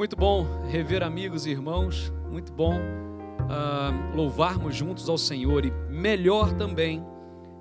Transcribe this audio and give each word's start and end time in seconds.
Muito 0.00 0.16
bom 0.16 0.66
rever 0.66 1.02
amigos 1.02 1.44
e 1.44 1.50
irmãos, 1.50 2.10
muito 2.30 2.50
bom 2.50 2.74
uh, 2.74 4.16
louvarmos 4.16 4.74
juntos 4.74 5.10
ao 5.10 5.18
Senhor 5.18 5.66
e 5.66 5.70
melhor 5.90 6.56
também 6.56 7.04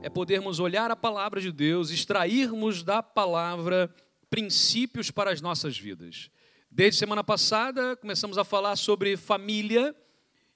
é 0.02 0.10
podermos 0.10 0.58
olhar 0.58 0.90
a 0.90 0.96
palavra 0.96 1.42
de 1.42 1.52
Deus, 1.52 1.92
extrairmos 1.92 2.82
da 2.82 3.04
palavra 3.04 3.94
princípios 4.30 5.12
para 5.12 5.32
as 5.32 5.42
nossas 5.42 5.78
vidas. 5.78 6.32
Desde 6.72 6.98
semana 6.98 7.26
passada 7.26 7.98
começamos 7.98 8.38
a 8.38 8.46
falar 8.46 8.78
sobre 8.78 9.18
família 9.18 9.94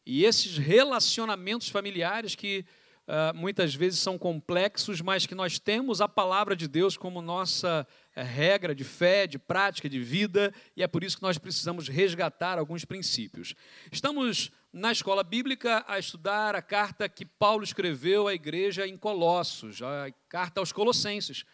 e 0.06 0.24
esses 0.24 0.58
relacionamentos 0.58 1.68
familiares 1.68 2.34
que 2.34 2.66
uh, 3.08 3.36
muitas 3.36 3.76
vezes 3.76 4.00
são 4.00 4.18
complexos, 4.18 5.02
mas 5.02 5.26
que 5.26 5.36
nós 5.36 5.60
temos 5.60 6.02
a 6.02 6.08
palavra 6.08 6.56
de 6.56 6.68
Deus 6.68 6.98
como 6.98 7.22
nossa 7.22 7.88
uh, 7.88 8.22
regra 8.22 8.74
de 8.74 8.84
fé, 8.84 9.28
de 9.28 9.38
prática, 9.38 9.90
de 9.90 10.00
vida, 10.00 10.54
e 10.76 10.84
é 10.84 10.88
por 10.88 11.04
isso 11.04 11.18
que 11.18 11.24
nós 11.24 11.38
precisamos 11.38 11.88
resgatar 11.88 12.58
alguns 12.58 12.86
princípios. 12.86 13.56
Estamos 13.92 14.52
na 14.72 14.92
escola 14.92 15.24
bíblica 15.24 15.86
a 15.88 16.00
estudar 16.00 16.56
a 16.56 16.62
carta 16.62 17.08
que 17.08 17.26
Paulo 17.26 17.64
escreveu 17.64 18.28
à 18.28 18.34
igreja 18.34 18.88
em 18.88 18.98
Colossos, 18.98 19.82
a 19.82 20.12
carta 20.28 20.60
aos 20.60 20.72
Colossenses. 20.72 21.46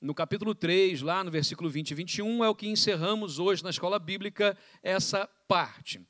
No 0.00 0.14
capítulo 0.14 0.54
3, 0.54 1.02
lá 1.02 1.22
no 1.22 1.30
versículo 1.30 1.68
20 1.68 1.90
e 1.90 1.94
21, 1.94 2.44
é 2.44 2.48
o 2.48 2.54
que 2.54 2.68
encerramos 2.68 3.38
hoje 3.38 3.62
na 3.62 3.70
escola 3.70 3.98
bíblica 3.98 4.56
essa 4.82 5.28
parte. 5.46 6.00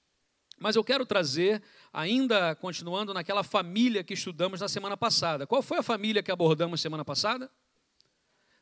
Mas 0.60 0.76
eu 0.76 0.84
quero 0.84 1.06
trazer, 1.06 1.62
ainda 1.92 2.54
continuando 2.54 3.12
naquela 3.12 3.42
família 3.42 4.04
que 4.04 4.14
estudamos 4.14 4.60
na 4.60 4.68
semana 4.68 4.96
passada. 4.96 5.46
Qual 5.46 5.62
foi 5.62 5.78
a 5.78 5.82
família 5.82 6.22
que 6.22 6.30
abordamos 6.30 6.80
semana 6.80 7.04
passada? 7.04 7.50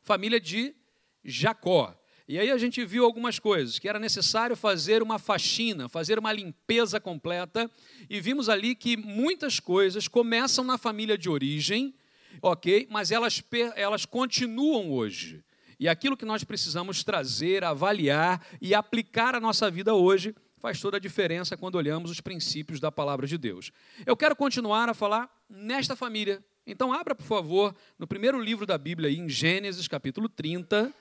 Família 0.01 0.39
de 0.39 0.75
Jacó. 1.23 1.95
E 2.27 2.37
aí 2.37 2.51
a 2.51 2.57
gente 2.59 2.85
viu 2.85 3.05
algumas 3.05 3.39
coisas, 3.39 3.79
que 3.79 3.89
era 3.89 3.97
necessário 3.97 4.55
fazer 4.55 5.01
uma 5.01 5.17
faxina, 5.17 5.89
fazer 5.89 6.19
uma 6.19 6.31
limpeza 6.31 6.99
completa, 6.99 7.69
e 8.07 8.21
vimos 8.21 8.49
ali 8.49 8.75
que 8.75 8.95
muitas 8.95 9.59
coisas 9.59 10.07
começam 10.07 10.63
na 10.63 10.77
família 10.77 11.17
de 11.17 11.27
origem, 11.27 11.93
ok? 12.39 12.87
Mas 12.91 13.09
elas, 13.09 13.43
elas 13.75 14.05
continuam 14.05 14.91
hoje. 14.91 15.43
E 15.79 15.87
aquilo 15.87 16.15
que 16.15 16.25
nós 16.25 16.43
precisamos 16.43 17.03
trazer, 17.03 17.63
avaliar 17.63 18.45
e 18.61 18.75
aplicar 18.75 19.33
à 19.33 19.39
nossa 19.39 19.71
vida 19.71 19.95
hoje 19.95 20.35
faz 20.59 20.79
toda 20.79 20.97
a 20.97 20.99
diferença 20.99 21.57
quando 21.57 21.75
olhamos 21.75 22.11
os 22.11 22.19
princípios 22.19 22.79
da 22.79 22.91
palavra 22.91 23.25
de 23.25 23.37
Deus. 23.37 23.71
Eu 24.05 24.15
quero 24.15 24.35
continuar 24.35 24.89
a 24.89 24.93
falar 24.93 25.29
nesta 25.49 25.95
família. 25.95 26.43
Então, 26.67 26.93
abra, 26.93 27.15
por 27.15 27.25
favor, 27.25 27.75
no 27.97 28.05
primeiro 28.05 28.39
livro 28.39 28.65
da 28.65 28.77
Bíblia, 28.77 29.09
em 29.09 29.27
Gênesis, 29.27 29.87
capítulo 29.87 30.27
30, 30.27 30.93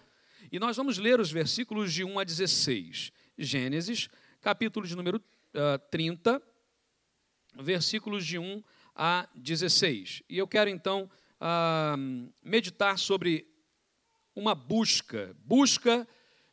e 0.50 0.59
nós 0.59 0.77
vamos 0.77 0.97
ler 0.97 1.20
os 1.20 1.31
versículos 1.31 1.92
de 1.92 2.05
1 2.05 2.19
a 2.19 2.25
16. 2.25 3.12
Gênesis, 3.37 4.09
capítulo 4.41 4.87
de 4.87 4.97
número 4.97 5.19
uh, 5.19 5.78
30, 5.91 6.41
versículos 7.61 8.25
de 8.25 8.39
1 8.39 8.62
a 8.95 9.28
16. 9.34 10.22
E 10.28 10.39
eu 10.39 10.47
quero, 10.47 10.70
então, 10.70 11.11
uh, 11.41 12.33
meditar 12.43 12.97
sobre 12.97 13.47
uma 14.34 14.55
busca, 14.55 15.37
busca 15.45 16.06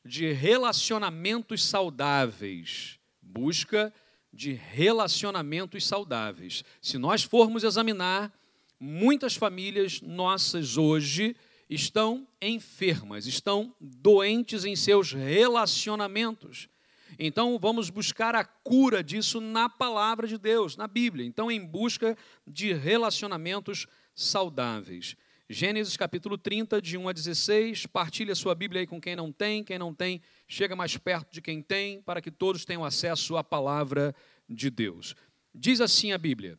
de 0.06 0.32
relacionamentos 0.32 1.64
saudáveis. 1.64 3.00
Busca 3.22 3.92
de 4.32 4.54
relacionamentos 4.54 5.88
saudáveis. 5.88 6.64
Se 6.80 6.98
nós 6.98 7.24
formos 7.24 7.64
examinar, 7.64 8.32
muitas 8.80 9.36
famílias 9.36 10.02
nossas 10.02 10.78
hoje 10.78 11.36
estão 11.68 12.28
enfermas, 12.40 13.26
estão 13.26 13.74
doentes 13.82 14.64
em 14.64 14.76
seus 14.76 15.12
relacionamentos. 15.12 16.70
Então 17.18 17.58
vamos 17.58 17.90
buscar 17.90 18.36
a 18.36 18.44
cura 18.44 19.04
disso 19.04 19.42
na 19.42 19.70
palavra 19.70 20.28
de 20.28 20.38
Deus, 20.38 20.78
na 20.78 20.88
Bíblia. 20.88 21.26
Então, 21.26 21.50
em 21.50 21.66
busca 21.66 22.16
de 22.46 22.74
relacionamentos 22.74 23.88
saudáveis. 24.14 25.16
Gênesis 25.48 25.96
capítulo 25.96 26.40
30, 26.40 26.82
de 26.82 26.98
1 26.98 27.08
a 27.08 27.14
16. 27.14 27.86
Partilhe 27.86 28.32
a 28.32 28.36
sua 28.36 28.56
Bíblia 28.56 28.82
aí 28.82 28.88
com 28.88 29.00
quem 29.00 29.16
não 29.16 29.32
tem. 29.32 29.64
Quem 29.64 29.78
não 29.78 29.94
tem, 29.94 30.20
chega 30.48 30.76
mais 30.76 30.98
perto 30.98 31.32
de 31.32 31.40
quem 31.40 31.62
tem, 31.62 32.02
para 32.02 32.20
que 32.20 32.32
todos 32.32 32.66
tenham 32.66 32.84
acesso 32.84 33.38
à 33.38 33.44
palavra 33.44 34.16
de 34.50 34.72
Deus. 34.72 35.16
Diz 35.54 35.82
assim 35.82 36.12
a 36.12 36.18
Bíblia: 36.18 36.58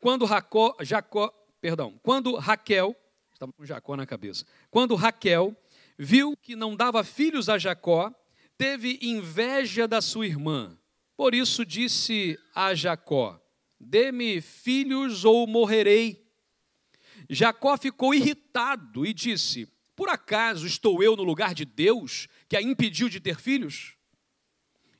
Quando 0.00 0.26
Jacó, 0.26 0.76
Jacó 0.80 1.32
perdão, 1.60 1.96
quando 2.02 2.34
Raquel, 2.34 2.96
estava 3.32 3.52
com 3.52 3.64
Jacó 3.64 3.96
na 3.96 4.04
cabeça, 4.04 4.44
quando 4.68 4.96
Raquel 4.96 5.56
viu 5.96 6.36
que 6.36 6.56
não 6.56 6.74
dava 6.74 7.04
filhos 7.04 7.48
a 7.48 7.56
Jacó, 7.56 8.12
teve 8.58 8.98
inveja 9.00 9.86
da 9.86 10.00
sua 10.00 10.26
irmã. 10.26 10.76
Por 11.16 11.36
isso 11.36 11.64
disse 11.64 12.36
a 12.52 12.74
Jacó: 12.74 13.40
Dê-me 13.78 14.40
filhos 14.40 15.24
ou 15.24 15.46
morrerei. 15.46 16.21
Jacó 17.34 17.78
ficou 17.78 18.14
irritado 18.14 19.06
e 19.06 19.14
disse: 19.14 19.66
Por 19.96 20.10
acaso 20.10 20.66
estou 20.66 21.02
eu 21.02 21.16
no 21.16 21.22
lugar 21.22 21.54
de 21.54 21.64
Deus, 21.64 22.28
que 22.46 22.56
a 22.56 22.60
impediu 22.60 23.08
de 23.08 23.20
ter 23.20 23.40
filhos? 23.40 23.96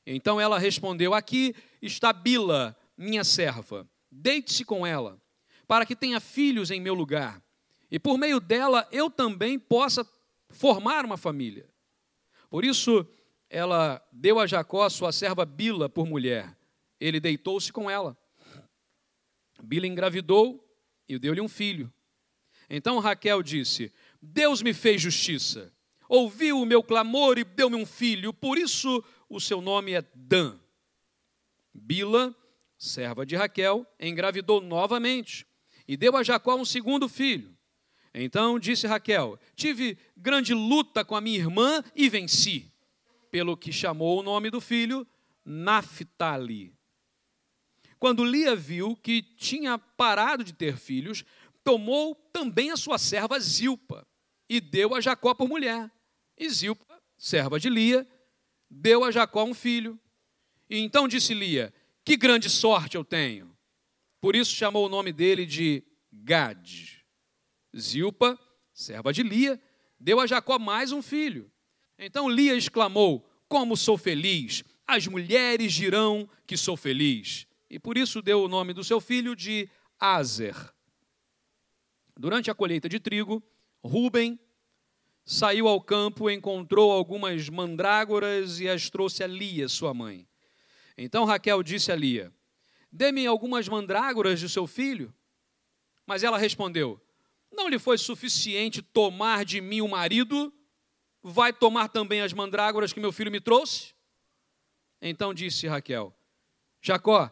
Então 0.07 0.41
ela 0.41 0.59
respondeu: 0.59 1.13
Aqui 1.13 1.55
está 1.83 2.11
Bila, 2.11 2.75
minha 2.97 3.23
serva. 3.23 3.87
Deite-se 4.11 4.65
com 4.65 4.87
ela, 4.87 5.21
para 5.67 5.85
que 5.85 5.95
tenha 5.95 6.21
filhos 6.21 6.71
em 6.71 6.81
meu 6.81 6.95
lugar, 6.95 7.43
e 7.91 7.99
por 7.99 8.17
meio 8.17 8.41
dela 8.41 8.89
eu 8.91 9.11
também 9.11 9.59
possa 9.59 10.07
formar 10.49 11.05
uma 11.05 11.19
família. 11.19 11.69
Por 12.49 12.65
isso 12.65 13.07
ela 13.51 14.03
deu 14.11 14.39
a 14.39 14.47
Jacó 14.47 14.89
sua 14.89 15.13
serva 15.13 15.45
Bila 15.45 15.87
por 15.87 16.07
mulher. 16.07 16.57
Ele 16.99 17.21
deitou-se 17.21 17.71
com 17.71 17.91
ela. 17.91 18.17
Bila 19.63 19.87
engravidou 19.87 20.67
e 21.07 21.19
deu-lhe 21.19 21.41
um 21.41 21.49
filho. 21.49 21.93
Então 22.75 22.99
Raquel 22.99 23.43
disse: 23.43 23.93
Deus 24.21 24.63
me 24.63 24.73
fez 24.73 25.03
justiça, 25.03 25.71
ouviu 26.09 26.59
o 26.59 26.65
meu 26.65 26.83
clamor 26.83 27.37
e 27.37 27.45
deu-me 27.45 27.77
um 27.77 27.85
filho, 27.85 28.33
por 28.33 28.57
isso 28.57 29.05
o 29.29 29.39
seu 29.39 29.61
nome 29.61 29.93
é 29.93 30.03
Dan. 30.15 30.59
Bila, 31.75 32.35
serva 32.79 33.27
de 33.27 33.37
Raquel, 33.37 33.87
engravidou 34.01 34.63
novamente 34.63 35.47
e 35.87 35.99
deu 35.99 36.17
a 36.17 36.23
Jacó 36.23 36.57
um 36.57 36.65
segundo 36.65 37.11
filho. 37.11 37.55
Então 38.15 38.59
disse 38.59 38.87
Raquel: 38.87 39.39
Tive 39.55 39.99
grande 40.17 40.55
luta 40.55 41.05
com 41.05 41.15
a 41.15 41.21
minha 41.21 41.39
irmã 41.39 41.85
e 41.95 42.09
venci, 42.09 42.73
pelo 43.31 43.55
que 43.55 43.71
chamou 43.71 44.19
o 44.19 44.23
nome 44.23 44.49
do 44.49 44.63
filho 44.63 45.07
Naphtali. 45.45 46.73
Quando 48.03 48.25
Lia 48.25 48.57
viu 48.57 48.97
que 48.97 49.23
tinha 49.23 49.79
parado 49.79 50.43
de 50.43 50.53
ter 50.53 50.77
filhos, 50.77 51.25
tomou 51.65 52.15
também 52.33 52.71
a 52.71 52.77
sua 52.77 52.99
serva 52.99 53.39
Zilpa 53.39 54.07
e 54.49 54.61
deu 54.61 54.95
a 54.95 55.01
Jacó 55.01 55.35
por 55.35 55.49
mulher. 55.49 55.91
E 56.37 56.49
Zilpa, 56.49 57.01
serva 57.17 57.59
de 57.59 57.69
Lia, 57.69 58.07
deu 58.71 59.05
a 59.05 59.11
Jacó 59.11 59.45
um 59.45 59.55
filho. 59.55 59.99
E 60.69 60.79
então 60.79 61.07
disse 61.07 61.35
Lia: 61.35 61.73
Que 62.05 62.17
grande 62.17 62.49
sorte 62.51 62.97
eu 62.97 63.05
tenho. 63.05 63.57
Por 64.21 64.37
isso 64.37 64.55
chamou 64.55 64.87
o 64.87 64.89
nome 64.89 65.13
dele 65.13 65.45
de 65.47 65.83
Gad. 66.13 67.03
Zilpa, 67.77 68.39
serva 68.73 69.13
de 69.13 69.23
Lia, 69.23 69.61
deu 69.99 70.21
a 70.21 70.27
Jacó 70.27 70.59
mais 70.59 70.93
um 70.93 71.03
filho. 71.03 71.51
Então 71.99 72.29
Lia 72.29 72.55
exclamou: 72.55 73.29
Como 73.49 73.77
sou 73.77 73.97
feliz! 73.97 74.63
As 74.87 75.07
mulheres 75.07 75.73
dirão 75.73 76.29
que 76.47 76.57
sou 76.57 76.77
feliz. 76.77 77.47
E 77.71 77.79
por 77.79 77.97
isso 77.97 78.21
deu 78.21 78.43
o 78.43 78.49
nome 78.49 78.75
do 78.75 78.85
seu 78.85 79.01
filho 79.01 79.35
de 79.35 79.69
Azer. 79.99 80.55
Durante 82.17 82.51
a 82.51 82.55
colheita 82.55 82.89
de 82.89 83.01
trigo, 83.01 83.43
Ruben 83.83 84.39
saiu 85.25 85.69
ao 85.69 85.81
campo, 85.81 86.31
encontrou 86.31 86.93
algumas 86.93 87.49
mandrágoras 87.49 88.61
e 88.61 88.69
as 88.69 88.91
trouxe 88.91 89.23
a 89.23 89.27
Lia, 89.27 89.69
sua 89.69 89.95
mãe. 89.95 90.29
Então 90.97 91.25
Raquel 91.25 91.63
disse 91.63 91.91
a 91.91 91.97
Lia: 91.97 92.33
Dê-me 92.91 93.27
algumas 93.27 93.69
mandrágoras 93.69 94.39
de 94.39 94.49
seu 94.49 94.67
filho. 94.67 95.15
Mas 96.07 96.23
ela 96.23 96.39
respondeu: 96.39 97.01
Não 97.51 97.69
lhe 97.69 97.79
foi 97.79 97.97
suficiente 97.97 98.83
tomar 98.83 99.45
de 99.45 99.61
mim 99.61 99.81
o 99.81 99.89
marido? 99.89 100.53
Vai 101.23 101.53
tomar 101.53 101.89
também 101.89 102.21
as 102.21 102.33
mandrágoras 102.33 102.93
que 102.93 103.01
meu 103.01 103.13
filho 103.13 103.31
me 103.31 103.41
trouxe? 103.41 103.95
Então 105.01 105.33
disse 105.33 105.67
Raquel: 105.67 106.15
Jacó 106.81 107.31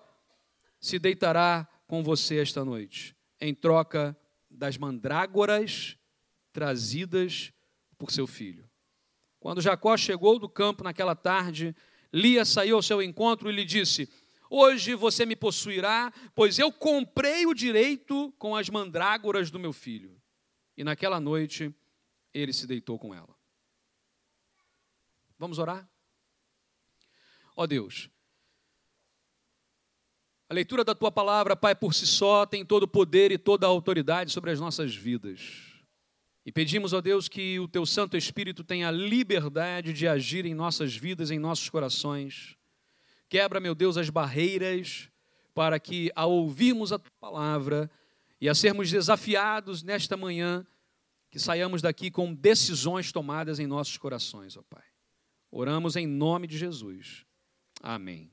se 0.80 0.98
deitará 0.98 1.68
com 1.86 2.02
você 2.02 2.38
esta 2.38 2.64
noite, 2.64 3.14
em 3.40 3.54
troca 3.54 4.16
das 4.60 4.76
mandrágoras 4.76 5.96
trazidas 6.52 7.50
por 7.96 8.12
seu 8.12 8.26
filho. 8.26 8.68
Quando 9.38 9.62
Jacó 9.62 9.96
chegou 9.96 10.38
do 10.38 10.50
campo 10.50 10.84
naquela 10.84 11.16
tarde, 11.16 11.74
Lia 12.12 12.44
saiu 12.44 12.76
ao 12.76 12.82
seu 12.82 13.02
encontro 13.02 13.48
e 13.48 13.54
lhe 13.54 13.64
disse: 13.64 14.06
Hoje 14.50 14.94
você 14.94 15.24
me 15.24 15.34
possuirá, 15.34 16.12
pois 16.34 16.58
eu 16.58 16.70
comprei 16.70 17.46
o 17.46 17.54
direito 17.54 18.30
com 18.38 18.54
as 18.54 18.68
mandrágoras 18.68 19.50
do 19.50 19.58
meu 19.58 19.72
filho. 19.72 20.20
E 20.76 20.84
naquela 20.84 21.18
noite 21.18 21.74
ele 22.34 22.52
se 22.52 22.66
deitou 22.66 22.98
com 22.98 23.14
ela. 23.14 23.34
Vamos 25.38 25.58
orar? 25.58 25.88
ó 27.56 27.66
Deus. 27.66 28.10
A 30.50 30.54
leitura 30.54 30.82
da 30.82 30.96
tua 30.96 31.12
palavra, 31.12 31.54
Pai, 31.54 31.76
por 31.76 31.94
si 31.94 32.04
só 32.04 32.44
tem 32.44 32.64
todo 32.64 32.82
o 32.82 32.88
poder 32.88 33.30
e 33.30 33.38
toda 33.38 33.66
a 33.66 33.68
autoridade 33.68 34.32
sobre 34.32 34.50
as 34.50 34.58
nossas 34.58 34.92
vidas. 34.92 35.70
E 36.44 36.50
pedimos, 36.50 36.92
ó 36.92 37.00
Deus, 37.00 37.28
que 37.28 37.60
o 37.60 37.68
teu 37.68 37.86
Santo 37.86 38.16
Espírito 38.16 38.64
tenha 38.64 38.90
liberdade 38.90 39.92
de 39.92 40.08
agir 40.08 40.44
em 40.44 40.52
nossas 40.52 40.96
vidas, 40.96 41.30
em 41.30 41.38
nossos 41.38 41.70
corações. 41.70 42.56
Quebra, 43.28 43.60
meu 43.60 43.76
Deus, 43.76 43.96
as 43.96 44.10
barreiras 44.10 45.08
para 45.54 45.78
que, 45.78 46.10
ao 46.16 46.32
ouvirmos 46.32 46.90
a 46.90 46.98
tua 46.98 47.12
palavra 47.20 47.88
e 48.40 48.48
a 48.48 48.54
sermos 48.54 48.90
desafiados 48.90 49.84
nesta 49.84 50.16
manhã, 50.16 50.66
que 51.30 51.38
saiamos 51.38 51.80
daqui 51.80 52.10
com 52.10 52.34
decisões 52.34 53.12
tomadas 53.12 53.60
em 53.60 53.68
nossos 53.68 53.96
corações, 53.96 54.56
ó 54.56 54.62
Pai. 54.68 54.82
Oramos 55.48 55.94
em 55.94 56.08
nome 56.08 56.48
de 56.48 56.58
Jesus. 56.58 57.24
Amém. 57.80 58.32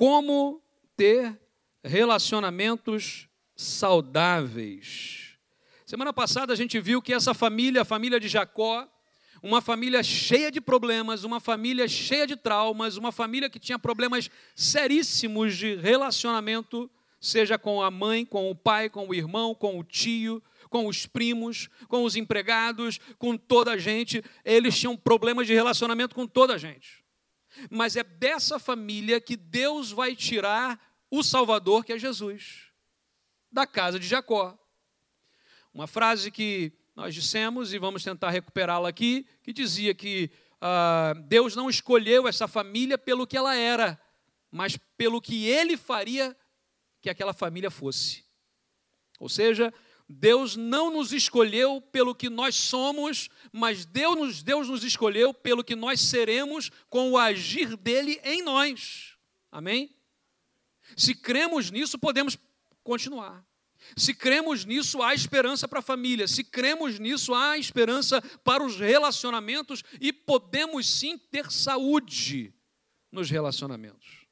Como 0.00 0.62
ter 0.96 1.38
relacionamentos 1.84 3.28
saudáveis. 3.54 5.36
Semana 5.84 6.10
passada 6.10 6.54
a 6.54 6.56
gente 6.56 6.80
viu 6.80 7.02
que 7.02 7.12
essa 7.12 7.34
família, 7.34 7.82
a 7.82 7.84
família 7.84 8.18
de 8.18 8.26
Jacó, 8.26 8.88
uma 9.42 9.60
família 9.60 10.02
cheia 10.02 10.50
de 10.50 10.58
problemas, 10.58 11.22
uma 11.22 11.38
família 11.38 11.86
cheia 11.86 12.26
de 12.26 12.34
traumas, 12.34 12.96
uma 12.96 13.12
família 13.12 13.50
que 13.50 13.58
tinha 13.58 13.78
problemas 13.78 14.30
seríssimos 14.56 15.54
de 15.54 15.74
relacionamento, 15.74 16.90
seja 17.20 17.58
com 17.58 17.82
a 17.82 17.90
mãe, 17.90 18.24
com 18.24 18.50
o 18.50 18.54
pai, 18.54 18.88
com 18.88 19.06
o 19.06 19.14
irmão, 19.14 19.54
com 19.54 19.78
o 19.78 19.84
tio, 19.84 20.42
com 20.70 20.86
os 20.86 21.04
primos, 21.04 21.68
com 21.88 22.04
os 22.04 22.16
empregados, 22.16 22.98
com 23.18 23.36
toda 23.36 23.72
a 23.72 23.76
gente. 23.76 24.24
Eles 24.46 24.78
tinham 24.78 24.96
problemas 24.96 25.46
de 25.46 25.52
relacionamento 25.52 26.14
com 26.14 26.26
toda 26.26 26.54
a 26.54 26.58
gente. 26.58 26.99
Mas 27.68 27.96
é 27.96 28.04
dessa 28.04 28.58
família 28.58 29.20
que 29.20 29.36
Deus 29.36 29.90
vai 29.90 30.14
tirar 30.14 30.80
o 31.10 31.22
Salvador, 31.22 31.84
que 31.84 31.92
é 31.92 31.98
Jesus, 31.98 32.68
da 33.50 33.66
casa 33.66 33.98
de 33.98 34.06
Jacó. 34.06 34.56
Uma 35.74 35.86
frase 35.86 36.30
que 36.30 36.72
nós 36.94 37.14
dissemos 37.14 37.72
e 37.72 37.78
vamos 37.78 38.04
tentar 38.04 38.30
recuperá-la 38.30 38.88
aqui, 38.88 39.26
que 39.42 39.52
dizia 39.52 39.94
que 39.94 40.30
ah, 40.60 41.14
Deus 41.26 41.56
não 41.56 41.70
escolheu 41.70 42.28
essa 42.28 42.46
família 42.46 42.98
pelo 42.98 43.26
que 43.26 43.36
ela 43.36 43.54
era, 43.54 44.00
mas 44.50 44.76
pelo 44.96 45.20
que 45.20 45.46
ele 45.46 45.76
faria 45.76 46.36
que 47.00 47.08
aquela 47.08 47.32
família 47.32 47.70
fosse. 47.70 48.24
Ou 49.18 49.28
seja, 49.28 49.72
Deus 50.12 50.56
não 50.56 50.90
nos 50.90 51.12
escolheu 51.12 51.80
pelo 51.80 52.16
que 52.16 52.28
nós 52.28 52.56
somos, 52.56 53.28
mas 53.52 53.84
Deus 53.84 54.16
nos, 54.16 54.42
Deus 54.42 54.68
nos 54.68 54.82
escolheu 54.82 55.32
pelo 55.32 55.62
que 55.62 55.76
nós 55.76 56.00
seremos 56.00 56.68
com 56.88 57.12
o 57.12 57.16
agir 57.16 57.76
dele 57.76 58.20
em 58.24 58.42
nós. 58.42 59.16
Amém? 59.52 59.94
Se 60.96 61.14
cremos 61.14 61.70
nisso, 61.70 61.96
podemos 61.96 62.36
continuar. 62.82 63.46
Se 63.96 64.12
cremos 64.12 64.64
nisso, 64.64 65.00
há 65.00 65.14
esperança 65.14 65.68
para 65.68 65.78
a 65.78 65.82
família. 65.82 66.26
Se 66.26 66.42
cremos 66.42 66.98
nisso, 66.98 67.32
há 67.32 67.56
esperança 67.56 68.20
para 68.42 68.64
os 68.64 68.80
relacionamentos 68.80 69.84
e 70.00 70.12
podemos 70.12 70.88
sim 70.88 71.16
ter 71.16 71.52
saúde 71.52 72.52
nos 73.12 73.30
relacionamentos. 73.30 74.26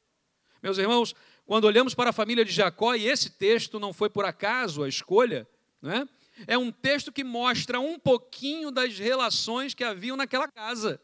Meus 0.60 0.76
irmãos, 0.76 1.14
quando 1.46 1.66
olhamos 1.66 1.94
para 1.94 2.10
a 2.10 2.12
família 2.12 2.44
de 2.44 2.50
Jacó, 2.50 2.96
e 2.96 3.06
esse 3.06 3.30
texto 3.30 3.78
não 3.78 3.92
foi 3.92 4.10
por 4.10 4.24
acaso 4.24 4.82
a 4.82 4.88
escolha, 4.88 5.48
né? 5.80 6.08
é 6.46 6.56
um 6.56 6.70
texto 6.70 7.10
que 7.10 7.24
mostra 7.24 7.80
um 7.80 7.98
pouquinho 7.98 8.70
das 8.70 8.98
relações 8.98 9.74
que 9.74 9.84
haviam 9.84 10.16
naquela 10.16 10.48
casa. 10.48 11.00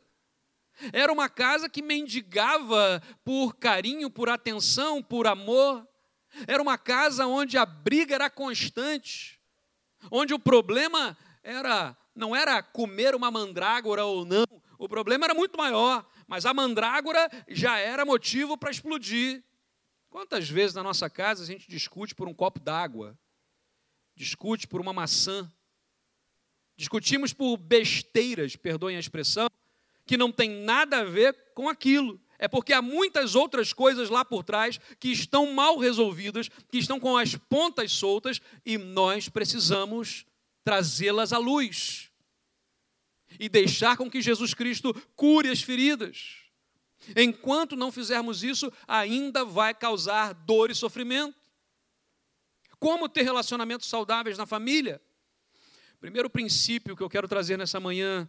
Era 0.93 1.13
uma 1.13 1.29
casa 1.29 1.69
que 1.69 1.83
mendigava 1.83 3.03
por 3.25 3.55
carinho, 3.55 4.11
por 4.11 4.29
atenção, 4.29 5.03
por 5.03 5.27
amor. 5.27 5.87
Era 6.47 6.63
uma 6.63 6.77
casa 6.77 7.27
onde 7.27 7.57
a 7.57 7.65
briga 7.65 8.15
era 8.15 8.29
constante, 8.29 9.41
onde 10.11 10.35
o 10.35 10.39
problema 10.39 11.17
era 11.43 11.97
não 12.15 12.35
era 12.35 12.63
comer 12.63 13.15
uma 13.15 13.31
mandrágora 13.31 14.05
ou 14.05 14.25
não, 14.25 14.47
o 14.79 14.89
problema 14.89 15.25
era 15.25 15.35
muito 15.35 15.59
maior, 15.59 16.07
mas 16.29 16.47
a 16.47 16.55
mandrágora 16.55 17.29
já 17.49 17.79
era 17.79 18.05
motivo 18.05 18.57
para 18.57 18.71
explodir. 18.71 19.43
Quantas 20.09 20.49
vezes 20.49 20.77
na 20.77 20.83
nossa 20.83 21.11
casa 21.11 21.43
a 21.43 21.47
gente 21.47 21.69
discute 21.69 22.15
por 22.15 22.29
um 22.29 22.35
copo 22.35 22.61
d'água, 22.61 23.19
discute 24.15 24.67
por 24.67 24.81
uma 24.81 24.93
maçã, 24.93 25.51
discutimos 26.77 27.33
por 27.33 27.57
besteiras, 27.57 28.57
perdoem 28.57 28.97
a 28.97 29.01
expressão, 29.01 29.49
que 30.07 30.17
não 30.17 30.31
tem 30.31 30.51
nada 30.51 30.99
a 30.99 31.05
ver 31.05 31.35
com 31.55 31.69
aquilo. 31.69 32.21
É 32.39 32.49
porque 32.49 32.73
há 32.73 32.83
muitas 32.83 33.35
outras 33.35 33.73
coisas 33.73 34.11
lá 34.11 34.25
por 34.25 34.43
trás 34.43 34.79
que 34.99 35.09
estão 35.09 35.53
mal 35.53 35.79
resolvidas, 35.79 36.49
que 36.71 36.79
estão 36.79 36.99
com 36.99 37.17
as 37.17 37.37
pontas 37.37 37.93
soltas 37.93 38.41
e 38.67 38.77
nós 38.77 39.29
precisamos 39.29 40.27
trazê-las 40.65 41.33
à 41.33 41.39
luz 41.39 42.11
e 43.39 43.49
deixar 43.49 43.97
com 43.97 44.11
que 44.11 44.23
Jesus 44.23 44.55
Cristo 44.55 44.95
cure 45.15 45.49
as 45.49 45.63
feridas. 45.63 46.45
Enquanto 47.17 47.77
não 47.77 47.93
fizermos 47.93 48.43
isso, 48.43 48.73
ainda 48.87 49.45
vai 49.45 49.75
causar 49.75 50.33
dor 50.33 50.71
e 50.71 50.75
sofrimento. 50.75 51.37
Como 52.79 53.09
ter 53.09 53.23
relacionamentos 53.23 53.89
saudáveis 53.89 54.39
na 54.39 54.47
família? 54.47 55.01
Primeiro 56.01 56.29
princípio 56.29 56.97
que 56.97 57.03
eu 57.03 57.09
quero 57.09 57.27
trazer 57.27 57.57
nessa 57.57 57.81
manhã 57.81 58.29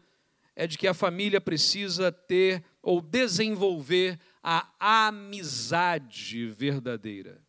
é 0.56 0.66
de 0.66 0.78
que 0.78 0.88
a 0.88 0.94
família 0.94 1.42
precisa 1.42 2.12
ter 2.12 2.64
ou 2.82 3.02
desenvolver 3.02 4.18
a 4.42 5.08
amizade 5.08 6.48
verdadeira. 6.48 7.44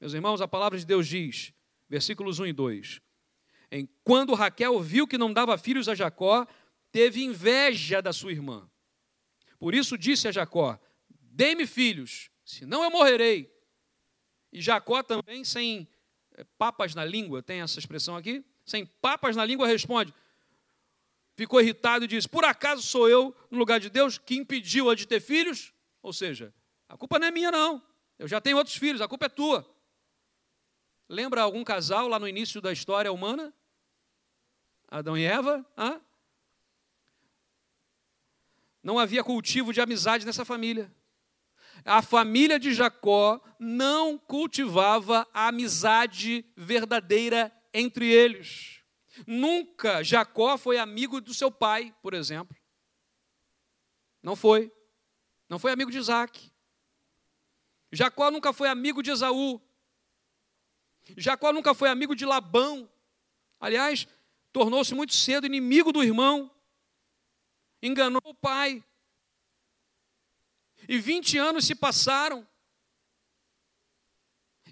Meus 0.00 0.12
irmãos, 0.12 0.40
a 0.40 0.48
palavra 0.48 0.78
de 0.78 0.84
Deus 0.84 1.06
diz, 1.06 1.52
versículos 1.88 2.38
1 2.38 2.46
e 2.46 2.52
2: 2.52 3.00
em, 3.70 3.88
Quando 4.04 4.34
Raquel 4.34 4.80
viu 4.80 5.06
que 5.06 5.16
não 5.16 5.32
dava 5.32 5.56
filhos 5.56 5.88
a 5.88 5.94
Jacó, 5.94 6.46
teve 6.90 7.24
inveja 7.24 8.02
da 8.02 8.12
sua 8.12 8.32
irmã. 8.32 8.68
Por 9.58 9.74
isso 9.74 9.96
disse 9.96 10.28
a 10.28 10.32
Jacó: 10.32 10.78
Dê-me 11.08 11.66
filhos, 11.66 12.30
senão 12.44 12.84
eu 12.84 12.90
morrerei. 12.90 13.50
E 14.52 14.60
Jacó 14.60 15.02
também, 15.02 15.44
sem 15.44 15.88
eh, 16.34 16.44
papas 16.58 16.94
na 16.94 17.04
língua, 17.04 17.42
tem 17.42 17.60
essa 17.62 17.78
expressão 17.78 18.16
aqui? 18.16 18.44
Sem 18.64 18.84
papas 18.84 19.34
na 19.34 19.44
língua, 19.44 19.66
responde: 19.66 20.14
ficou 21.34 21.60
irritado 21.60 22.04
e 22.04 22.08
disse: 22.08 22.28
Por 22.28 22.44
acaso 22.44 22.82
sou 22.82 23.08
eu, 23.08 23.34
no 23.50 23.58
lugar 23.58 23.80
de 23.80 23.88
Deus, 23.88 24.18
que 24.18 24.34
impediu-a 24.34 24.94
de 24.94 25.06
ter 25.06 25.20
filhos? 25.20 25.72
Ou 26.02 26.12
seja, 26.12 26.54
a 26.88 26.96
culpa 26.96 27.18
não 27.18 27.26
é 27.26 27.30
minha, 27.30 27.50
não. 27.50 27.82
Eu 28.18 28.28
já 28.28 28.40
tenho 28.40 28.56
outros 28.56 28.76
filhos, 28.76 29.00
a 29.00 29.08
culpa 29.08 29.26
é 29.26 29.28
tua. 29.28 29.68
Lembra 31.08 31.42
algum 31.42 31.64
casal 31.64 32.08
lá 32.08 32.18
no 32.18 32.28
início 32.28 32.60
da 32.60 32.72
história 32.72 33.12
humana? 33.12 33.52
Adão 34.88 35.16
e 35.16 35.24
Eva? 35.24 35.64
Hã? 35.76 36.00
Não 38.82 38.98
havia 38.98 39.22
cultivo 39.22 39.72
de 39.72 39.80
amizade 39.80 40.26
nessa 40.26 40.44
família. 40.44 40.92
A 41.84 42.00
família 42.00 42.58
de 42.58 42.72
Jacó 42.72 43.40
não 43.58 44.16
cultivava 44.16 45.26
a 45.32 45.48
amizade 45.48 46.44
verdadeira 46.56 47.52
entre 47.74 48.10
eles. 48.10 48.80
Nunca 49.26 50.02
Jacó 50.02 50.56
foi 50.56 50.78
amigo 50.78 51.20
do 51.20 51.34
seu 51.34 51.50
pai, 51.50 51.94
por 52.02 52.14
exemplo. 52.14 52.56
Não 54.22 54.36
foi. 54.36 54.72
Não 55.48 55.58
foi 55.58 55.72
amigo 55.72 55.90
de 55.90 55.98
Isaac. 55.98 56.50
Jacó 57.90 58.30
nunca 58.30 58.52
foi 58.52 58.68
amigo 58.68 59.02
de 59.02 59.10
Esaú. 59.10 59.60
Jacó 61.16 61.52
nunca 61.52 61.74
foi 61.74 61.90
amigo 61.90 62.14
de 62.14 62.24
Labão. 62.24 62.88
Aliás, 63.60 64.06
tornou-se 64.52 64.94
muito 64.94 65.12
cedo 65.12 65.46
inimigo 65.46 65.92
do 65.92 66.02
irmão. 66.02 66.50
Enganou 67.82 68.22
o 68.24 68.34
pai. 68.34 68.82
E 70.88 70.98
20 70.98 71.38
anos 71.38 71.64
se 71.64 71.74
passaram 71.74 72.46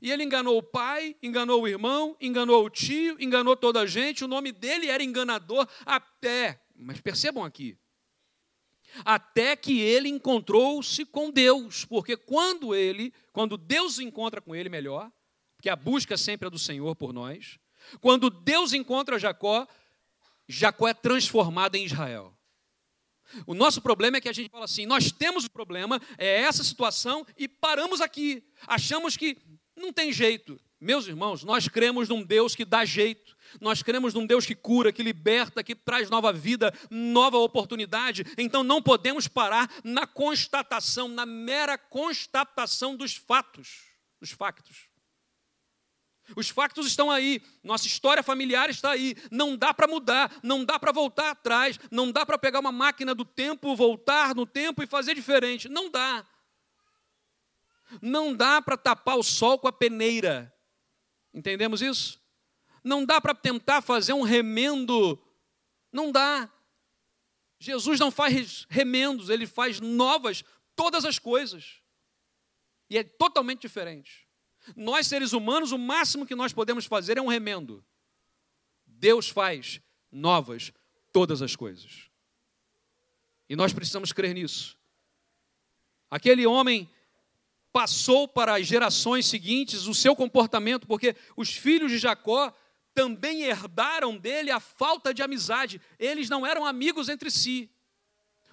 e 0.02 0.10
ele 0.10 0.24
enganou 0.24 0.56
o 0.56 0.62
pai, 0.62 1.14
enganou 1.22 1.62
o 1.62 1.68
irmão, 1.68 2.16
enganou 2.20 2.64
o 2.64 2.70
tio, 2.70 3.16
enganou 3.20 3.54
toda 3.54 3.80
a 3.80 3.86
gente. 3.86 4.24
O 4.24 4.28
nome 4.28 4.50
dele 4.50 4.88
era 4.88 5.02
enganador 5.02 5.68
até, 5.84 6.62
mas 6.74 7.00
percebam 7.00 7.44
aqui, 7.44 7.76
até 9.04 9.54
que 9.54 9.78
ele 9.78 10.08
encontrou-se 10.08 11.04
com 11.04 11.30
Deus, 11.30 11.84
porque 11.84 12.16
quando 12.16 12.74
ele, 12.74 13.12
quando 13.32 13.58
Deus 13.58 13.98
encontra 13.98 14.40
com 14.40 14.54
ele 14.54 14.70
melhor, 14.70 15.12
porque 15.56 15.68
a 15.68 15.76
busca 15.76 16.16
sempre 16.16 16.48
é 16.48 16.50
do 16.50 16.58
Senhor 16.58 16.96
por 16.96 17.12
nós, 17.12 17.58
quando 18.00 18.30
Deus 18.30 18.72
encontra 18.72 19.18
Jacó, 19.18 19.66
Jacó 20.48 20.88
é 20.88 20.94
transformado 20.94 21.76
em 21.76 21.84
Israel. 21.84 22.34
O 23.46 23.54
nosso 23.54 23.80
problema 23.80 24.16
é 24.16 24.20
que 24.20 24.28
a 24.28 24.32
gente 24.32 24.50
fala 24.50 24.64
assim: 24.64 24.86
nós 24.86 25.10
temos 25.10 25.44
o 25.44 25.50
problema, 25.50 26.00
é 26.18 26.42
essa 26.42 26.64
situação, 26.64 27.26
e 27.36 27.48
paramos 27.48 28.00
aqui. 28.00 28.42
Achamos 28.66 29.16
que 29.16 29.36
não 29.76 29.92
tem 29.92 30.12
jeito. 30.12 30.60
Meus 30.80 31.06
irmãos, 31.06 31.44
nós 31.44 31.68
cremos 31.68 32.08
num 32.08 32.22
Deus 32.22 32.54
que 32.54 32.64
dá 32.64 32.86
jeito. 32.86 33.36
Nós 33.60 33.82
cremos 33.82 34.14
num 34.14 34.24
Deus 34.26 34.46
que 34.46 34.54
cura, 34.54 34.92
que 34.92 35.02
liberta, 35.02 35.62
que 35.62 35.74
traz 35.74 36.08
nova 36.08 36.32
vida, 36.32 36.72
nova 36.90 37.36
oportunidade. 37.36 38.24
Então 38.38 38.62
não 38.62 38.80
podemos 38.80 39.28
parar 39.28 39.70
na 39.84 40.06
constatação, 40.06 41.06
na 41.06 41.26
mera 41.26 41.76
constatação 41.76 42.96
dos 42.96 43.14
fatos, 43.14 43.90
dos 44.18 44.30
factos. 44.30 44.89
Os 46.36 46.48
factos 46.48 46.86
estão 46.86 47.10
aí, 47.10 47.42
nossa 47.62 47.86
história 47.86 48.22
familiar 48.22 48.70
está 48.70 48.90
aí. 48.90 49.16
Não 49.30 49.56
dá 49.56 49.74
para 49.74 49.86
mudar, 49.86 50.32
não 50.42 50.64
dá 50.64 50.78
para 50.78 50.92
voltar 50.92 51.30
atrás, 51.30 51.78
não 51.90 52.10
dá 52.10 52.24
para 52.24 52.38
pegar 52.38 52.60
uma 52.60 52.72
máquina 52.72 53.14
do 53.14 53.24
tempo, 53.24 53.74
voltar 53.74 54.34
no 54.34 54.46
tempo 54.46 54.82
e 54.82 54.86
fazer 54.86 55.14
diferente. 55.14 55.68
Não 55.68 55.90
dá. 55.90 56.26
Não 58.00 58.34
dá 58.34 58.62
para 58.62 58.76
tapar 58.76 59.18
o 59.18 59.22
sol 59.22 59.58
com 59.58 59.68
a 59.68 59.72
peneira. 59.72 60.54
Entendemos 61.34 61.82
isso? 61.82 62.20
Não 62.82 63.04
dá 63.04 63.20
para 63.20 63.34
tentar 63.34 63.82
fazer 63.82 64.12
um 64.12 64.22
remendo. 64.22 65.20
Não 65.92 66.10
dá. 66.12 66.50
Jesus 67.58 68.00
não 68.00 68.10
faz 68.10 68.66
remendos, 68.70 69.28
ele 69.28 69.46
faz 69.46 69.80
novas 69.80 70.42
todas 70.74 71.04
as 71.04 71.18
coisas. 71.18 71.82
E 72.88 72.96
é 72.96 73.04
totalmente 73.04 73.60
diferente. 73.60 74.26
Nós, 74.76 75.06
seres 75.06 75.32
humanos, 75.32 75.72
o 75.72 75.78
máximo 75.78 76.26
que 76.26 76.34
nós 76.34 76.52
podemos 76.52 76.84
fazer 76.86 77.18
é 77.18 77.22
um 77.22 77.28
remendo. 77.28 77.84
Deus 78.86 79.28
faz 79.28 79.80
novas 80.10 80.72
todas 81.12 81.42
as 81.42 81.56
coisas. 81.56 82.10
E 83.48 83.56
nós 83.56 83.72
precisamos 83.72 84.12
crer 84.12 84.34
nisso. 84.34 84.78
Aquele 86.10 86.46
homem 86.46 86.88
passou 87.72 88.26
para 88.26 88.56
as 88.56 88.66
gerações 88.66 89.26
seguintes 89.26 89.86
o 89.86 89.94
seu 89.94 90.14
comportamento, 90.14 90.86
porque 90.86 91.16
os 91.36 91.50
filhos 91.50 91.90
de 91.90 91.98
Jacó 91.98 92.52
também 92.92 93.42
herdaram 93.42 94.16
dele 94.16 94.50
a 94.50 94.60
falta 94.60 95.14
de 95.14 95.22
amizade. 95.22 95.80
Eles 95.98 96.28
não 96.28 96.46
eram 96.46 96.66
amigos 96.66 97.08
entre 97.08 97.30
si. 97.30 97.70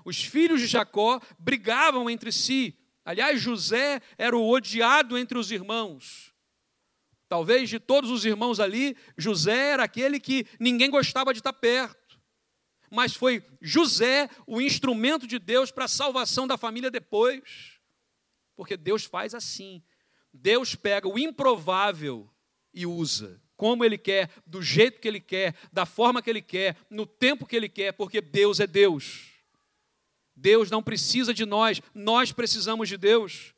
Os 0.06 0.24
filhos 0.24 0.62
de 0.62 0.68
Jacó 0.68 1.20
brigavam 1.38 2.10
entre 2.10 2.32
si. 2.32 2.78
Aliás, 3.08 3.40
José 3.40 4.02
era 4.18 4.36
o 4.36 4.50
odiado 4.50 5.18
entre 5.18 5.38
os 5.38 5.50
irmãos. 5.50 6.34
Talvez 7.30 7.70
de 7.70 7.80
todos 7.80 8.12
os 8.12 8.26
irmãos 8.26 8.60
ali, 8.60 8.98
José 9.18 9.72
era 9.72 9.86
aquele 9.86 10.20
que 10.20 10.46
ninguém 10.60 10.92
gostava 10.92 11.32
de 11.32 11.40
estar 11.40 11.54
perto. 11.54 12.20
Mas 12.92 13.16
foi 13.16 13.42
José 13.62 14.30
o 14.46 14.60
instrumento 14.60 15.26
de 15.26 15.40
Deus 15.40 15.72
para 15.72 15.86
a 15.86 15.88
salvação 15.88 16.46
da 16.46 16.58
família 16.58 16.92
depois. 16.92 17.80
Porque 18.58 18.76
Deus 18.76 19.06
faz 19.06 19.34
assim. 19.34 19.82
Deus 20.34 20.76
pega 20.76 21.08
o 21.08 21.18
improvável 21.18 22.30
e 22.74 22.86
usa 22.86 23.42
como 23.56 23.86
Ele 23.86 23.98
quer, 23.98 24.30
do 24.46 24.62
jeito 24.62 25.00
que 25.00 25.08
Ele 25.08 25.22
quer, 25.22 25.56
da 25.72 25.86
forma 25.86 26.22
que 26.22 26.30
Ele 26.30 26.42
quer, 26.42 26.76
no 26.90 27.06
tempo 27.06 27.46
que 27.46 27.56
Ele 27.56 27.70
quer, 27.70 27.94
porque 27.94 28.20
Deus 28.20 28.60
é 28.60 28.68
Deus. 28.68 29.37
Deus 30.38 30.70
não 30.70 30.84
precisa 30.84 31.34
de 31.34 31.46
nós, 31.46 31.82
nós 31.96 32.32
precisamos 32.32 32.88
de 32.88 32.96
Deus. 32.96 33.56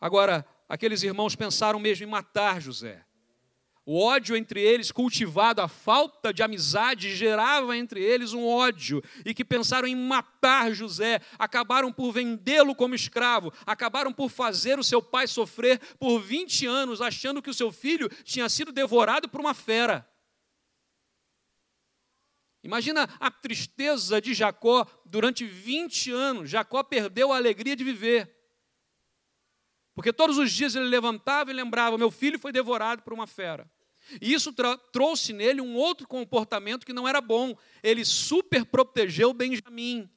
Agora, 0.00 0.44
aqueles 0.68 1.04
irmãos 1.04 1.36
pensaram 1.36 1.78
mesmo 1.78 2.04
em 2.04 2.10
matar 2.10 2.60
José. 2.60 3.04
O 3.86 4.00
ódio 4.00 4.36
entre 4.36 4.60
eles, 4.60 4.92
cultivado, 4.92 5.60
a 5.60 5.68
falta 5.68 6.32
de 6.32 6.42
amizade, 6.42 7.14
gerava 7.14 7.76
entre 7.76 8.00
eles 8.00 8.32
um 8.32 8.46
ódio, 8.46 9.02
e 9.24 9.32
que 9.32 9.44
pensaram 9.44 9.86
em 9.88 9.94
matar 9.94 10.72
José, 10.72 11.20
acabaram 11.38 11.92
por 11.92 12.12
vendê-lo 12.12 12.74
como 12.74 12.94
escravo, 12.94 13.52
acabaram 13.66 14.12
por 14.12 14.28
fazer 14.28 14.78
o 14.78 14.84
seu 14.84 15.00
pai 15.02 15.26
sofrer 15.26 15.80
por 15.98 16.20
20 16.20 16.66
anos, 16.66 17.00
achando 17.00 17.42
que 17.42 17.50
o 17.50 17.54
seu 17.54 17.72
filho 17.72 18.08
tinha 18.24 18.48
sido 18.48 18.70
devorado 18.70 19.28
por 19.28 19.40
uma 19.40 19.54
fera. 19.54 20.08
Imagina 22.62 23.08
a 23.18 23.30
tristeza 23.30 24.20
de 24.20 24.34
Jacó 24.34 24.86
durante 25.04 25.44
20 25.44 26.12
anos. 26.12 26.50
Jacó 26.50 26.82
perdeu 26.82 27.32
a 27.32 27.36
alegria 27.36 27.74
de 27.74 27.82
viver. 27.82 28.32
Porque 29.94 30.12
todos 30.12 30.38
os 30.38 30.50
dias 30.50 30.74
ele 30.74 30.86
levantava 30.86 31.50
e 31.50 31.54
lembrava: 31.54 31.98
meu 31.98 32.10
filho 32.10 32.38
foi 32.38 32.52
devorado 32.52 33.02
por 33.02 33.12
uma 33.12 33.26
fera. 33.26 33.70
E 34.20 34.32
isso 34.32 34.52
trouxe 34.92 35.32
nele 35.32 35.60
um 35.60 35.74
outro 35.76 36.06
comportamento 36.06 36.84
que 36.84 36.92
não 36.92 37.08
era 37.08 37.20
bom. 37.20 37.56
Ele 37.82 38.04
super 38.04 38.64
protegeu 38.64 39.32
Benjamim, 39.32 40.08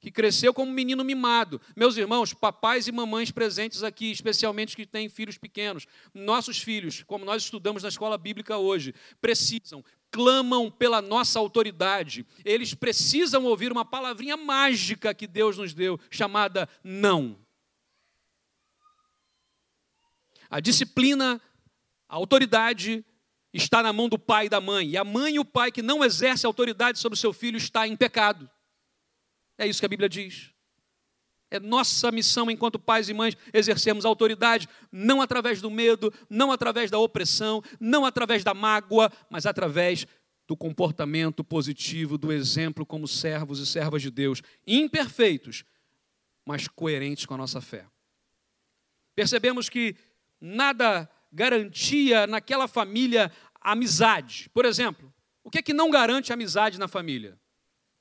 que 0.00 0.10
cresceu 0.10 0.52
como 0.52 0.70
um 0.70 0.74
menino 0.74 1.04
mimado. 1.04 1.60
Meus 1.76 1.96
irmãos, 1.96 2.34
papais 2.34 2.88
e 2.88 2.92
mamães 2.92 3.30
presentes 3.30 3.82
aqui, 3.82 4.10
especialmente 4.10 4.70
os 4.70 4.74
que 4.74 4.86
têm 4.86 5.08
filhos 5.08 5.38
pequenos, 5.38 5.86
nossos 6.12 6.58
filhos, 6.58 7.02
como 7.04 7.24
nós 7.24 7.44
estudamos 7.44 7.82
na 7.82 7.88
escola 7.88 8.18
bíblica 8.18 8.58
hoje, 8.58 8.94
precisam, 9.20 9.84
clamam 10.14 10.70
pela 10.70 11.02
nossa 11.02 11.40
autoridade. 11.40 12.24
Eles 12.44 12.72
precisam 12.72 13.44
ouvir 13.46 13.72
uma 13.72 13.84
palavrinha 13.84 14.36
mágica 14.36 15.12
que 15.12 15.26
Deus 15.26 15.58
nos 15.58 15.74
deu, 15.74 15.98
chamada 16.08 16.68
não. 16.84 17.36
A 20.48 20.60
disciplina, 20.60 21.42
a 22.08 22.14
autoridade 22.14 23.04
está 23.52 23.82
na 23.82 23.92
mão 23.92 24.08
do 24.08 24.16
pai 24.16 24.46
e 24.46 24.48
da 24.48 24.60
mãe. 24.60 24.90
E 24.90 24.96
a 24.96 25.02
mãe 25.02 25.34
e 25.34 25.40
o 25.40 25.44
pai 25.44 25.72
que 25.72 25.82
não 25.82 26.04
exerce 26.04 26.46
autoridade 26.46 27.00
sobre 27.00 27.16
o 27.16 27.20
seu 27.20 27.32
filho 27.32 27.56
está 27.56 27.88
em 27.88 27.96
pecado. 27.96 28.48
É 29.58 29.66
isso 29.66 29.80
que 29.80 29.86
a 29.86 29.88
Bíblia 29.88 30.08
diz. 30.08 30.53
É 31.54 31.60
nossa 31.60 32.10
missão 32.10 32.50
enquanto 32.50 32.80
pais 32.80 33.08
e 33.08 33.14
mães 33.14 33.36
exercermos 33.52 34.04
autoridade, 34.04 34.68
não 34.90 35.22
através 35.22 35.60
do 35.60 35.70
medo, 35.70 36.12
não 36.28 36.50
através 36.50 36.90
da 36.90 36.98
opressão, 36.98 37.62
não 37.78 38.04
através 38.04 38.42
da 38.42 38.52
mágoa, 38.52 39.08
mas 39.30 39.46
através 39.46 40.04
do 40.48 40.56
comportamento 40.56 41.44
positivo, 41.44 42.18
do 42.18 42.32
exemplo 42.32 42.84
como 42.84 43.06
servos 43.06 43.60
e 43.60 43.66
servas 43.66 44.02
de 44.02 44.10
Deus, 44.10 44.42
imperfeitos, 44.66 45.64
mas 46.44 46.66
coerentes 46.66 47.24
com 47.24 47.34
a 47.34 47.38
nossa 47.38 47.60
fé. 47.60 47.86
Percebemos 49.14 49.68
que 49.68 49.94
nada 50.40 51.08
garantia 51.32 52.26
naquela 52.26 52.66
família 52.66 53.30
amizade. 53.60 54.50
Por 54.52 54.64
exemplo, 54.64 55.14
o 55.44 55.50
que 55.50 55.58
é 55.58 55.62
que 55.62 55.72
não 55.72 55.88
garante 55.88 56.32
amizade 56.32 56.80
na 56.80 56.88
família? 56.88 57.38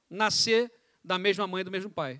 Nascer 0.10 0.72
da 1.03 1.19
mesma 1.19 1.45
mãe 1.45 1.62
e 1.62 1.63
do 1.63 1.69
mesmo 1.69 1.91
pai. 1.91 2.19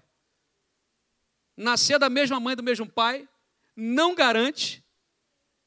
Nascer 1.56 2.00
da 2.00 2.10
mesma 2.10 2.40
mãe 2.40 2.56
do 2.56 2.64
mesmo 2.64 2.90
pai 2.90 3.28
não 3.76 4.16
garante 4.16 4.84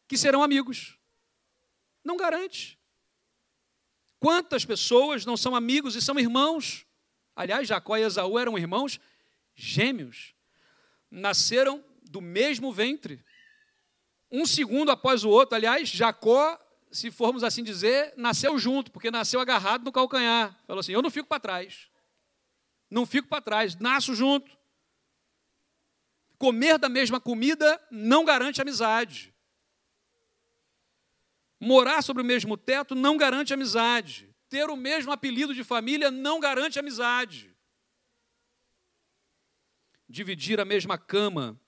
que 0.08 0.16
serão 0.16 0.42
amigos. 0.42 0.98
Não 2.04 2.16
garante. 2.16 2.78
Quantas 4.18 4.64
pessoas 4.64 5.24
não 5.24 5.36
são 5.36 5.54
amigos 5.54 5.94
e 5.94 6.02
são 6.02 6.18
irmãos? 6.18 6.86
Aliás, 7.34 7.68
Jacó 7.68 7.96
e 7.96 8.02
Esaú 8.02 8.38
eram 8.38 8.58
irmãos 8.58 8.98
gêmeos. 9.54 10.34
Nasceram 11.10 11.84
do 12.02 12.20
mesmo 12.20 12.72
ventre 12.72 13.24
um 14.30 14.46
segundo 14.46 14.90
após 14.90 15.24
o 15.24 15.30
outro. 15.30 15.54
Aliás, 15.54 15.88
Jacó, 15.88 16.58
se 16.90 17.10
formos 17.10 17.44
assim 17.44 17.62
dizer, 17.62 18.12
nasceu 18.16 18.58
junto, 18.58 18.90
porque 18.90 19.10
nasceu 19.10 19.40
agarrado 19.40 19.84
no 19.84 19.92
calcanhar. 19.92 20.58
Falou 20.66 20.80
assim: 20.80 20.92
Eu 20.92 21.02
não 21.02 21.10
fico 21.10 21.28
para 21.28 21.40
trás. 21.40 21.88
Não 22.90 23.04
fico 23.04 23.28
para 23.28 23.42
trás, 23.42 23.76
nasço 23.76 24.14
junto. 24.14 24.55
Comer 26.38 26.78
da 26.78 26.88
mesma 26.88 27.20
comida 27.20 27.80
não 27.90 28.24
garante 28.24 28.60
amizade. 28.60 29.34
Morar 31.58 32.02
sobre 32.02 32.22
o 32.22 32.26
mesmo 32.26 32.56
teto 32.56 32.94
não 32.94 33.16
garante 33.16 33.54
amizade. 33.54 34.34
Ter 34.48 34.68
o 34.68 34.76
mesmo 34.76 35.10
apelido 35.10 35.54
de 35.54 35.64
família 35.64 36.10
não 36.10 36.38
garante 36.38 36.78
amizade. 36.78 37.54
Dividir 40.08 40.60
a 40.60 40.64
mesma 40.64 40.98
cama 40.98 41.58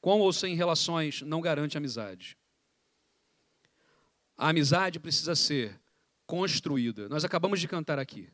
com 0.00 0.20
ou 0.20 0.32
sem 0.32 0.54
relações, 0.54 1.22
não 1.22 1.40
garante 1.40 1.76
amizade. 1.76 2.38
A 4.36 4.50
amizade 4.50 5.00
precisa 5.00 5.34
ser 5.34 5.80
construída. 6.26 7.08
Nós 7.08 7.24
acabamos 7.24 7.60
de 7.60 7.68
cantar 7.68 7.98
aqui. 7.98 8.30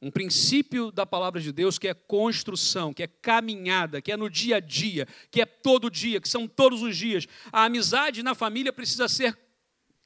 Um 0.00 0.10
princípio 0.10 0.92
da 0.92 1.04
palavra 1.04 1.40
de 1.40 1.50
Deus 1.50 1.78
que 1.78 1.88
é 1.88 1.94
construção, 1.94 2.94
que 2.94 3.02
é 3.02 3.06
caminhada, 3.06 4.00
que 4.00 4.12
é 4.12 4.16
no 4.16 4.30
dia 4.30 4.56
a 4.56 4.60
dia, 4.60 5.06
que 5.30 5.40
é 5.40 5.46
todo 5.46 5.90
dia, 5.90 6.20
que 6.20 6.28
são 6.28 6.46
todos 6.46 6.82
os 6.82 6.96
dias. 6.96 7.26
A 7.52 7.64
amizade 7.64 8.22
na 8.22 8.34
família 8.34 8.72
precisa 8.72 9.08
ser 9.08 9.36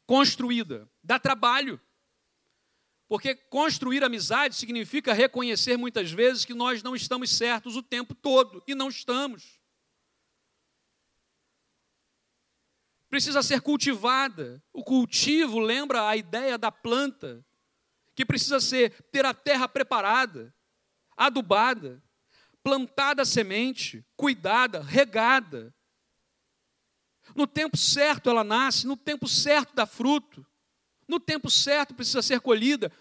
construída, 0.07 0.89
dá 1.05 1.19
trabalho. 1.19 1.81
Porque 3.07 3.35
construir 3.35 4.03
amizade 4.03 4.55
significa 4.55 5.13
reconhecer 5.13 5.77
muitas 5.77 6.11
vezes 6.11 6.47
que 6.47 6.55
nós 6.55 6.83
não 6.83 6.97
estamos 6.97 7.31
certos 7.31 7.77
o 7.77 7.83
tempo 7.83 8.15
todo, 8.15 8.63
e 8.67 8.75
não 8.75 8.89
estamos. 8.89 9.63
precisa 13.13 13.43
ser 13.43 13.61
cultivada. 13.61 14.65
O 14.73 14.83
cultivo 14.83 15.59
lembra 15.59 16.09
a 16.09 16.17
ideia 16.17 16.57
da 16.57 16.73
planta, 16.73 17.45
que 18.23 18.27
precisa 18.27 18.61
ser 18.61 18.91
ter 19.11 19.27
a 19.27 19.35
terra 19.35 19.69
preparada, 19.69 20.55
adubada, 21.17 22.01
plantada 22.63 23.23
a 23.23 23.27
semente, 23.27 24.05
cuidada, 24.17 24.81
regada. 24.81 25.75
No 27.35 27.49
tempo 27.49 27.77
certo 27.77 28.31
ela 28.31 28.45
nasce, 28.45 28.87
no 28.87 28.97
tempo 28.97 29.27
certo 29.27 29.75
dá 29.75 29.87
fruto. 29.87 30.47
No 31.09 31.19
tempo 31.19 31.51
certo 31.51 31.95
precisa 31.95 32.23
ser 32.23 32.41
colhida. 32.41 32.93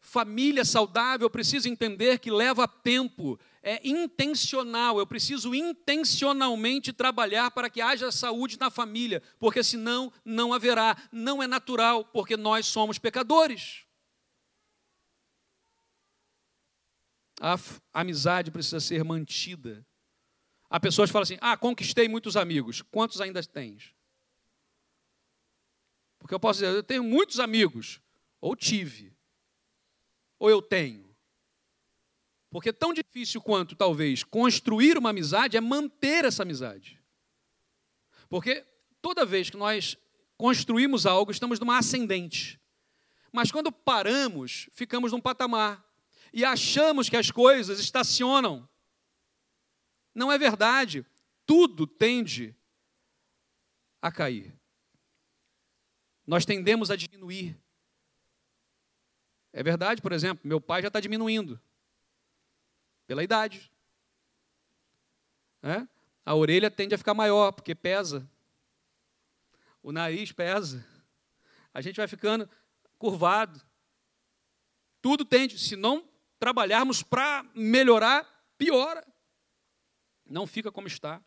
Família 0.00 0.64
saudável 0.64 1.30
precisa 1.30 1.68
entender 1.68 2.18
que 2.18 2.30
leva 2.30 2.66
tempo, 2.66 3.38
é 3.62 3.80
intencional. 3.86 4.98
Eu 4.98 5.06
preciso 5.06 5.54
intencionalmente 5.54 6.92
trabalhar 6.92 7.52
para 7.52 7.70
que 7.70 7.80
haja 7.80 8.10
saúde 8.10 8.58
na 8.58 8.70
família, 8.70 9.22
porque 9.38 9.62
senão 9.62 10.12
não 10.24 10.52
haverá. 10.52 10.96
Não 11.12 11.40
é 11.40 11.46
natural, 11.46 12.04
porque 12.06 12.36
nós 12.36 12.66
somos 12.66 12.98
pecadores. 12.98 13.87
A 17.40 17.56
amizade 17.92 18.50
precisa 18.50 18.80
ser 18.80 19.04
mantida. 19.04 19.86
Há 20.68 20.78
pessoas 20.78 21.08
que 21.08 21.12
falam 21.12 21.22
assim: 21.22 21.38
ah, 21.40 21.56
conquistei 21.56 22.08
muitos 22.08 22.36
amigos. 22.36 22.82
Quantos 22.82 23.20
ainda 23.20 23.42
tens? 23.42 23.94
Porque 26.18 26.34
eu 26.34 26.40
posso 26.40 26.60
dizer, 26.60 26.74
eu 26.74 26.82
tenho 26.82 27.04
muitos 27.04 27.38
amigos, 27.38 28.00
ou 28.40 28.56
tive, 28.56 29.16
ou 30.38 30.50
eu 30.50 30.60
tenho. 30.60 31.08
Porque 32.50 32.72
tão 32.72 32.92
difícil 32.92 33.40
quanto, 33.40 33.76
talvez, 33.76 34.24
construir 34.24 34.98
uma 34.98 35.10
amizade 35.10 35.56
é 35.56 35.60
manter 35.60 36.24
essa 36.24 36.42
amizade. 36.42 37.00
Porque 38.28 38.66
toda 39.00 39.24
vez 39.24 39.48
que 39.48 39.56
nós 39.56 39.96
construímos 40.36 41.06
algo, 41.06 41.30
estamos 41.30 41.60
numa 41.60 41.78
ascendente. 41.78 42.60
Mas 43.32 43.52
quando 43.52 43.70
paramos, 43.70 44.68
ficamos 44.72 45.12
num 45.12 45.20
patamar 45.20 45.84
e 46.32 46.44
achamos 46.44 47.08
que 47.08 47.16
as 47.16 47.30
coisas 47.30 47.78
estacionam. 47.78 48.68
Não 50.14 50.30
é 50.32 50.38
verdade. 50.38 51.06
Tudo 51.46 51.86
tende 51.86 52.54
a 54.02 54.12
cair. 54.12 54.54
Nós 56.26 56.44
tendemos 56.44 56.90
a 56.90 56.96
diminuir. 56.96 57.58
É 59.52 59.62
verdade, 59.62 60.02
por 60.02 60.12
exemplo, 60.12 60.46
meu 60.46 60.60
pai 60.60 60.82
já 60.82 60.88
está 60.88 61.00
diminuindo. 61.00 61.60
Pela 63.06 63.24
idade. 63.24 63.70
É? 65.62 65.86
A 66.24 66.34
orelha 66.34 66.70
tende 66.70 66.94
a 66.94 66.98
ficar 66.98 67.14
maior, 67.14 67.52
porque 67.52 67.74
pesa. 67.74 68.28
O 69.82 69.90
nariz 69.90 70.30
pesa. 70.30 70.86
A 71.72 71.80
gente 71.80 71.96
vai 71.96 72.06
ficando 72.06 72.48
curvado. 72.98 73.60
Tudo 75.00 75.24
tende. 75.24 75.58
Se 75.58 75.76
não 75.76 76.07
trabalharmos 76.38 77.02
para 77.02 77.44
melhorar, 77.54 78.26
piora. 78.56 79.06
Não 80.28 80.46
fica 80.46 80.70
como 80.70 80.86
está. 80.86 81.22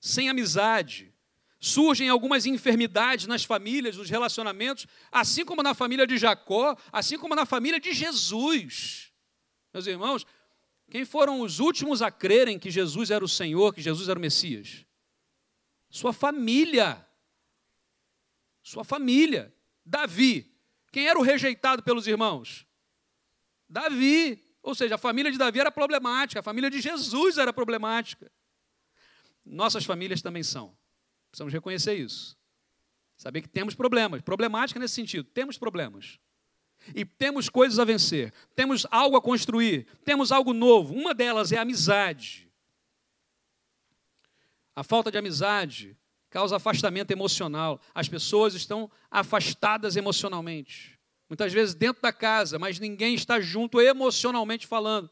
Sem 0.00 0.28
amizade, 0.28 1.12
surgem 1.60 2.08
algumas 2.08 2.46
enfermidades 2.46 3.26
nas 3.26 3.44
famílias, 3.44 3.96
nos 3.96 4.08
relacionamentos, 4.08 4.86
assim 5.12 5.44
como 5.44 5.62
na 5.62 5.74
família 5.74 6.06
de 6.06 6.16
Jacó, 6.16 6.76
assim 6.90 7.18
como 7.18 7.34
na 7.34 7.44
família 7.44 7.78
de 7.78 7.92
Jesus. 7.92 9.12
Meus 9.72 9.86
irmãos, 9.86 10.26
quem 10.90 11.04
foram 11.04 11.40
os 11.40 11.60
últimos 11.60 12.02
a 12.02 12.10
crerem 12.10 12.58
que 12.58 12.70
Jesus 12.70 13.10
era 13.10 13.24
o 13.24 13.28
Senhor, 13.28 13.74
que 13.74 13.82
Jesus 13.82 14.08
era 14.08 14.18
o 14.18 14.22
Messias? 14.22 14.84
Sua 15.88 16.12
família. 16.12 17.06
Sua 18.62 18.82
família. 18.82 19.54
Davi. 19.84 20.50
Quem 20.90 21.08
era 21.08 21.18
o 21.18 21.22
rejeitado 21.22 21.82
pelos 21.82 22.06
irmãos? 22.06 22.66
Davi. 23.68 24.42
Ou 24.62 24.74
seja, 24.74 24.96
a 24.96 24.98
família 24.98 25.32
de 25.32 25.38
Davi 25.38 25.60
era 25.60 25.70
problemática, 25.70 26.40
a 26.40 26.42
família 26.42 26.70
de 26.70 26.80
Jesus 26.80 27.38
era 27.38 27.52
problemática. 27.52 28.30
Nossas 29.44 29.84
famílias 29.84 30.20
também 30.20 30.42
são. 30.42 30.76
Precisamos 31.30 31.52
reconhecer 31.52 31.94
isso. 31.94 32.36
Saber 33.16 33.42
que 33.42 33.48
temos 33.48 33.74
problemas. 33.74 34.22
Problemática 34.22 34.78
nesse 34.78 34.94
sentido. 34.94 35.24
Temos 35.24 35.58
problemas. 35.58 36.18
E 36.94 37.04
temos 37.04 37.48
coisas 37.48 37.78
a 37.78 37.84
vencer. 37.84 38.32
Temos 38.54 38.86
algo 38.90 39.16
a 39.16 39.22
construir. 39.22 39.86
Temos 40.04 40.32
algo 40.32 40.52
novo. 40.52 40.94
Uma 40.94 41.14
delas 41.14 41.52
é 41.52 41.58
a 41.58 41.62
amizade. 41.62 42.50
A 44.74 44.82
falta 44.82 45.10
de 45.10 45.18
amizade 45.18 45.96
causa 46.28 46.56
afastamento 46.56 47.10
emocional. 47.10 47.80
As 47.94 48.08
pessoas 48.08 48.54
estão 48.54 48.90
afastadas 49.10 49.96
emocionalmente. 49.96 50.99
Muitas 51.30 51.52
vezes 51.52 51.76
dentro 51.76 52.02
da 52.02 52.12
casa, 52.12 52.58
mas 52.58 52.80
ninguém 52.80 53.14
está 53.14 53.40
junto 53.40 53.80
emocionalmente 53.80 54.66
falando. 54.66 55.08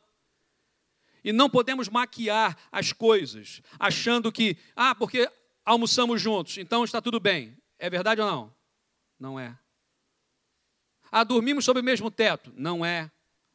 E 1.23 1.33
não 1.33 1.49
podemos 1.49 1.89
maquiar 1.89 2.59
as 2.73 2.93
coisas, 2.93 3.63
achando 3.79 4.33
que, 4.33 4.57
ah, 4.75 4.97
porque 4.97 5.31
almoçamos 5.65 6.21
juntos, 6.21 6.59
então 6.59 6.83
está 6.83 7.01
tudo 7.01 7.21
bem. 7.21 7.57
É 7.79 7.89
verdade 7.89 8.21
ou 8.21 8.27
não? 8.27 8.55
Não 9.17 9.39
é. 9.39 9.57
Ah, 11.09 11.23
dormimos 11.23 11.65
sob 11.65 11.79
o 11.79 11.85
mesmo 11.85 12.11
teto? 12.11 12.53
Não 12.57 12.85
é. 12.85 13.09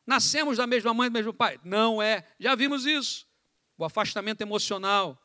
Nascemos 0.08 0.56
da 0.58 0.66
mesma 0.66 0.94
mãe 0.94 1.10
do 1.10 1.14
mesmo 1.14 1.34
pai? 1.34 1.60
Não 1.66 2.02
é. 2.02 2.26
Já 2.40 2.56
vimos 2.56 2.86
isso. 2.86 3.28
O 3.78 3.84
afastamento 3.84 4.40
emocional 4.40 5.22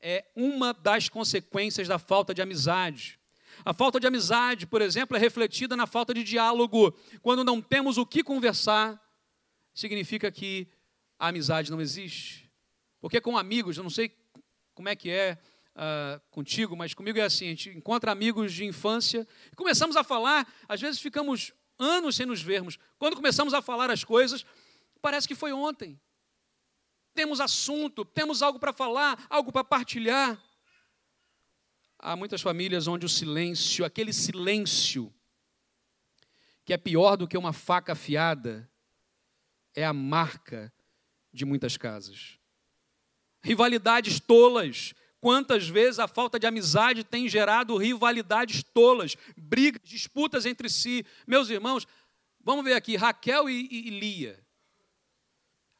é 0.00 0.24
uma 0.36 0.72
das 0.72 1.08
consequências 1.08 1.88
da 1.88 1.98
falta 1.98 2.32
de 2.32 2.40
amizade. 2.40 3.17
A 3.64 3.72
falta 3.72 3.98
de 3.98 4.06
amizade, 4.06 4.66
por 4.66 4.82
exemplo, 4.82 5.16
é 5.16 5.20
refletida 5.20 5.76
na 5.76 5.86
falta 5.86 6.14
de 6.14 6.22
diálogo. 6.24 6.94
Quando 7.22 7.44
não 7.44 7.60
temos 7.60 7.98
o 7.98 8.06
que 8.06 8.22
conversar, 8.22 9.00
significa 9.74 10.30
que 10.30 10.68
a 11.18 11.28
amizade 11.28 11.70
não 11.70 11.80
existe. 11.80 12.50
Porque 13.00 13.20
com 13.20 13.36
amigos, 13.36 13.76
eu 13.76 13.82
não 13.82 13.90
sei 13.90 14.16
como 14.74 14.88
é 14.88 14.96
que 14.96 15.10
é 15.10 15.38
uh, 15.76 16.20
contigo, 16.30 16.76
mas 16.76 16.94
comigo 16.94 17.18
é 17.18 17.22
assim: 17.22 17.46
a 17.46 17.50
gente 17.50 17.70
encontra 17.70 18.10
amigos 18.10 18.52
de 18.52 18.64
infância 18.64 19.26
começamos 19.56 19.96
a 19.96 20.04
falar, 20.04 20.46
às 20.68 20.80
vezes 20.80 21.00
ficamos 21.00 21.52
anos 21.78 22.16
sem 22.16 22.26
nos 22.26 22.40
vermos. 22.42 22.78
Quando 22.98 23.16
começamos 23.16 23.54
a 23.54 23.62
falar 23.62 23.90
as 23.90 24.02
coisas, 24.02 24.44
parece 25.00 25.28
que 25.28 25.34
foi 25.34 25.52
ontem. 25.52 26.00
Temos 27.14 27.40
assunto, 27.40 28.04
temos 28.04 28.42
algo 28.42 28.58
para 28.58 28.72
falar, 28.72 29.24
algo 29.28 29.52
para 29.52 29.64
partilhar. 29.64 30.40
Há 31.98 32.14
muitas 32.14 32.40
famílias 32.40 32.86
onde 32.86 33.04
o 33.04 33.08
silêncio, 33.08 33.84
aquele 33.84 34.12
silêncio, 34.12 35.12
que 36.64 36.72
é 36.72 36.76
pior 36.76 37.16
do 37.16 37.26
que 37.26 37.36
uma 37.36 37.52
faca 37.52 37.92
afiada, 37.92 38.70
é 39.74 39.84
a 39.84 39.92
marca 39.92 40.72
de 41.32 41.44
muitas 41.44 41.76
casas. 41.76 42.38
Rivalidades 43.42 44.20
tolas. 44.20 44.94
Quantas 45.20 45.68
vezes 45.68 45.98
a 45.98 46.06
falta 46.06 46.38
de 46.38 46.46
amizade 46.46 47.02
tem 47.02 47.28
gerado 47.28 47.76
rivalidades 47.76 48.62
tolas, 48.62 49.16
brigas, 49.36 49.82
disputas 49.82 50.46
entre 50.46 50.68
si? 50.68 51.04
Meus 51.26 51.50
irmãos, 51.50 51.88
vamos 52.40 52.64
ver 52.64 52.74
aqui, 52.74 52.94
Raquel 52.94 53.50
e, 53.50 53.66
e, 53.68 53.88
e 53.88 53.98
Lia. 53.98 54.46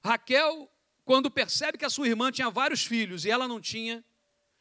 Raquel, 0.04 0.68
quando 1.04 1.30
percebe 1.30 1.78
que 1.78 1.84
a 1.84 1.90
sua 1.90 2.08
irmã 2.08 2.32
tinha 2.32 2.50
vários 2.50 2.84
filhos 2.84 3.24
e 3.24 3.30
ela 3.30 3.46
não 3.46 3.60
tinha, 3.60 4.04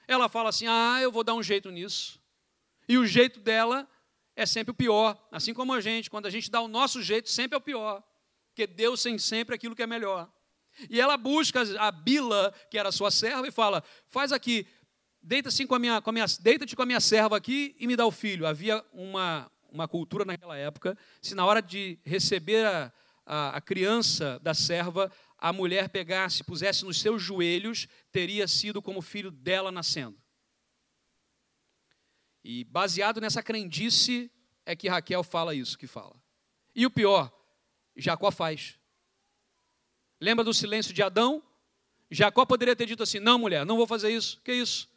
ela 0.08 0.30
fala 0.30 0.50
assim: 0.50 0.66
Ah, 0.68 1.00
eu 1.02 1.12
vou 1.12 1.24
dar 1.24 1.34
um 1.34 1.44
jeito 1.44 1.70
nisso. 1.70 2.22
E 2.88 2.98
o 2.98 3.06
jeito 3.06 3.40
dela 3.40 3.88
é 4.36 4.46
sempre 4.46 4.72
o 4.72 4.76
pior, 4.76 5.22
assim 5.32 5.54
como 5.54 5.74
a 5.74 5.82
gente, 5.82 6.10
quando 6.10 6.28
a 6.28 6.30
gente 6.30 6.50
dá 6.50 6.62
o 6.62 6.68
nosso 6.68 7.02
jeito, 7.02 7.30
sempre 7.30 7.56
é 7.56 7.58
o 7.58 7.62
pior, 7.62 8.04
porque 8.50 8.66
Deus 8.68 9.02
tem 9.02 9.18
sempre 9.18 9.54
aquilo 9.54 9.76
que 9.76 9.84
é 9.84 9.88
melhor. 9.88 10.32
E 10.90 11.02
ela 11.02 11.18
busca 11.18 11.62
a 11.80 11.92
Bila, 11.92 12.54
que 12.70 12.78
era 12.78 12.92
sua 12.92 13.12
serva, 13.12 13.48
e 13.48 13.52
fala: 13.52 13.84
Faz 14.08 14.32
aqui, 14.32 14.68
deita-te 15.22 15.66
com, 15.66 15.76
a 15.76 15.80
minha, 15.80 16.02
com, 16.02 16.10
a 16.12 16.14
minha, 16.14 16.26
deita 16.40 16.76
com 16.76 16.82
a 16.84 16.86
minha 16.86 17.00
serva 17.00 17.36
aqui 17.36 17.76
e 17.80 17.88
me 17.88 17.96
dá 17.96 18.06
o 18.06 18.12
filho. 18.12 18.46
Havia 18.46 18.84
uma, 18.94 19.52
uma 19.72 19.88
cultura 19.88 20.24
naquela 20.24 20.56
época, 20.56 20.98
se 21.22 21.34
na 21.34 21.46
hora 21.46 21.62
de 21.62 22.00
receber 22.06 22.66
a, 22.66 22.94
a, 23.26 23.58
a 23.58 23.62
criança 23.62 24.40
da 24.42 24.54
serva, 24.54 25.12
a 25.38 25.54
mulher 25.54 25.90
pegasse, 25.90 26.44
pusesse 26.44 26.84
nos 26.84 27.00
seus 27.00 27.22
joelhos, 27.22 27.88
teria 28.12 28.48
sido 28.48 28.82
como 28.82 29.02
filho 29.02 29.30
dela 29.30 29.72
nascendo. 29.72 30.18
E 32.44 32.64
baseado 32.64 33.22
nessa 33.22 33.44
crendice 33.44 34.32
é 34.66 34.76
que 34.76 34.88
Raquel 34.88 35.24
fala 35.24 35.54
isso 35.54 35.78
que 35.78 35.86
fala. 35.86 36.16
E 36.74 36.86
o 36.86 36.90
pior, 36.90 37.32
Jacó 37.96 38.32
faz. 38.32 38.80
Lembra 40.20 40.44
do 40.44 40.54
silêncio 40.54 40.94
de 40.94 41.04
Adão? 41.04 41.44
Jacó 42.10 42.46
poderia 42.46 42.76
ter 42.76 42.86
dito 42.86 43.04
assim: 43.04 43.20
Não, 43.20 43.38
mulher, 43.38 43.66
não 43.66 43.78
vou 43.78 43.86
fazer 43.86 44.10
isso. 44.10 44.42
Que 44.44 44.54
isso? 44.54 44.90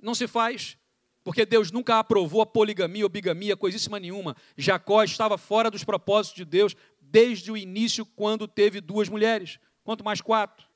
Não 0.00 0.14
se 0.14 0.26
faz. 0.26 0.78
Porque 1.22 1.44
Deus 1.44 1.70
nunca 1.70 1.98
aprovou 1.98 2.40
a 2.40 2.46
poligamia 2.46 3.04
ou 3.04 3.08
bigamia, 3.08 3.56
coisíssima 3.56 4.00
nenhuma. 4.00 4.34
Jacó 4.56 5.02
estava 5.02 5.36
fora 5.36 5.70
dos 5.70 5.84
propósitos 5.84 6.36
de 6.36 6.44
Deus 6.44 6.74
desde 7.10 7.50
o 7.50 7.56
início, 7.56 8.06
quando 8.06 8.46
teve 8.46 8.80
duas 8.80 9.08
mulheres. 9.08 9.58
Quanto 9.82 10.04
mais 10.04 10.20
quatro? 10.20 10.68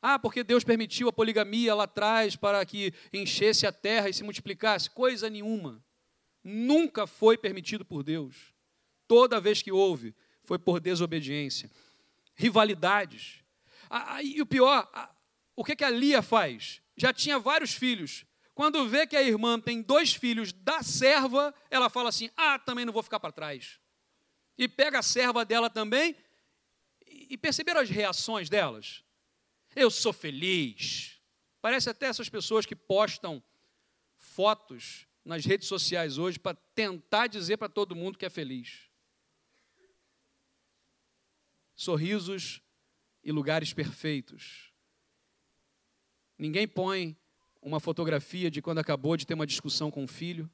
Ah, 0.00 0.18
porque 0.18 0.44
Deus 0.44 0.64
permitiu 0.64 1.08
a 1.08 1.12
poligamia 1.12 1.74
lá 1.74 1.84
atrás 1.84 2.36
para 2.36 2.64
que 2.64 2.94
enchesse 3.12 3.66
a 3.66 3.72
terra 3.72 4.08
e 4.08 4.14
se 4.14 4.22
multiplicasse? 4.22 4.88
Coisa 4.90 5.28
nenhuma. 5.28 5.84
Nunca 6.42 7.06
foi 7.06 7.36
permitido 7.36 7.84
por 7.84 8.02
Deus. 8.02 8.54
Toda 9.06 9.40
vez 9.40 9.60
que 9.60 9.72
houve, 9.72 10.14
foi 10.44 10.58
por 10.58 10.80
desobediência. 10.80 11.70
Rivalidades. 12.34 13.42
Ah, 13.90 14.22
e 14.22 14.40
o 14.40 14.46
pior, 14.46 14.88
o 15.56 15.64
que, 15.64 15.74
que 15.74 15.84
a 15.84 15.90
Lia 15.90 16.22
faz? 16.22 16.80
Já 16.96 17.12
tinha 17.12 17.38
vários 17.38 17.74
filhos. 17.74 18.24
Quando 18.54 18.88
vê 18.88 19.06
que 19.06 19.16
a 19.16 19.22
irmã 19.22 19.58
tem 19.58 19.82
dois 19.82 20.14
filhos 20.14 20.52
da 20.52 20.82
serva, 20.82 21.54
ela 21.70 21.90
fala 21.90 22.08
assim: 22.08 22.30
ah, 22.36 22.58
também 22.58 22.84
não 22.84 22.92
vou 22.92 23.02
ficar 23.02 23.20
para 23.20 23.32
trás. 23.32 23.80
E 24.58 24.66
pega 24.66 24.98
a 24.98 25.02
serva 25.02 25.44
dela 25.44 25.70
também. 25.70 26.16
E 27.06 27.38
perceberam 27.38 27.80
as 27.80 27.88
reações 27.88 28.50
delas? 28.50 29.04
Eu 29.74 29.90
sou 29.90 30.12
feliz. 30.12 31.20
Parece 31.62 31.88
até 31.88 32.06
essas 32.06 32.28
pessoas 32.28 32.66
que 32.66 32.74
postam 32.74 33.42
fotos 34.16 35.06
nas 35.24 35.44
redes 35.44 35.68
sociais 35.68 36.18
hoje 36.18 36.38
para 36.38 36.56
tentar 36.74 37.28
dizer 37.28 37.56
para 37.56 37.68
todo 37.68 37.94
mundo 37.94 38.18
que 38.18 38.26
é 38.26 38.30
feliz. 38.30 38.90
Sorrisos 41.74 42.60
e 43.22 43.30
lugares 43.30 43.72
perfeitos. 43.72 44.72
Ninguém 46.36 46.66
põe 46.66 47.16
uma 47.60 47.78
fotografia 47.78 48.50
de 48.50 48.62
quando 48.62 48.78
acabou 48.78 49.16
de 49.16 49.26
ter 49.26 49.34
uma 49.34 49.46
discussão 49.46 49.90
com 49.90 50.04
o 50.04 50.08
filho, 50.08 50.50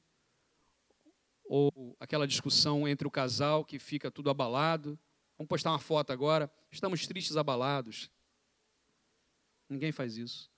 ou 1.47 1.95
aquela 1.99 2.27
discussão 2.27 2.87
entre 2.87 3.07
o 3.07 3.11
casal 3.11 3.63
que 3.63 3.79
fica 3.79 4.11
tudo 4.11 4.29
abalado. 4.29 4.99
Vamos 5.37 5.49
postar 5.49 5.71
uma 5.71 5.79
foto 5.79 6.11
agora. 6.11 6.51
Estamos 6.71 7.05
tristes, 7.05 7.37
abalados. 7.37 8.09
Ninguém 9.69 9.91
faz 9.91 10.17
isso. 10.17 10.49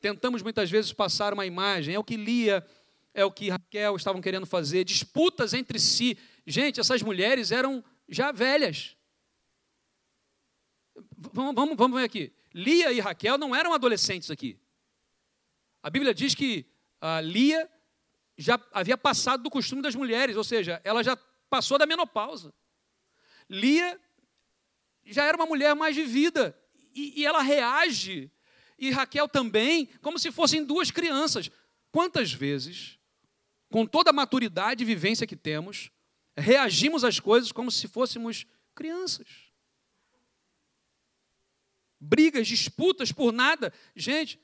Tentamos 0.00 0.42
muitas 0.42 0.70
vezes 0.70 0.92
passar 0.92 1.32
uma 1.32 1.44
imagem, 1.44 1.94
é 1.94 1.98
o 1.98 2.04
que 2.04 2.16
Lia, 2.16 2.66
é 3.12 3.24
o 3.24 3.30
que 3.30 3.50
Raquel 3.50 3.96
estavam 3.96 4.20
querendo 4.20 4.46
fazer, 4.46 4.84
disputas 4.84 5.52
entre 5.52 5.78
si. 5.78 6.16
Gente, 6.46 6.80
essas 6.80 7.02
mulheres 7.02 7.52
eram 7.52 7.84
já 8.08 8.32
velhas. 8.32 8.96
Vamos, 11.32 11.54
vamos, 11.54 11.76
vamos 11.76 11.98
ver 11.98 12.04
aqui. 12.04 12.32
Lia 12.54 12.92
e 12.92 13.00
Raquel 13.00 13.36
não 13.36 13.54
eram 13.54 13.72
adolescentes 13.72 14.30
aqui. 14.30 14.58
A 15.82 15.90
Bíblia 15.90 16.14
diz 16.14 16.34
que 16.34 16.66
a 17.00 17.20
Lia 17.20 17.70
já 18.40 18.58
havia 18.72 18.96
passado 18.96 19.42
do 19.42 19.50
costume 19.50 19.82
das 19.82 19.94
mulheres, 19.94 20.34
ou 20.34 20.42
seja, 20.42 20.80
ela 20.82 21.04
já 21.04 21.14
passou 21.50 21.76
da 21.76 21.84
menopausa. 21.84 22.54
Lia 23.50 24.00
já 25.04 25.24
era 25.24 25.36
uma 25.36 25.44
mulher 25.44 25.74
mais 25.76 25.94
vivida 25.94 26.58
e, 26.94 27.20
e 27.20 27.26
ela 27.26 27.42
reage, 27.42 28.30
e 28.78 28.90
Raquel 28.90 29.28
também, 29.28 29.86
como 30.00 30.18
se 30.18 30.32
fossem 30.32 30.64
duas 30.64 30.90
crianças. 30.90 31.50
Quantas 31.92 32.32
vezes, 32.32 32.98
com 33.68 33.84
toda 33.84 34.08
a 34.08 34.12
maturidade 34.12 34.82
e 34.82 34.86
vivência 34.86 35.26
que 35.26 35.36
temos, 35.36 35.90
reagimos 36.34 37.04
às 37.04 37.20
coisas 37.20 37.52
como 37.52 37.70
se 37.70 37.86
fôssemos 37.88 38.46
crianças? 38.74 39.28
Brigas, 42.00 42.48
disputas 42.48 43.12
por 43.12 43.32
nada. 43.32 43.70
Gente, 43.94 44.40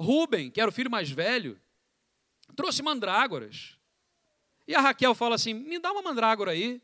Rubem, 0.00 0.50
que 0.50 0.62
era 0.62 0.70
o 0.70 0.72
filho 0.72 0.90
mais 0.90 1.10
velho, 1.10 1.60
trouxe 2.54 2.82
mandrágoras. 2.82 3.76
E 4.66 4.74
a 4.74 4.80
Raquel 4.80 5.14
fala 5.14 5.34
assim: 5.34 5.54
me 5.54 5.78
dá 5.78 5.92
uma 5.92 6.02
mandrágora 6.02 6.52
aí. 6.52 6.80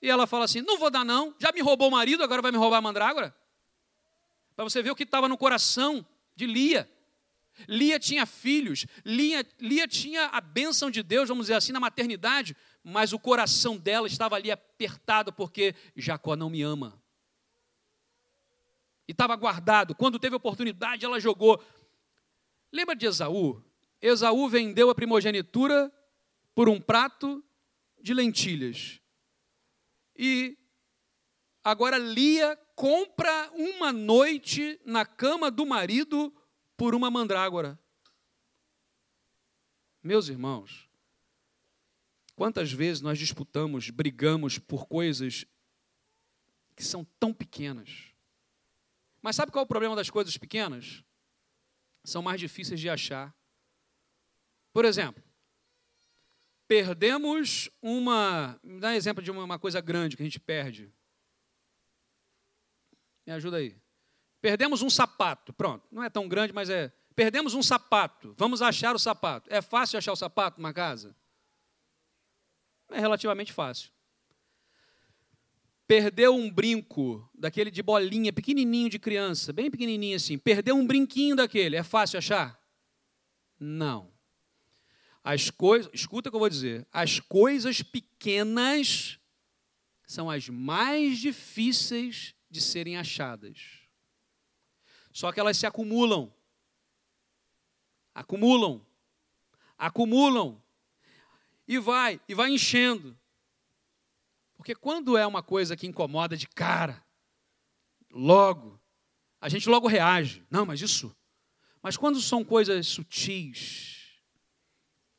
E 0.00 0.10
ela 0.10 0.26
fala 0.26 0.44
assim: 0.44 0.60
não 0.60 0.78
vou 0.78 0.90
dar, 0.90 1.04
não. 1.04 1.34
Já 1.38 1.52
me 1.52 1.60
roubou 1.60 1.88
o 1.88 1.90
marido, 1.90 2.22
agora 2.22 2.42
vai 2.42 2.52
me 2.52 2.58
roubar 2.58 2.78
a 2.78 2.82
mandrágora? 2.82 3.34
Para 4.54 4.64
você 4.64 4.82
ver 4.82 4.90
o 4.90 4.96
que 4.96 5.02
estava 5.02 5.28
no 5.28 5.36
coração 5.36 6.06
de 6.34 6.46
Lia. 6.46 6.90
Lia 7.66 7.98
tinha 7.98 8.26
filhos, 8.26 8.86
Lia, 9.04 9.46
Lia 9.58 9.88
tinha 9.88 10.26
a 10.26 10.40
bênção 10.42 10.90
de 10.90 11.02
Deus, 11.02 11.28
vamos 11.28 11.44
dizer 11.46 11.54
assim, 11.54 11.72
na 11.72 11.80
maternidade, 11.80 12.54
mas 12.84 13.14
o 13.14 13.18
coração 13.18 13.78
dela 13.78 14.06
estava 14.06 14.36
ali 14.36 14.50
apertado 14.50 15.32
porque 15.32 15.74
Jacó 15.96 16.36
não 16.36 16.50
me 16.50 16.60
ama. 16.60 17.00
E 19.08 19.12
estava 19.12 19.34
guardado. 19.36 19.94
Quando 19.94 20.18
teve 20.18 20.36
oportunidade, 20.36 21.04
ela 21.04 21.18
jogou. 21.18 21.62
Lembra 22.72 22.94
de 22.94 23.06
Esaú? 23.06 23.62
Esaú 24.00 24.48
vendeu 24.48 24.90
a 24.90 24.94
primogenitura 24.94 25.92
por 26.54 26.68
um 26.68 26.80
prato 26.80 27.44
de 28.00 28.14
lentilhas. 28.14 29.00
E 30.16 30.56
agora 31.62 31.98
Lia 31.98 32.56
compra 32.74 33.50
uma 33.52 33.92
noite 33.92 34.80
na 34.84 35.04
cama 35.04 35.50
do 35.50 35.66
marido 35.66 36.34
por 36.76 36.94
uma 36.94 37.10
mandrágora. 37.10 37.78
Meus 40.02 40.28
irmãos, 40.28 40.88
quantas 42.34 42.70
vezes 42.70 43.00
nós 43.00 43.18
disputamos, 43.18 43.90
brigamos 43.90 44.58
por 44.58 44.86
coisas 44.86 45.44
que 46.76 46.84
são 46.84 47.04
tão 47.18 47.32
pequenas. 47.32 48.12
Mas 49.20 49.34
sabe 49.34 49.50
qual 49.50 49.62
é 49.62 49.64
o 49.64 49.68
problema 49.68 49.96
das 49.96 50.10
coisas 50.10 50.36
pequenas? 50.36 51.02
são 52.06 52.22
mais 52.22 52.40
difíceis 52.40 52.80
de 52.80 52.88
achar. 52.88 53.34
Por 54.76 54.84
exemplo, 54.84 55.24
perdemos 56.68 57.70
uma. 57.80 58.60
Me 58.62 58.78
dá 58.78 58.88
um 58.88 58.92
exemplo 58.92 59.22
de 59.22 59.30
uma, 59.30 59.42
uma 59.42 59.58
coisa 59.58 59.80
grande 59.80 60.18
que 60.18 60.22
a 60.22 60.26
gente 60.26 60.38
perde. 60.38 60.92
Me 63.26 63.32
ajuda 63.32 63.56
aí. 63.56 63.74
Perdemos 64.38 64.82
um 64.82 64.90
sapato. 64.90 65.50
Pronto, 65.54 65.88
não 65.90 66.02
é 66.02 66.10
tão 66.10 66.28
grande, 66.28 66.52
mas 66.52 66.68
é. 66.68 66.92
Perdemos 67.14 67.54
um 67.54 67.62
sapato. 67.62 68.34
Vamos 68.36 68.60
achar 68.60 68.94
o 68.94 68.98
sapato. 68.98 69.48
É 69.50 69.62
fácil 69.62 69.96
achar 69.96 70.12
o 70.12 70.16
sapato 70.16 70.60
numa 70.60 70.74
casa? 70.74 71.16
É 72.90 73.00
relativamente 73.00 73.54
fácil. 73.54 73.90
Perdeu 75.86 76.34
um 76.34 76.50
brinco, 76.50 77.26
daquele 77.34 77.70
de 77.70 77.82
bolinha, 77.82 78.30
pequenininho 78.30 78.90
de 78.90 78.98
criança, 78.98 79.54
bem 79.54 79.70
pequenininho 79.70 80.16
assim. 80.16 80.36
Perdeu 80.36 80.76
um 80.76 80.86
brinquinho 80.86 81.34
daquele, 81.34 81.76
é 81.76 81.82
fácil 81.82 82.18
achar? 82.18 82.60
Não. 83.58 84.14
As 85.28 85.50
coisas, 85.50 85.90
escuta 85.92 86.28
o 86.28 86.30
que 86.30 86.36
eu 86.36 86.40
vou 86.40 86.48
dizer. 86.48 86.86
As 86.92 87.18
coisas 87.18 87.82
pequenas 87.82 89.18
são 90.06 90.30
as 90.30 90.48
mais 90.48 91.18
difíceis 91.18 92.32
de 92.48 92.60
serem 92.60 92.96
achadas. 92.96 93.80
Só 95.12 95.32
que 95.32 95.40
elas 95.40 95.56
se 95.56 95.66
acumulam. 95.66 96.32
Acumulam. 98.14 98.86
Acumulam. 99.76 100.62
E 101.66 101.76
vai, 101.76 102.20
e 102.28 102.32
vai 102.32 102.52
enchendo. 102.52 103.18
Porque 104.56 104.76
quando 104.76 105.16
é 105.16 105.26
uma 105.26 105.42
coisa 105.42 105.76
que 105.76 105.88
incomoda 105.88 106.36
de 106.36 106.46
cara, 106.46 107.04
logo, 108.12 108.80
a 109.40 109.48
gente 109.48 109.68
logo 109.68 109.88
reage. 109.88 110.46
Não, 110.48 110.64
mas 110.64 110.80
isso. 110.80 111.12
Mas 111.82 111.96
quando 111.96 112.20
são 112.20 112.44
coisas 112.44 112.86
sutis, 112.86 113.95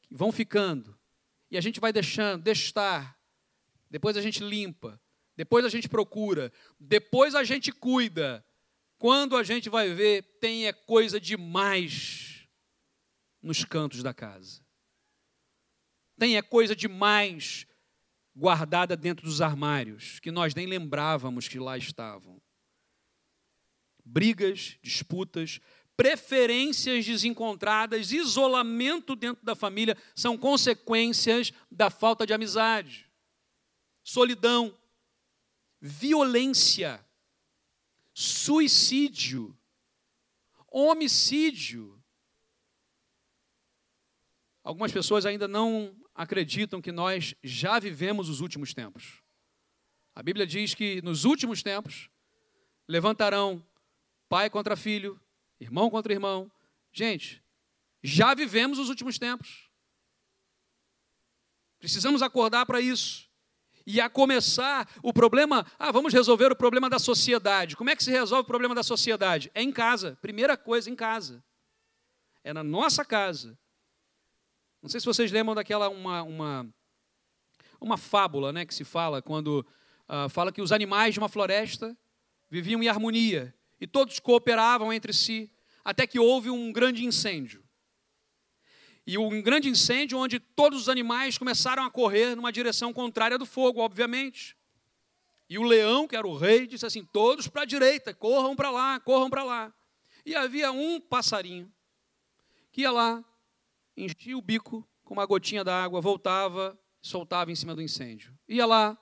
vão 0.10 0.32
ficando, 0.32 0.98
e 1.50 1.58
a 1.58 1.62
gente 1.62 1.80
vai 1.80 1.94
deixando, 1.94 2.44
deixa 2.44 2.64
estar, 2.64 3.18
depois 3.90 4.18
a 4.18 4.22
gente 4.22 4.44
limpa, 4.44 5.02
depois 5.36 5.64
a 5.64 5.70
gente 5.70 5.88
procura, 5.88 6.52
depois 6.80 7.36
a 7.36 7.44
gente 7.44 7.72
cuida. 7.72 8.44
Quando 8.98 9.38
a 9.38 9.44
gente 9.44 9.70
vai 9.70 9.94
ver, 9.94 10.24
tem 10.42 10.66
é 10.68 10.74
coisa 10.74 11.20
demais 11.20 12.48
nos 13.42 13.64
cantos 13.64 14.02
da 14.02 14.14
casa. 14.14 14.66
Tem 16.18 16.36
é 16.36 16.42
coisa 16.42 16.76
demais 16.76 17.68
guardada 18.36 18.98
dentro 18.98 19.26
dos 19.26 19.42
armários, 19.42 20.20
que 20.20 20.32
nós 20.32 20.56
nem 20.56 20.66
lembrávamos 20.66 21.48
que 21.48 21.60
lá 21.60 21.78
estavam. 21.78 22.42
Brigas, 24.04 24.78
disputas, 24.82 25.60
preferências 25.98 27.04
desencontradas, 27.04 28.12
isolamento 28.12 29.16
dentro 29.16 29.44
da 29.44 29.56
família 29.56 29.98
são 30.16 30.38
consequências 30.38 31.52
da 31.72 31.90
falta 31.90 32.26
de 32.26 32.34
amizade, 32.34 33.10
solidão, 34.04 34.78
violência, 35.82 37.04
suicídio, 38.14 39.58
homicídio. 40.72 42.00
Algumas 44.64 44.92
pessoas 44.92 45.26
ainda 45.26 45.48
não 45.48 45.96
acreditam 46.14 46.82
que 46.82 46.92
nós 46.92 47.34
já 47.44 47.80
vivemos 47.80 48.30
os 48.30 48.40
últimos 48.40 48.74
tempos. 48.74 49.24
A 50.14 50.22
Bíblia 50.22 50.46
diz 50.46 50.76
que 50.76 51.02
nos 51.02 51.26
últimos 51.26 51.64
tempos 51.64 52.10
levantarão 52.88 53.66
pai 54.30 54.50
contra 54.50 54.76
filho, 54.76 55.20
irmão 55.60 55.90
contra 55.90 56.14
irmão. 56.14 56.52
Gente, 56.92 57.44
já 58.04 58.34
vivemos 58.34 58.80
os 58.80 58.90
últimos 58.90 59.18
tempos. 59.18 59.70
Precisamos 61.80 62.22
acordar 62.22 62.66
para 62.66 62.82
isso. 62.82 63.28
E 63.86 64.02
a 64.02 64.10
começar 64.10 64.90
o 65.02 65.14
problema, 65.14 65.66
ah, 65.80 65.92
vamos 65.92 66.14
resolver 66.14 66.52
o 66.52 66.56
problema 66.56 66.90
da 66.90 67.00
sociedade. 67.00 67.78
Como 67.78 67.90
é 67.90 67.96
que 67.96 68.04
se 68.04 68.12
resolve 68.12 68.44
o 68.44 68.48
problema 68.48 68.76
da 68.76 68.84
sociedade? 68.84 69.50
É 69.54 69.62
em 69.62 69.72
casa. 69.72 70.18
Primeira 70.22 70.58
coisa, 70.58 70.90
em 70.90 70.96
casa. 70.96 71.44
É 72.44 72.52
na 72.52 72.64
nossa 72.64 73.06
casa 73.06 73.58
não 74.82 74.90
sei 74.90 75.00
se 75.00 75.06
vocês 75.06 75.32
lembram 75.32 75.56
daquela 75.56 75.90
uma, 75.90 76.24
uma, 76.24 76.70
uma 77.82 77.98
fábula 77.98 78.54
né, 78.54 78.66
que 78.66 78.74
se 78.74 78.84
fala 78.84 79.22
quando 79.22 79.66
uh, 80.08 80.30
fala 80.30 80.52
que 80.52 80.62
os 80.62 80.72
animais 80.72 81.14
de 81.14 81.20
uma 81.20 81.28
floresta 81.28 81.98
viviam 82.50 82.82
em 82.82 82.88
harmonia 82.88 83.54
e 83.80 83.88
todos 83.88 84.20
cooperavam 84.20 84.92
entre 84.92 85.14
si 85.14 85.52
até 85.84 86.06
que 86.06 86.20
houve 86.20 86.50
um 86.50 86.72
grande 86.72 87.06
incêndio. 87.06 87.64
E 89.06 89.18
um 89.18 89.42
grande 89.42 89.70
incêndio 89.70 90.18
onde 90.18 90.38
todos 90.38 90.82
os 90.82 90.90
animais 90.90 91.38
começaram 91.38 91.84
a 91.84 91.90
correr 91.90 92.36
numa 92.36 92.52
direção 92.52 92.92
contrária 92.92 93.38
do 93.38 93.46
fogo, 93.46 93.80
obviamente. 93.80 94.58
E 95.50 95.58
o 95.58 95.64
leão, 95.64 96.06
que 96.06 96.16
era 96.16 96.28
o 96.28 96.36
rei, 96.36 96.68
disse 96.68 96.86
assim: 96.86 97.06
todos 97.06 97.48
para 97.48 97.62
a 97.62 97.66
direita, 97.66 98.14
corram 98.14 98.54
para 98.54 98.70
lá, 98.70 99.00
corram 99.00 99.30
para 99.30 99.46
lá. 99.46 99.74
E 100.26 100.36
havia 100.36 100.74
um 100.74 101.00
passarinho 101.00 101.72
que 102.70 102.82
ia 102.82 102.92
lá, 102.92 103.24
enchia 103.96 104.38
o 104.38 104.42
bico 104.42 104.86
com 105.06 105.14
uma 105.14 105.26
gotinha 105.26 105.64
d'água, 105.64 106.02
voltava, 106.02 106.78
soltava 107.02 107.50
em 107.50 107.56
cima 107.56 107.74
do 107.74 107.82
incêndio. 107.82 108.38
Ia 108.46 108.66
lá, 108.66 108.98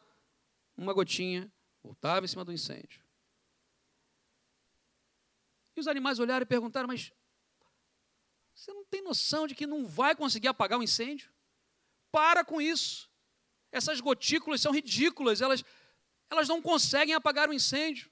uma 0.77 0.93
gotinha, 0.93 1.51
voltava 1.81 2.25
em 2.25 2.27
cima 2.27 2.45
do 2.45 2.53
incêndio. 2.53 3.04
E 5.75 5.79
os 5.79 5.87
animais 5.87 6.19
olharam 6.19 6.43
e 6.43 6.47
perguntaram: 6.47 6.87
Mas 6.87 7.11
você 8.53 8.71
não 8.71 8.85
tem 8.85 9.01
noção 9.01 9.45
de 9.45 9.53
que 9.53 9.67
não 9.67 9.85
vai 9.85 10.15
conseguir 10.15 10.47
apagar 10.47 10.79
o 10.79 10.83
incêndio? 10.83 11.29
Para 12.11 12.45
com 12.45 12.61
isso. 12.61 13.09
Essas 13.71 13.99
gotículas 13.99 14.61
são 14.61 14.71
ridículas, 14.71 15.41
elas, 15.41 15.63
elas 16.29 16.47
não 16.47 16.61
conseguem 16.61 17.13
apagar 17.13 17.49
o 17.49 17.53
incêndio. 17.53 18.09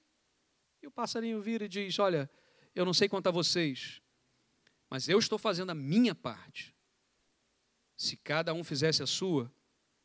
E 0.82 0.88
o 0.88 0.92
passarinho 0.92 1.42
vira 1.42 1.66
e 1.66 1.70
diz: 1.70 1.98
Olha, 2.00 2.30
eu 2.76 2.84
não 2.84 2.94
sei 2.94 3.08
quanto 3.08 3.28
a 3.28 3.32
vocês, 3.32 4.02
mas 4.90 5.08
eu 5.08 5.18
estou 5.18 5.40
fazendo 5.40 5.70
a 5.70 5.76
minha 5.76 6.14
parte. 6.14 6.76
Se 7.96 8.18
cada 8.18 8.54
um 8.54 8.64
fizesse 8.64 9.02
a 9.02 9.08
sua, 9.08 9.50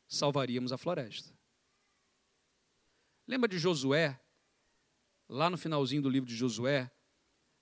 salvaríamos 0.07 0.71
a 0.71 0.77
floresta. 0.77 1.37
Lembra 3.27 3.49
de 3.49 3.59
Josué? 3.59 4.19
Lá 5.27 5.49
no 5.49 5.57
finalzinho 5.57 6.01
do 6.01 6.09
livro 6.09 6.27
de 6.27 6.35
Josué, 6.35 6.89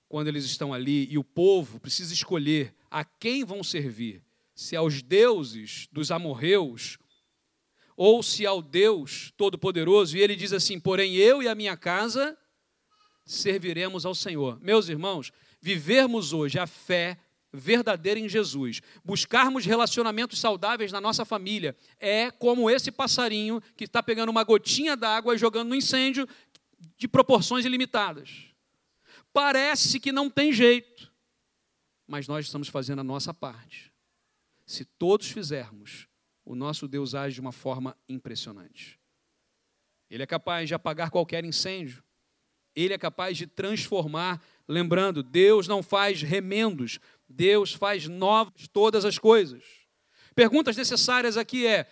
quando 0.08 0.28
eles 0.28 0.44
estão 0.44 0.72
ali 0.72 1.06
e 1.10 1.18
o 1.18 1.24
povo 1.24 1.78
precisa 1.78 2.14
escolher 2.14 2.74
a 2.90 3.04
quem 3.04 3.44
vão 3.44 3.62
servir: 3.62 4.22
se 4.54 4.74
aos 4.74 5.02
deuses 5.02 5.88
dos 5.92 6.10
amorreus 6.10 6.98
ou 7.96 8.22
se 8.22 8.46
ao 8.46 8.62
Deus 8.62 9.32
Todo-Poderoso. 9.36 10.16
E 10.16 10.20
ele 10.20 10.36
diz 10.36 10.52
assim: 10.52 10.78
Porém, 10.78 11.16
eu 11.16 11.42
e 11.42 11.48
a 11.48 11.54
minha 11.54 11.76
casa 11.76 12.36
serviremos 13.24 14.06
ao 14.06 14.14
Senhor. 14.14 14.58
Meus 14.60 14.88
irmãos, 14.88 15.32
vivermos 15.60 16.32
hoje 16.32 16.58
a 16.58 16.66
fé 16.66 17.18
verdadeira 17.52 18.20
em 18.20 18.28
Jesus, 18.28 18.80
buscarmos 19.04 19.64
relacionamentos 19.64 20.38
saudáveis 20.38 20.92
na 20.92 21.00
nossa 21.00 21.24
família, 21.24 21.76
é 21.98 22.30
como 22.30 22.70
esse 22.70 22.90
passarinho 22.90 23.62
que 23.76 23.84
está 23.84 24.02
pegando 24.02 24.28
uma 24.28 24.44
gotinha 24.44 24.96
d'água 24.96 25.34
e 25.34 25.38
jogando 25.38 25.68
no 25.68 25.74
incêndio 25.74 26.28
de 26.96 27.08
proporções 27.08 27.64
ilimitadas. 27.64 28.47
Parece 29.32 30.00
que 30.00 30.12
não 30.12 30.30
tem 30.30 30.52
jeito, 30.52 31.12
mas 32.06 32.26
nós 32.26 32.46
estamos 32.46 32.68
fazendo 32.68 33.00
a 33.00 33.04
nossa 33.04 33.32
parte. 33.34 33.92
Se 34.66 34.84
todos 34.84 35.30
fizermos, 35.30 36.08
o 36.44 36.54
nosso 36.54 36.88
Deus 36.88 37.14
age 37.14 37.34
de 37.34 37.40
uma 37.40 37.52
forma 37.52 37.96
impressionante. 38.08 38.98
Ele 40.10 40.22
é 40.22 40.26
capaz 40.26 40.68
de 40.68 40.74
apagar 40.74 41.10
qualquer 41.10 41.44
incêndio, 41.44 42.02
ele 42.74 42.94
é 42.94 42.98
capaz 42.98 43.36
de 43.36 43.46
transformar. 43.46 44.42
Lembrando, 44.66 45.22
Deus 45.22 45.66
não 45.68 45.82
faz 45.82 46.22
remendos, 46.22 46.98
Deus 47.28 47.72
faz 47.72 48.06
novas 48.06 48.68
todas 48.68 49.04
as 49.04 49.18
coisas. 49.18 49.64
Perguntas 50.34 50.76
necessárias 50.76 51.36
aqui 51.36 51.66
é: 51.66 51.90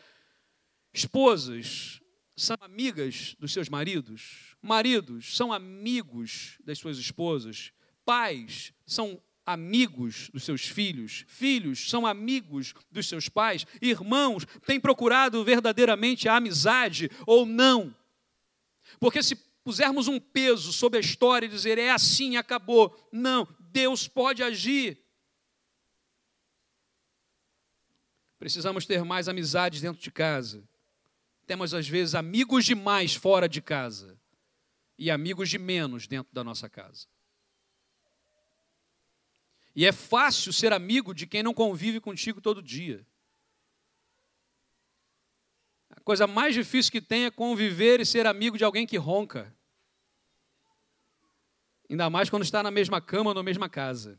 esposas 0.94 2.00
são 2.36 2.56
amigas 2.60 3.34
dos 3.38 3.52
seus 3.52 3.68
maridos? 3.68 4.54
Maridos 4.60 5.36
são 5.36 5.52
amigos 5.52 6.58
das 6.64 6.78
suas 6.78 6.98
esposas? 6.98 7.72
Pais 8.04 8.72
são 8.84 9.20
amigos 9.44 10.28
dos 10.30 10.44
seus 10.44 10.66
filhos? 10.66 11.24
Filhos 11.28 11.88
são 11.88 12.06
amigos 12.06 12.74
dos 12.90 13.08
seus 13.08 13.28
pais? 13.28 13.66
Irmãos 13.80 14.44
têm 14.66 14.78
procurado 14.78 15.42
verdadeiramente 15.42 16.28
a 16.28 16.36
amizade 16.36 17.10
ou 17.26 17.46
não? 17.46 17.94
Porque 19.00 19.22
se 19.22 19.36
pusermos 19.64 20.06
um 20.06 20.20
peso 20.20 20.72
sobre 20.72 20.98
a 20.98 21.00
história 21.00 21.46
e 21.46 21.50
dizer 21.50 21.78
é 21.78 21.90
assim, 21.90 22.36
acabou. 22.36 22.94
Não, 23.10 23.48
Deus 23.58 24.06
pode 24.06 24.42
agir. 24.42 25.02
Precisamos 28.38 28.84
ter 28.84 29.02
mais 29.04 29.26
amizades 29.26 29.80
dentro 29.80 30.02
de 30.02 30.10
casa. 30.10 30.62
Temos, 31.46 31.72
às 31.72 31.88
vezes, 31.88 32.14
amigos 32.14 32.64
demais 32.64 33.14
fora 33.14 33.48
de 33.48 33.62
casa 33.62 34.18
e 34.98 35.10
amigos 35.10 35.48
de 35.48 35.58
menos 35.58 36.06
dentro 36.06 36.32
da 36.34 36.42
nossa 36.42 36.68
casa. 36.68 37.06
E 39.74 39.84
é 39.84 39.92
fácil 39.92 40.52
ser 40.52 40.72
amigo 40.72 41.14
de 41.14 41.26
quem 41.26 41.42
não 41.42 41.52
convive 41.54 42.00
contigo 42.00 42.40
todo 42.40 42.62
dia. 42.62 43.06
A 45.90 46.00
coisa 46.00 46.26
mais 46.26 46.54
difícil 46.54 46.90
que 46.90 47.00
tem 47.00 47.26
é 47.26 47.30
conviver 47.30 48.00
e 48.00 48.06
ser 48.06 48.26
amigo 48.26 48.56
de 48.56 48.64
alguém 48.64 48.86
que 48.86 48.96
ronca. 48.96 49.54
Ainda 51.88 52.10
mais 52.10 52.28
quando 52.28 52.42
está 52.42 52.62
na 52.62 52.70
mesma 52.70 53.00
cama 53.00 53.34
na 53.34 53.42
mesma 53.42 53.68
casa. 53.68 54.18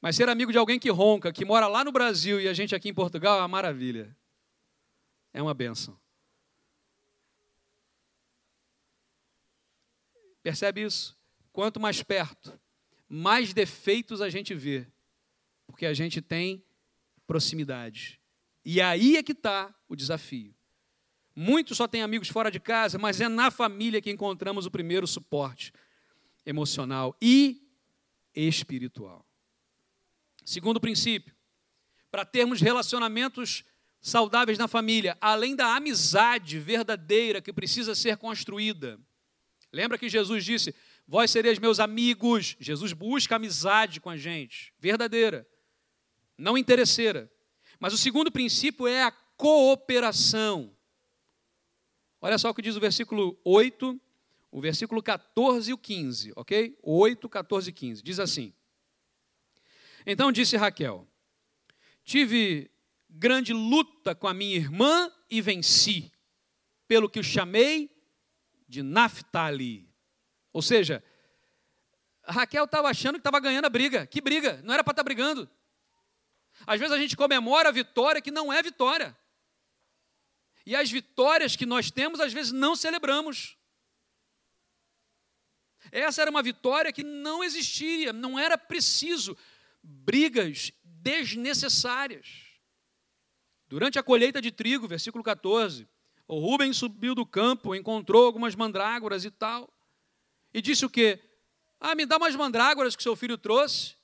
Mas 0.00 0.16
ser 0.16 0.28
amigo 0.28 0.50
de 0.50 0.58
alguém 0.58 0.78
que 0.78 0.90
ronca, 0.90 1.32
que 1.32 1.44
mora 1.44 1.68
lá 1.68 1.84
no 1.84 1.92
Brasil 1.92 2.40
e 2.40 2.48
a 2.48 2.52
gente 2.52 2.74
aqui 2.74 2.88
em 2.88 2.94
Portugal 2.94 3.38
é 3.38 3.42
uma 3.42 3.48
maravilha. 3.48 4.16
É 5.34 5.42
uma 5.42 5.52
benção. 5.52 6.00
Percebe 10.42 10.84
isso? 10.84 11.18
Quanto 11.52 11.80
mais 11.80 12.02
perto, 12.02 12.58
mais 13.08 13.52
defeitos 13.52 14.20
a 14.20 14.30
gente 14.30 14.54
vê, 14.54 14.86
porque 15.66 15.86
a 15.86 15.92
gente 15.92 16.22
tem 16.22 16.64
proximidade. 17.26 18.20
E 18.64 18.80
aí 18.80 19.16
é 19.16 19.22
que 19.22 19.32
está 19.32 19.74
o 19.88 19.96
desafio. 19.96 20.54
Muitos 21.34 21.76
só 21.76 21.88
têm 21.88 22.02
amigos 22.02 22.28
fora 22.28 22.50
de 22.50 22.60
casa, 22.60 22.96
mas 22.96 23.20
é 23.20 23.28
na 23.28 23.50
família 23.50 24.00
que 24.00 24.10
encontramos 24.10 24.66
o 24.66 24.70
primeiro 24.70 25.06
suporte 25.06 25.72
emocional 26.46 27.16
e 27.20 27.60
espiritual. 28.34 29.26
Segundo 30.44 30.80
princípio, 30.80 31.34
para 32.10 32.24
termos 32.24 32.60
relacionamentos 32.60 33.64
saudáveis 34.04 34.58
na 34.58 34.68
família, 34.68 35.16
além 35.18 35.56
da 35.56 35.74
amizade 35.74 36.58
verdadeira 36.58 37.40
que 37.40 37.54
precisa 37.54 37.94
ser 37.94 38.18
construída. 38.18 39.00
Lembra 39.72 39.96
que 39.96 40.10
Jesus 40.10 40.44
disse: 40.44 40.74
Vós 41.08 41.30
sereis 41.30 41.58
meus 41.58 41.80
amigos. 41.80 42.54
Jesus 42.60 42.92
busca 42.92 43.36
amizade 43.36 44.02
com 44.02 44.10
a 44.10 44.16
gente, 44.18 44.74
verdadeira, 44.78 45.48
não 46.36 46.58
interesseira. 46.58 47.32
Mas 47.80 47.94
o 47.94 47.98
segundo 47.98 48.30
princípio 48.30 48.86
é 48.86 49.04
a 49.04 49.10
cooperação. 49.10 50.76
Olha 52.20 52.36
só 52.36 52.50
o 52.50 52.54
que 52.54 52.62
diz 52.62 52.76
o 52.76 52.80
versículo 52.80 53.38
8 53.42 53.98
o 54.52 54.60
versículo 54.60 55.02
14 55.02 55.70
e 55.70 55.74
o 55.74 55.78
15, 55.78 56.32
ok? 56.36 56.78
8, 56.80 57.28
14 57.28 57.70
e 57.70 57.72
15. 57.72 58.02
Diz 58.02 58.20
assim: 58.20 58.52
Então 60.06 60.30
disse 60.30 60.56
Raquel: 60.56 61.08
Tive 62.04 62.70
grande 63.16 63.52
luta 63.52 64.14
com 64.14 64.26
a 64.26 64.34
minha 64.34 64.56
irmã 64.56 65.10
e 65.30 65.40
venci, 65.40 66.12
pelo 66.88 67.08
que 67.08 67.20
o 67.20 67.24
chamei 67.24 67.90
de 68.68 68.82
Naphtali. 68.82 69.88
Ou 70.52 70.60
seja, 70.60 71.02
Raquel 72.24 72.64
estava 72.64 72.88
achando 72.88 73.14
que 73.14 73.20
estava 73.20 73.40
ganhando 73.40 73.66
a 73.66 73.70
briga. 73.70 74.06
Que 74.06 74.20
briga? 74.20 74.60
Não 74.64 74.74
era 74.74 74.82
para 74.82 74.92
estar 74.92 75.02
tá 75.02 75.04
brigando. 75.04 75.48
Às 76.66 76.78
vezes 76.78 76.94
a 76.94 76.98
gente 76.98 77.16
comemora 77.16 77.68
a 77.68 77.72
vitória 77.72 78.20
que 78.20 78.30
não 78.30 78.52
é 78.52 78.62
vitória. 78.62 79.16
E 80.66 80.74
as 80.74 80.90
vitórias 80.90 81.56
que 81.56 81.66
nós 81.66 81.90
temos, 81.90 82.20
às 82.20 82.32
vezes 82.32 82.52
não 82.52 82.74
celebramos. 82.74 83.56
Essa 85.92 86.22
era 86.22 86.30
uma 86.30 86.42
vitória 86.42 86.92
que 86.92 87.04
não 87.04 87.44
existiria, 87.44 88.12
não 88.12 88.38
era 88.38 88.56
preciso 88.56 89.36
brigas 89.82 90.72
desnecessárias. 90.82 92.53
Durante 93.74 93.98
a 93.98 94.04
colheita 94.04 94.40
de 94.40 94.52
trigo, 94.52 94.86
versículo 94.86 95.24
14, 95.24 95.88
o 96.28 96.38
Rubens 96.38 96.76
subiu 96.76 97.12
do 97.12 97.26
campo, 97.26 97.74
encontrou 97.74 98.24
algumas 98.24 98.54
mandrágoras 98.54 99.24
e 99.24 99.32
tal, 99.32 99.68
e 100.52 100.62
disse 100.62 100.86
o 100.86 100.88
quê? 100.88 101.18
Ah, 101.80 101.92
me 101.92 102.06
dá 102.06 102.16
umas 102.16 102.36
mandrágoras 102.36 102.94
que 102.94 103.02
seu 103.02 103.16
filho 103.16 103.36
trouxe. 103.36 103.96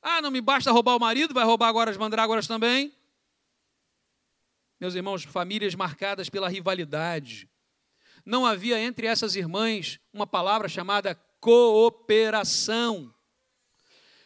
Ah, 0.00 0.22
não 0.22 0.30
me 0.30 0.40
basta 0.40 0.72
roubar 0.72 0.96
o 0.96 0.98
marido, 0.98 1.34
vai 1.34 1.44
roubar 1.44 1.68
agora 1.68 1.90
as 1.90 1.98
mandrágoras 1.98 2.46
também. 2.46 2.94
Meus 4.80 4.94
irmãos, 4.94 5.22
famílias 5.24 5.74
marcadas 5.74 6.30
pela 6.30 6.48
rivalidade, 6.48 7.46
não 8.24 8.46
havia 8.46 8.80
entre 8.80 9.06
essas 9.06 9.36
irmãs 9.36 10.00
uma 10.14 10.26
palavra 10.26 10.66
chamada 10.66 11.14
cooperação. 11.38 13.14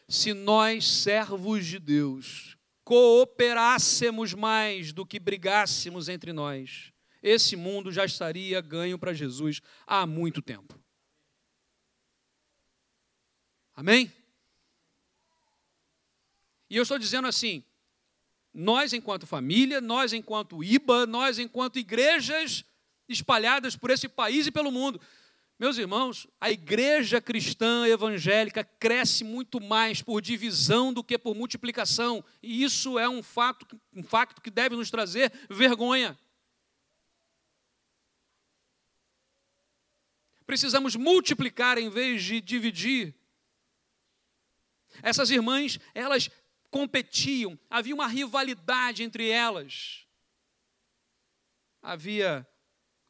Se 0.06 0.32
nós, 0.32 0.86
servos 0.86 1.66
de 1.66 1.80
Deus, 1.80 2.53
cooperássemos 2.84 4.34
mais 4.34 4.92
do 4.92 5.06
que 5.06 5.18
brigássemos 5.18 6.08
entre 6.08 6.32
nós, 6.32 6.92
esse 7.22 7.56
mundo 7.56 7.90
já 7.90 8.04
estaria 8.04 8.60
ganho 8.60 8.98
para 8.98 9.14
Jesus 9.14 9.60
há 9.86 10.06
muito 10.06 10.42
tempo. 10.42 10.78
Amém? 13.74 14.12
E 16.68 16.76
eu 16.76 16.82
estou 16.82 16.98
dizendo 16.98 17.26
assim: 17.26 17.64
nós, 18.52 18.92
enquanto 18.92 19.26
família, 19.26 19.80
nós, 19.80 20.12
enquanto 20.12 20.62
IBA, 20.62 21.06
nós, 21.06 21.38
enquanto 21.38 21.78
igrejas 21.78 22.64
espalhadas 23.08 23.76
por 23.76 23.90
esse 23.90 24.08
país 24.08 24.46
e 24.46 24.52
pelo 24.52 24.70
mundo. 24.70 25.00
Meus 25.56 25.78
irmãos, 25.78 26.26
a 26.40 26.50
igreja 26.50 27.20
cristã 27.20 27.86
evangélica 27.86 28.64
cresce 28.64 29.22
muito 29.22 29.60
mais 29.60 30.02
por 30.02 30.20
divisão 30.20 30.92
do 30.92 31.04
que 31.04 31.16
por 31.16 31.34
multiplicação, 31.34 32.24
e 32.42 32.64
isso 32.64 32.98
é 32.98 33.08
um 33.08 33.22
fato, 33.22 33.80
um 33.92 34.02
fato 34.02 34.42
que 34.42 34.50
deve 34.50 34.74
nos 34.74 34.90
trazer 34.90 35.32
vergonha. 35.48 36.18
Precisamos 40.44 40.96
multiplicar 40.96 41.78
em 41.78 41.88
vez 41.88 42.22
de 42.24 42.40
dividir. 42.40 43.14
Essas 45.02 45.30
irmãs, 45.30 45.78
elas 45.94 46.28
competiam, 46.68 47.58
havia 47.70 47.94
uma 47.94 48.08
rivalidade 48.08 49.04
entre 49.04 49.28
elas. 49.28 50.04
Havia 51.80 52.46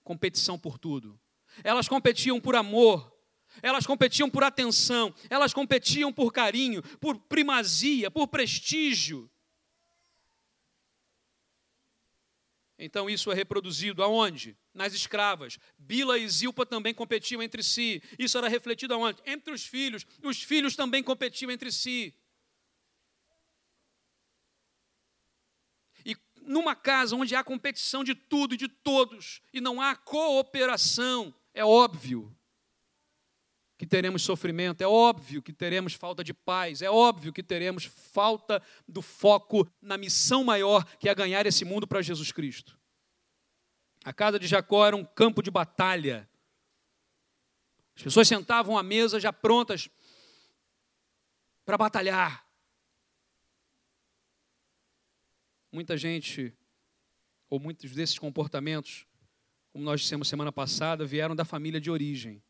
competição 0.03 0.59
por 0.59 0.79
tudo. 0.79 1.19
Elas 1.63 1.89
competiam 1.89 2.41
por 2.41 2.57
amor, 2.57 3.15
elas 3.63 3.87
competiam 3.87 4.29
por 4.29 4.43
atenção, 4.43 5.15
elas 5.31 5.53
competiam 5.53 6.13
por 6.13 6.33
carinho, 6.33 6.83
por 6.99 7.19
primazia, 7.19 8.11
por 8.11 8.27
prestígio. 8.29 9.31
Então 12.79 13.09
isso 13.09 13.31
é 13.31 13.35
reproduzido 13.35 14.03
aonde? 14.03 14.57
Nas 14.73 14.93
escravas. 14.93 15.59
Bila 15.79 16.19
e 16.19 16.29
Zilpa 16.29 16.67
também 16.67 16.93
competiam 16.93 17.43
entre 17.43 17.63
si. 17.63 18.03
Isso 18.19 18.37
era 18.37 18.49
refletido 18.49 18.93
aonde? 18.93 19.23
Entre 19.25 19.55
os 19.55 19.65
filhos. 19.65 20.05
Os 20.23 20.43
filhos 20.43 20.75
também 20.75 21.03
competiam 21.03 21.51
entre 21.51 21.71
si. 21.71 22.13
E 26.05 26.17
numa 26.43 26.75
casa 26.75 27.15
onde 27.15 27.37
há 27.37 27.45
competição 27.45 28.03
de 28.03 28.15
tudo 28.15 28.55
e 28.55 28.59
de 28.59 28.69
todos, 28.69 29.41
e 29.53 29.61
não 29.61 29.81
há 29.81 29.95
cooperação, 29.95 31.33
é 31.55 31.65
óbvio 31.65 32.37
que 33.79 33.87
teremos 33.87 34.23
sofrimento, 34.23 34.83
é 34.83 34.87
óbvio 34.87 35.43
que 35.43 35.53
teremos 35.53 35.95
falta 35.95 36.23
de 36.23 36.35
paz, 36.35 36.83
é 36.83 36.91
óbvio 36.91 37.33
que 37.33 37.43
teremos 37.43 37.85
falta 37.85 38.63
do 38.87 39.01
foco 39.01 39.69
na 39.81 39.97
missão 39.97 40.45
maior 40.45 40.85
que 40.99 41.09
é 41.09 41.15
ganhar 41.15 41.47
esse 41.47 41.65
mundo 41.65 41.87
para 41.87 42.03
Jesus 42.03 42.31
Cristo. 42.33 42.79
A 44.05 44.13
casa 44.13 44.39
de 44.39 44.47
Jacó 44.47 44.87
era 44.87 44.95
um 44.95 45.05
campo 45.05 45.43
de 45.43 45.51
batalha. 45.51 46.29
As 47.97 48.03
pessoas 48.03 48.29
sentavam 48.29 48.77
à 48.77 48.83
mesa 48.83 49.19
já 49.19 49.33
prontas 49.33 49.89
para 51.65 51.79
batalhar. 51.79 52.47
Muita 55.73 55.97
gente, 55.97 56.57
ou 57.49 57.59
muitos 57.59 57.93
desses 57.93 58.19
comportamentos, 58.19 59.07
como 59.75 59.85
nós 59.85 60.03
dissemos 60.03 60.29
semana 60.29 60.53
passada, 60.53 61.05
vieram 61.05 61.35
da 61.35 61.45
família 61.45 61.81
de 61.81 61.91
origem. 61.91 62.41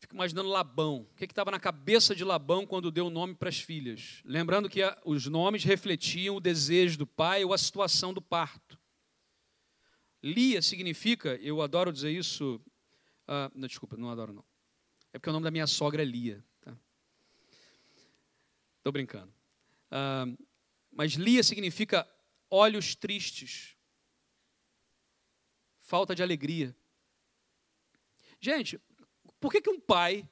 Fico 0.00 0.12
imaginando 0.12 0.48
Labão. 0.48 1.02
O 1.02 1.14
que 1.14 1.26
estava 1.26 1.48
na 1.48 1.60
cabeça 1.60 2.12
de 2.12 2.24
Labão 2.24 2.66
quando 2.66 2.90
deu 2.90 3.06
o 3.06 3.10
nome 3.10 3.36
para 3.36 3.50
as 3.50 3.60
filhas? 3.60 4.20
Lembrando 4.24 4.68
que 4.68 4.80
os 5.04 5.26
nomes 5.26 5.62
refletiam 5.62 6.34
o 6.34 6.40
desejo 6.40 6.98
do 6.98 7.06
pai 7.06 7.44
ou 7.44 7.52
a 7.52 7.58
situação 7.58 8.12
do 8.12 8.20
parto. 8.20 8.76
Lia 10.20 10.60
significa, 10.60 11.36
eu 11.36 11.62
adoro 11.62 11.92
dizer 11.92 12.10
isso. 12.10 12.60
Uh, 13.28 13.48
não, 13.54 13.68
desculpa, 13.68 13.96
não 13.96 14.10
adoro 14.10 14.32
não. 14.32 14.44
É 15.12 15.20
porque 15.20 15.30
o 15.30 15.32
nome 15.32 15.44
da 15.44 15.52
minha 15.52 15.68
sogra 15.68 16.02
é 16.02 16.04
Lia. 16.04 16.44
Estou 16.62 16.74
tá? 18.82 18.90
brincando. 18.90 19.32
Uh, 19.92 20.36
mas 20.90 21.12
Lia 21.12 21.44
significa 21.44 22.04
olhos 22.50 22.96
tristes, 22.96 23.73
falta 25.94 26.12
de 26.12 26.24
alegria. 26.24 26.74
Gente, 28.40 28.80
por 29.38 29.52
que, 29.52 29.62
que 29.62 29.70
um 29.70 29.78
pai 29.78 30.28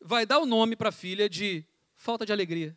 vai 0.00 0.26
dar 0.26 0.40
o 0.40 0.44
nome 0.44 0.74
para 0.74 0.88
a 0.88 0.92
filha 0.92 1.28
de 1.28 1.64
falta 1.94 2.26
de 2.26 2.32
alegria? 2.32 2.76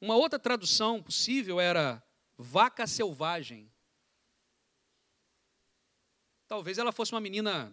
Uma 0.00 0.16
outra 0.16 0.40
tradução 0.40 1.00
possível 1.00 1.60
era 1.60 2.02
vaca 2.36 2.84
selvagem. 2.84 3.72
Talvez 6.48 6.78
ela 6.78 6.90
fosse 6.90 7.12
uma 7.12 7.20
menina 7.20 7.72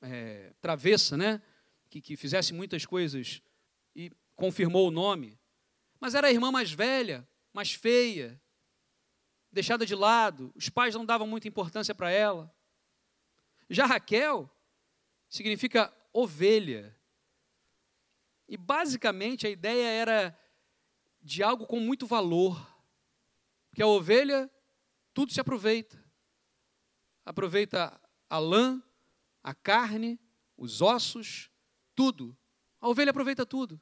é, 0.00 0.52
travessa, 0.60 1.16
né? 1.16 1.42
Que, 1.90 2.00
que 2.00 2.16
fizesse 2.16 2.54
muitas 2.54 2.86
coisas 2.86 3.42
e 3.96 4.12
confirmou 4.36 4.86
o 4.86 4.92
nome. 4.92 5.36
Mas 5.98 6.14
era 6.14 6.28
a 6.28 6.32
irmã 6.32 6.52
mais 6.52 6.70
velha, 6.70 7.28
mais 7.52 7.72
feia, 7.72 8.40
deixada 9.54 9.86
de 9.86 9.94
lado. 9.94 10.52
Os 10.54 10.68
pais 10.68 10.94
não 10.94 11.06
davam 11.06 11.26
muita 11.26 11.48
importância 11.48 11.94
para 11.94 12.10
ela. 12.10 12.54
Já 13.70 13.86
Raquel 13.86 14.50
significa 15.28 15.92
ovelha. 16.12 16.94
E 18.46 18.56
basicamente 18.56 19.46
a 19.46 19.50
ideia 19.50 19.86
era 19.86 20.38
de 21.22 21.42
algo 21.42 21.66
com 21.66 21.80
muito 21.80 22.06
valor. 22.06 22.70
Porque 23.70 23.82
a 23.82 23.86
ovelha, 23.86 24.50
tudo 25.14 25.32
se 25.32 25.40
aproveita. 25.40 26.04
Aproveita 27.24 27.98
a 28.28 28.38
lã, 28.38 28.82
a 29.42 29.54
carne, 29.54 30.20
os 30.56 30.82
ossos, 30.82 31.50
tudo. 31.94 32.36
A 32.80 32.88
ovelha 32.88 33.10
aproveita 33.10 33.46
tudo. 33.46 33.80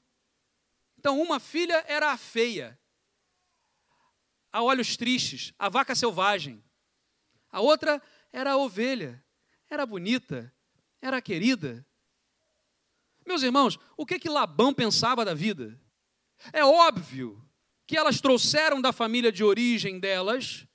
Então, 0.96 1.20
uma 1.20 1.40
filha 1.40 1.84
era 1.88 2.12
a 2.12 2.16
feia, 2.16 2.78
a 4.52 4.62
olhos 4.62 4.96
tristes, 4.96 5.52
a 5.58 5.68
vaca 5.68 5.94
selvagem. 5.94 6.62
A 7.50 7.60
outra 7.60 8.02
era 8.32 8.52
a 8.52 8.56
ovelha, 8.56 9.24
era 9.68 9.86
bonita, 9.86 10.52
era 11.00 11.20
querida. 11.22 11.86
Meus 13.26 13.42
irmãos, 13.42 13.78
o 13.96 14.04
que 14.04 14.18
que 14.18 14.28
Labão 14.28 14.74
pensava 14.74 15.24
da 15.24 15.34
vida? 15.34 15.80
É 16.52 16.64
óbvio 16.64 17.42
que 17.86 17.96
elas 17.96 18.20
trouxeram 18.20 18.80
da 18.80 18.92
família 18.92 19.32
de 19.32 19.42
origem 19.44 19.98
delas 19.98 20.66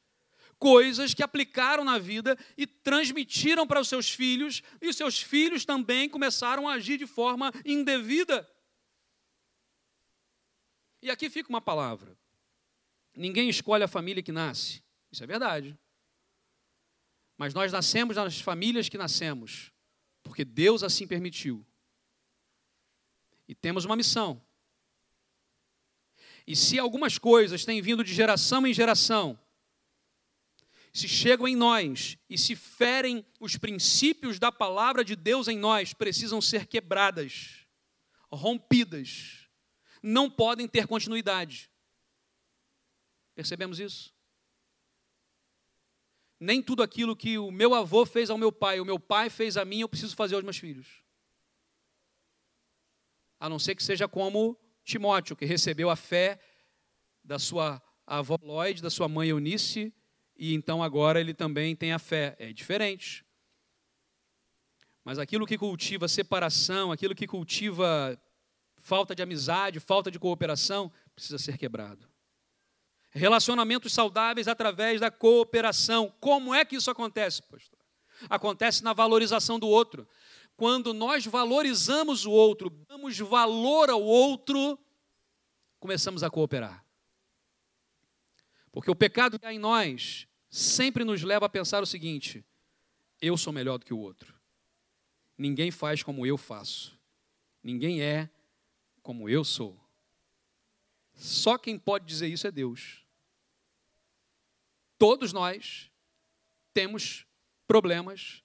coisas 0.60 1.14
que 1.14 1.24
aplicaram 1.24 1.84
na 1.84 1.98
vida 1.98 2.38
e 2.58 2.66
transmitiram 2.66 3.68
para 3.68 3.80
os 3.80 3.88
seus 3.88 4.10
filhos, 4.10 4.62
e 4.82 4.88
os 4.88 4.96
seus 4.96 5.22
filhos 5.22 5.66
também 5.66 6.10
começaram 6.10 6.68
a 6.68 6.74
agir 6.74 6.98
de 6.98 7.08
forma 7.08 7.52
indevida. 7.66 8.48
E 11.02 11.12
aqui 11.12 11.30
fica 11.30 11.50
uma 11.50 11.62
palavra: 11.62 12.18
ninguém 13.18 13.50
escolhe 13.50 13.84
a 13.84 13.88
família 13.88 14.24
que 14.24 14.32
nasce, 14.32 14.84
isso 15.12 15.24
é 15.24 15.28
verdade. 15.28 15.78
Mas 17.38 17.54
nós 17.54 17.72
nascemos 17.72 18.16
nas 18.16 18.40
famílias 18.40 18.90
que 18.90 18.98
nascemos, 18.98 19.72
porque 20.24 20.46
Deus 20.46 20.84
assim 20.84 21.08
permitiu. 21.08 21.66
E 23.48 23.56
temos 23.56 23.86
uma 23.86 23.96
missão. 23.96 24.42
E 26.46 26.56
se 26.56 26.80
algumas 26.80 27.18
coisas 27.18 27.66
têm 27.66 27.82
vindo 27.82 28.04
de 28.04 28.14
geração 28.14 28.66
em 28.66 28.74
geração, 28.74 29.38
se 30.94 31.08
chegam 31.08 31.48
em 31.48 31.56
nós 31.56 32.18
e 32.30 32.38
se 32.38 32.56
ferem 32.56 33.26
os 33.40 33.58
princípios 33.58 34.40
da 34.40 34.52
palavra 34.52 35.04
de 35.04 35.16
Deus 35.16 35.48
em 35.48 35.58
nós, 35.58 35.94
precisam 35.94 36.42
ser 36.42 36.66
quebradas, 36.66 37.68
rompidas, 38.32 39.48
não 40.02 40.30
podem 40.30 40.68
ter 40.68 40.88
continuidade. 40.88 41.70
Percebemos 43.38 43.80
isso? 43.80 44.12
Nem 46.40 46.60
tudo 46.60 46.82
aquilo 46.82 47.16
que 47.16 47.38
o 47.38 47.52
meu 47.52 47.76
avô 47.76 48.04
fez 48.04 48.32
ao 48.32 48.38
meu 48.38 48.52
pai, 48.52 48.80
o 48.80 48.86
meu 48.86 49.00
pai 49.00 49.30
fez 49.30 49.58
a 49.58 49.64
mim, 49.64 49.82
eu 49.82 49.88
preciso 49.88 50.16
fazer 50.16 50.34
aos 50.34 50.44
meus 50.44 50.58
filhos. 50.58 51.04
A 53.40 53.48
não 53.48 53.60
ser 53.60 53.76
que 53.76 53.84
seja 53.84 54.08
como 54.08 54.60
Timóteo, 54.84 55.36
que 55.36 55.46
recebeu 55.46 55.88
a 55.92 55.96
fé 55.96 56.40
da 57.24 57.38
sua 57.38 57.80
avó 58.08 58.40
Lloyd, 58.42 58.82
da 58.82 58.90
sua 58.90 59.08
mãe 59.08 59.30
Eunice, 59.30 59.94
e 60.36 60.56
então 60.56 60.82
agora 60.82 61.20
ele 61.20 61.36
também 61.36 61.76
tem 61.76 61.94
a 61.94 62.00
fé. 62.00 62.36
É 62.40 62.52
diferente. 62.52 63.24
Mas 65.06 65.20
aquilo 65.20 65.46
que 65.46 65.60
cultiva 65.60 66.08
separação, 66.08 66.92
aquilo 66.92 67.14
que 67.14 67.28
cultiva 67.28 68.20
falta 68.80 69.14
de 69.14 69.22
amizade, 69.22 69.80
falta 69.80 70.10
de 70.10 70.18
cooperação, 70.18 70.92
precisa 71.14 71.38
ser 71.38 71.56
quebrado. 71.56 72.17
Relacionamentos 73.12 73.94
saudáveis 73.94 74.48
através 74.48 75.00
da 75.00 75.10
cooperação. 75.10 76.14
Como 76.20 76.54
é 76.54 76.64
que 76.64 76.76
isso 76.76 76.92
acontece, 76.92 77.42
pastor? 77.44 77.80
Acontece 78.30 78.84
na 78.84 78.94
valorização 78.94 79.60
do 79.60 79.68
outro. 79.68 80.08
Quando 80.56 80.94
nós 80.94 81.26
valorizamos 81.26 82.26
o 82.26 82.32
outro, 82.32 82.70
damos 82.88 83.18
valor 83.20 83.90
ao 83.90 84.02
outro, 84.02 84.78
começamos 85.80 86.24
a 86.24 86.30
cooperar. 86.30 86.84
Porque 88.72 88.90
o 88.90 88.96
pecado 88.96 89.40
que 89.40 89.46
há 89.46 89.54
em 89.54 89.60
nós 89.60 90.28
sempre 90.50 91.04
nos 91.04 91.24
leva 91.24 91.46
a 91.46 91.50
pensar 91.50 91.82
o 91.82 91.86
seguinte: 91.86 92.44
eu 93.22 93.38
sou 93.38 93.54
melhor 93.54 93.78
do 93.78 93.86
que 93.86 93.94
o 93.94 94.00
outro. 94.00 94.36
Ninguém 95.38 95.70
faz 95.70 96.02
como 96.02 96.26
eu 96.26 96.38
faço. 96.38 97.00
Ninguém 97.62 98.02
é 98.02 98.30
como 99.04 99.30
eu 99.30 99.44
sou. 99.44 99.80
Só 101.18 101.58
quem 101.58 101.80
pode 101.80 102.06
dizer 102.06 102.28
isso 102.28 102.46
é 102.46 102.52
Deus. 102.52 103.04
Todos 105.00 105.34
nós 105.34 105.92
temos 106.74 107.26
problemas, 107.68 108.44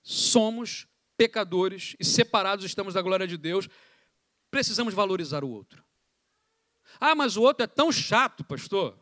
somos 0.00 0.86
pecadores 1.16 1.96
e 1.98 2.04
separados 2.04 2.64
estamos 2.64 2.94
da 2.94 3.02
glória 3.02 3.26
de 3.26 3.36
Deus, 3.36 3.68
precisamos 4.48 4.94
valorizar 4.94 5.42
o 5.42 5.50
outro. 5.50 5.84
Ah, 7.00 7.16
mas 7.16 7.36
o 7.36 7.42
outro 7.42 7.64
é 7.64 7.66
tão 7.66 7.90
chato, 7.90 8.44
pastor. 8.44 8.98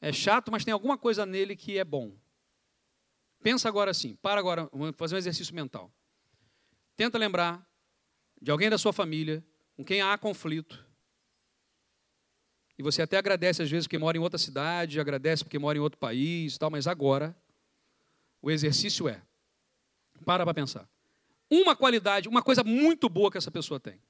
É 0.00 0.12
chato, 0.12 0.52
mas 0.52 0.64
tem 0.64 0.72
alguma 0.72 0.98
coisa 0.98 1.24
nele 1.24 1.56
que 1.56 1.78
é 1.78 1.84
bom. 1.84 2.14
Pensa 3.42 3.66
agora 3.66 3.90
assim, 3.90 4.14
para 4.16 4.38
agora, 4.38 4.68
vamos 4.72 4.94
fazer 4.96 5.14
um 5.14 5.18
exercício 5.18 5.54
mental. 5.54 5.90
Tenta 6.96 7.16
lembrar 7.16 7.66
de 8.40 8.50
alguém 8.50 8.68
da 8.68 8.76
sua 8.76 8.92
família 8.92 9.44
com 9.74 9.84
quem 9.84 10.02
há 10.02 10.16
conflito. 10.18 10.87
E 12.78 12.82
você 12.82 13.02
até 13.02 13.18
agradece 13.18 13.60
às 13.60 13.70
vezes 13.70 13.86
porque 13.88 13.98
mora 13.98 14.16
em 14.16 14.20
outra 14.20 14.38
cidade, 14.38 15.00
agradece 15.00 15.42
porque 15.42 15.58
mora 15.58 15.76
em 15.76 15.80
outro 15.80 15.98
país, 15.98 16.56
tal, 16.56 16.70
mas 16.70 16.86
agora 16.86 17.36
o 18.40 18.50
exercício 18.50 19.08
é 19.08 19.20
para 20.24 20.44
para 20.44 20.54
pensar. 20.54 20.88
Uma 21.50 21.74
qualidade, 21.74 22.28
uma 22.28 22.42
coisa 22.42 22.62
muito 22.62 23.08
boa 23.08 23.32
que 23.32 23.38
essa 23.38 23.50
pessoa 23.50 23.80
tem. 23.80 24.00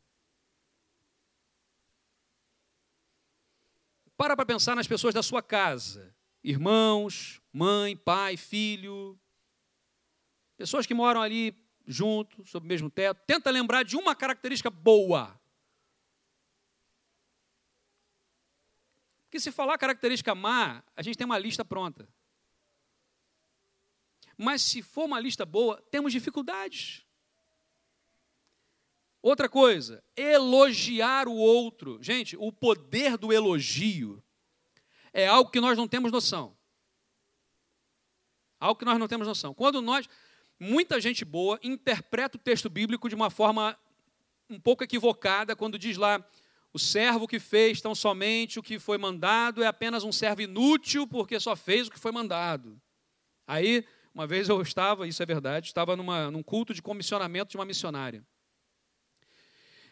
Para 4.16 4.36
para 4.36 4.44
pensar 4.44 4.74
nas 4.76 4.86
pessoas 4.86 5.14
da 5.14 5.22
sua 5.22 5.40
casa, 5.40 6.14
irmãos, 6.42 7.40
mãe, 7.52 7.96
pai, 7.96 8.36
filho, 8.36 9.18
pessoas 10.58 10.84
que 10.84 10.92
moram 10.92 11.22
ali 11.22 11.56
junto, 11.86 12.44
sob 12.44 12.66
o 12.66 12.68
mesmo 12.68 12.90
teto. 12.90 13.22
Tenta 13.26 13.50
lembrar 13.50 13.82
de 13.82 13.96
uma 13.96 14.14
característica 14.14 14.68
boa. 14.68 15.37
Porque 19.28 19.38
se 19.38 19.52
falar 19.52 19.76
característica 19.76 20.34
má, 20.34 20.82
a 20.96 21.02
gente 21.02 21.18
tem 21.18 21.26
uma 21.26 21.38
lista 21.38 21.62
pronta. 21.62 22.08
Mas 24.38 24.62
se 24.62 24.80
for 24.80 25.04
uma 25.04 25.20
lista 25.20 25.44
boa, 25.44 25.82
temos 25.90 26.12
dificuldades. 26.12 27.04
Outra 29.20 29.46
coisa, 29.46 30.02
elogiar 30.16 31.28
o 31.28 31.34
outro. 31.34 32.02
Gente, 32.02 32.38
o 32.38 32.50
poder 32.50 33.18
do 33.18 33.30
elogio 33.30 34.24
é 35.12 35.26
algo 35.26 35.50
que 35.50 35.60
nós 35.60 35.76
não 35.76 35.86
temos 35.86 36.10
noção. 36.10 36.56
Algo 38.58 38.78
que 38.78 38.86
nós 38.86 38.98
não 38.98 39.08
temos 39.08 39.26
noção. 39.26 39.52
Quando 39.52 39.82
nós, 39.82 40.08
muita 40.58 40.98
gente 40.98 41.22
boa, 41.22 41.60
interpreta 41.62 42.38
o 42.38 42.40
texto 42.40 42.70
bíblico 42.70 43.10
de 43.10 43.14
uma 43.14 43.28
forma 43.28 43.78
um 44.48 44.58
pouco 44.58 44.82
equivocada, 44.82 45.54
quando 45.54 45.78
diz 45.78 45.98
lá, 45.98 46.24
o 46.72 46.78
servo 46.78 47.26
que 47.26 47.38
fez 47.38 47.80
tão 47.80 47.94
somente 47.94 48.58
o 48.58 48.62
que 48.62 48.78
foi 48.78 48.98
mandado 48.98 49.62
é 49.62 49.66
apenas 49.66 50.04
um 50.04 50.12
servo 50.12 50.42
inútil 50.42 51.06
porque 51.06 51.40
só 51.40 51.56
fez 51.56 51.88
o 51.88 51.90
que 51.90 51.98
foi 51.98 52.12
mandado. 52.12 52.80
Aí, 53.46 53.84
uma 54.14 54.26
vez 54.26 54.48
eu 54.48 54.60
estava, 54.60 55.06
isso 55.06 55.22
é 55.22 55.26
verdade, 55.26 55.68
estava 55.68 55.96
numa, 55.96 56.30
num 56.30 56.42
culto 56.42 56.74
de 56.74 56.82
comissionamento 56.82 57.50
de 57.50 57.56
uma 57.56 57.64
missionária. 57.64 58.24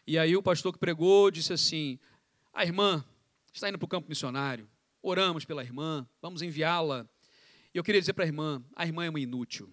E 0.06 0.18
aí 0.18 0.36
o 0.36 0.42
pastor 0.42 0.72
que 0.72 0.78
pregou 0.78 1.30
disse 1.30 1.52
assim: 1.52 1.98
a 2.52 2.64
irmã 2.64 3.04
está 3.52 3.68
indo 3.68 3.78
para 3.78 3.86
o 3.86 3.88
campo 3.88 4.08
missionário, 4.08 4.68
oramos 5.02 5.44
pela 5.44 5.64
irmã, 5.64 6.06
vamos 6.20 6.42
enviá-la. 6.42 7.08
E 7.74 7.78
eu 7.78 7.82
queria 7.82 8.00
dizer 8.00 8.12
para 8.12 8.24
a 8.24 8.26
irmã: 8.26 8.62
a 8.74 8.86
irmã 8.86 9.04
é 9.06 9.10
uma 9.10 9.18
inútil. 9.18 9.72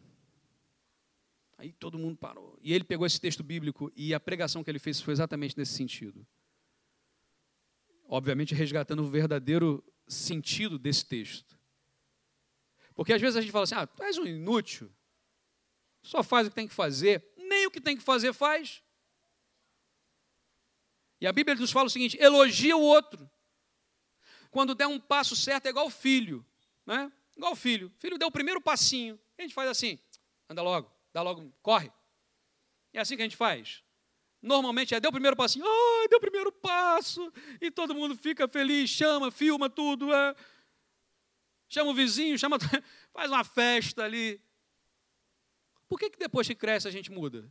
Aí 1.58 1.72
todo 1.72 2.00
mundo 2.00 2.18
parou. 2.18 2.58
E 2.62 2.74
ele 2.74 2.84
pegou 2.84 3.06
esse 3.06 3.22
texto 3.22 3.44
bíblico 3.44 3.92
e 3.96 4.14
a 4.14 4.20
pregação 4.20 4.64
que 4.64 4.72
ele 4.72 4.80
fez 4.80 5.00
foi 5.00 5.14
exatamente 5.14 5.58
nesse 5.58 5.74
sentido. 5.74 6.26
Obviamente, 8.08 8.54
resgatando 8.54 9.04
o 9.04 9.10
verdadeiro 9.10 9.84
sentido 10.08 10.78
desse 10.78 11.06
texto. 11.06 11.58
Porque 12.94 13.14
às 13.14 13.22
vezes 13.22 13.36
a 13.36 13.42
gente 13.42 13.52
fala 13.52 13.64
assim: 13.64 13.76
ah, 13.76 13.88
tu 13.88 14.04
és 14.04 14.18
um 14.18 14.26
inútil, 14.26 14.94
só 16.02 16.22
faz 16.22 16.48
o 16.48 16.50
que 16.50 16.56
tem 16.56 16.68
que 16.68 16.74
fazer, 16.74 17.34
nem 17.38 17.66
o 17.66 17.72
que 17.72 17.82
tem 17.82 17.98
que 17.98 18.04
fazer 18.04 18.34
faz. 18.34 18.84
E 21.20 21.28
a 21.28 21.32
Bíblia 21.32 21.56
nos 21.56 21.72
fala 21.72 21.88
o 21.88 21.90
seguinte: 21.90 22.18
elogia 22.20 22.76
o 22.76 22.82
outro. 22.82 23.30
Quando 24.52 24.76
der 24.76 24.88
um 24.88 25.00
passo 25.00 25.36
certo, 25.36 25.66
é 25.66 25.70
igual 25.70 25.90
filho. 25.90 26.46
Né? 26.86 27.12
Igual 27.36 27.56
filho. 27.56 27.92
Filho 27.98 28.18
deu 28.18 28.28
o 28.28 28.32
primeiro 28.32 28.62
passinho. 28.62 29.20
A 29.38 29.42
gente 29.42 29.54
faz 29.54 29.70
assim: 29.70 29.98
anda 30.50 30.62
logo, 30.62 30.92
dá 31.12 31.22
logo, 31.22 31.52
corre. 31.62 31.92
É 32.92 33.00
assim 33.00 33.16
que 33.16 33.24
a 33.24 33.26
gente 33.26 33.38
faz. 33.38 33.84
Normalmente 34.44 34.94
é 34.94 35.00
deu 35.00 35.08
o 35.08 35.14
primeiro 35.14 35.38
passinho, 35.38 35.66
oh, 35.66 36.08
deu 36.10 36.18
o 36.18 36.22
primeiro 36.22 36.52
passo, 36.52 37.32
e 37.62 37.72
todo 37.72 37.96
mundo 37.96 38.14
fica 38.14 38.46
feliz, 38.46 38.90
chama, 38.90 39.32
filma 39.32 39.70
tudo, 39.70 40.14
é. 40.14 40.36
chama 41.70 41.92
o 41.92 41.94
vizinho, 41.94 42.38
chama, 42.38 42.58
faz 43.14 43.32
uma 43.32 43.46
festa 43.46 44.04
ali. 44.04 44.42
Por 45.88 45.98
que, 45.98 46.10
que 46.10 46.20
depois 46.20 46.46
que 46.46 46.54
cresce 46.54 46.90
a 46.90 46.92
gente 46.92 47.10
muda? 47.10 47.50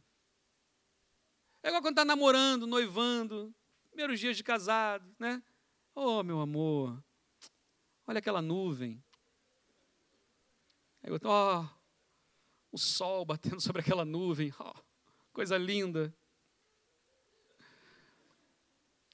É 1.62 1.68
igual 1.68 1.80
quando 1.80 1.95
está 1.95 2.05
namorando, 2.05 2.66
noivando, 2.66 3.55
primeiros 3.88 4.20
dias 4.20 4.36
de 4.36 4.45
casado, 4.45 5.11
né? 5.18 5.43
Oh, 5.95 6.22
meu 6.22 6.40
amor, 6.40 7.03
olha 8.07 8.18
aquela 8.18 8.43
nuvem. 8.43 9.03
Aí 11.03 11.11
eu, 11.11 11.18
oh, 11.24 11.66
o 12.70 12.76
sol 12.76 13.24
batendo 13.24 13.61
sobre 13.62 13.80
aquela 13.80 14.05
nuvem, 14.05 14.53
oh, 14.59 14.74
coisa 15.32 15.57
linda. 15.57 16.14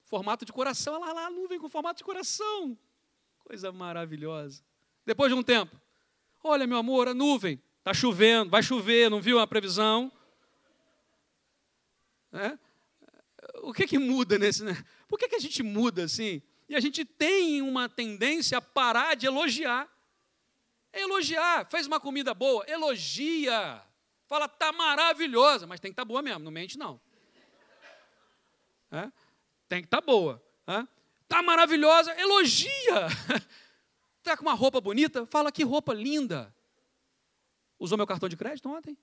Formato 0.08 0.44
de 0.44 0.52
coração, 0.52 0.94
olha 0.94 1.06
lá, 1.06 1.12
lá 1.12 1.26
a 1.26 1.30
nuvem 1.30 1.58
com 1.58 1.68
formato 1.68 1.98
de 1.98 2.04
coração. 2.04 2.76
Coisa 3.40 3.70
maravilhosa. 3.70 4.62
Depois 5.04 5.32
de 5.32 5.38
um 5.38 5.42
tempo, 5.42 5.80
olha, 6.42 6.66
meu 6.66 6.78
amor, 6.78 7.08
a 7.08 7.14
nuvem, 7.14 7.62
está 7.78 7.92
chovendo, 7.92 8.50
vai 8.50 8.62
chover, 8.62 9.10
não 9.10 9.20
viu 9.20 9.38
a 9.38 9.46
previsão? 9.46 10.10
É? 12.32 12.58
o 13.62 13.72
que, 13.72 13.86
que 13.86 13.98
muda 13.98 14.38
nesse. 14.38 14.64
Né? 14.64 14.76
Por 15.06 15.18
que, 15.18 15.28
que 15.28 15.36
a 15.36 15.40
gente 15.40 15.62
muda 15.62 16.04
assim? 16.04 16.42
E 16.68 16.74
a 16.74 16.80
gente 16.80 17.04
tem 17.04 17.62
uma 17.62 17.88
tendência 17.88 18.58
a 18.58 18.62
parar 18.62 19.14
de 19.14 19.26
elogiar. 19.26 19.88
Elogiar, 20.92 21.66
fez 21.70 21.86
uma 21.86 22.00
comida 22.00 22.34
boa, 22.34 22.64
elogia. 22.66 23.82
Fala, 24.26 24.48
tá 24.48 24.72
maravilhosa, 24.72 25.66
mas 25.66 25.80
tem 25.80 25.90
que 25.90 25.92
estar 25.92 26.02
tá 26.02 26.08
boa 26.08 26.22
mesmo, 26.22 26.40
não 26.40 26.50
mente 26.50 26.78
não. 26.78 27.00
É? 28.90 29.10
Tem 29.68 29.80
que 29.80 29.86
estar 29.86 30.00
tá 30.00 30.06
boa. 30.06 30.42
É? 30.66 30.86
Tá 31.28 31.42
maravilhosa, 31.42 32.12
elogia. 32.18 32.68
Tá 34.20 34.36
com 34.36 34.42
uma 34.42 34.52
roupa 34.52 34.78
bonita, 34.78 35.24
fala 35.24 35.50
que 35.50 35.62
roupa 35.64 35.94
linda. 35.94 36.54
Usou 37.78 37.96
meu 37.96 38.06
cartão 38.06 38.28
de 38.28 38.36
crédito 38.36 38.68
ontem? 38.68 38.98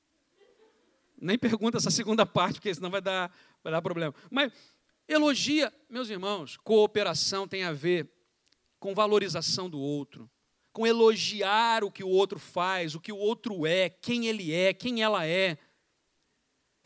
Nem 1.20 1.36
pergunta 1.36 1.78
essa 1.78 1.90
segunda 1.90 2.28
parte, 2.28 2.56
porque 2.56 2.76
senão 2.76 2.92
vai 2.92 3.02
dar, 3.02 3.36
vai 3.64 3.74
dar 3.74 3.82
problema. 3.82 4.14
Mas 4.30 4.52
elogia, 5.08 5.74
meus 5.90 6.10
irmãos, 6.10 6.58
cooperação 6.58 7.48
tem 7.48 7.64
a 7.64 7.72
ver 7.72 8.08
com 8.80 8.94
valorização 8.94 9.68
do 9.68 9.80
outro, 9.80 10.30
com 10.72 10.86
elogiar 10.86 11.84
o 11.84 11.92
que 11.92 12.04
o 12.04 12.10
outro 12.10 12.38
faz, 12.38 12.94
o 12.94 13.00
que 13.00 13.12
o 13.12 13.18
outro 13.18 13.66
é, 13.66 13.90
quem 13.90 14.28
ele 14.28 14.54
é, 14.54 14.74
quem 14.74 15.02
ela 15.02 15.26
é. 15.26 15.58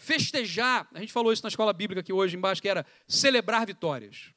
Festejar, 0.01 0.87
a 0.93 0.99
gente 1.01 1.11
falou 1.11 1.33
isso 1.33 1.43
na 1.43 1.49
escola 1.49 1.73
bíblica 1.73 1.99
aqui 1.99 2.13
hoje 2.13 2.37
embaixo, 2.37 2.61
que 2.61 2.69
era 2.69 2.85
celebrar 3.05 3.67
vitórias. 3.67 4.33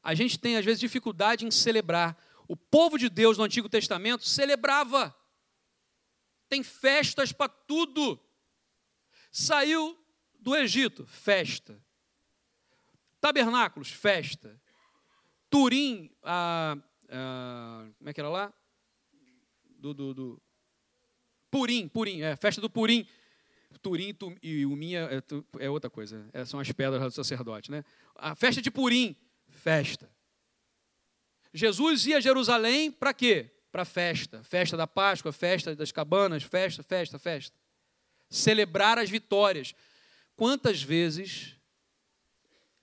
A 0.00 0.14
gente 0.14 0.38
tem, 0.38 0.56
às 0.56 0.64
vezes, 0.64 0.78
dificuldade 0.78 1.44
em 1.44 1.50
celebrar. 1.50 2.16
O 2.46 2.56
povo 2.56 2.96
de 2.96 3.08
Deus 3.08 3.36
no 3.36 3.42
Antigo 3.42 3.68
Testamento 3.68 4.24
celebrava. 4.24 5.12
Tem 6.48 6.62
festas 6.62 7.32
para 7.32 7.48
tudo. 7.48 8.16
Saiu 9.32 9.98
do 10.38 10.54
Egito, 10.54 11.04
festa. 11.04 11.84
Tabernáculos, 13.20 13.90
festa. 13.90 14.56
Turim, 15.50 16.14
a, 16.22 16.76
a, 17.10 17.88
como 17.98 18.08
é 18.08 18.12
que 18.14 18.20
era 18.20 18.30
lá? 18.30 18.54
Do, 19.80 19.92
do, 19.92 20.14
do, 20.14 20.42
Purim, 21.50 21.88
Purim, 21.88 22.22
é, 22.22 22.36
festa 22.36 22.60
do 22.60 22.70
Purim. 22.70 23.04
Turim 23.80 24.12
tu, 24.14 24.34
e 24.42 24.64
o 24.66 24.76
minha 24.76 25.08
é, 25.10 25.64
é, 25.64 25.70
outra 25.70 25.90
coisa, 25.90 26.28
é, 26.32 26.44
são 26.44 26.60
as 26.60 26.70
pedras 26.72 27.02
do 27.02 27.10
sacerdote, 27.10 27.70
né? 27.70 27.84
A 28.14 28.34
festa 28.34 28.60
de 28.60 28.70
Purim, 28.70 29.16
festa. 29.48 30.10
Jesus 31.52 32.06
ia 32.06 32.18
a 32.18 32.20
Jerusalém 32.20 32.90
para 32.90 33.12
quê? 33.12 33.50
Para 33.70 33.84
festa, 33.84 34.42
festa 34.42 34.76
da 34.76 34.86
Páscoa, 34.86 35.32
festa 35.32 35.74
das 35.74 35.92
cabanas, 35.92 36.42
festa, 36.42 36.82
festa, 36.82 37.18
festa 37.18 37.62
celebrar 38.32 38.98
as 38.98 39.10
vitórias. 39.10 39.74
Quantas 40.34 40.82
vezes 40.82 41.54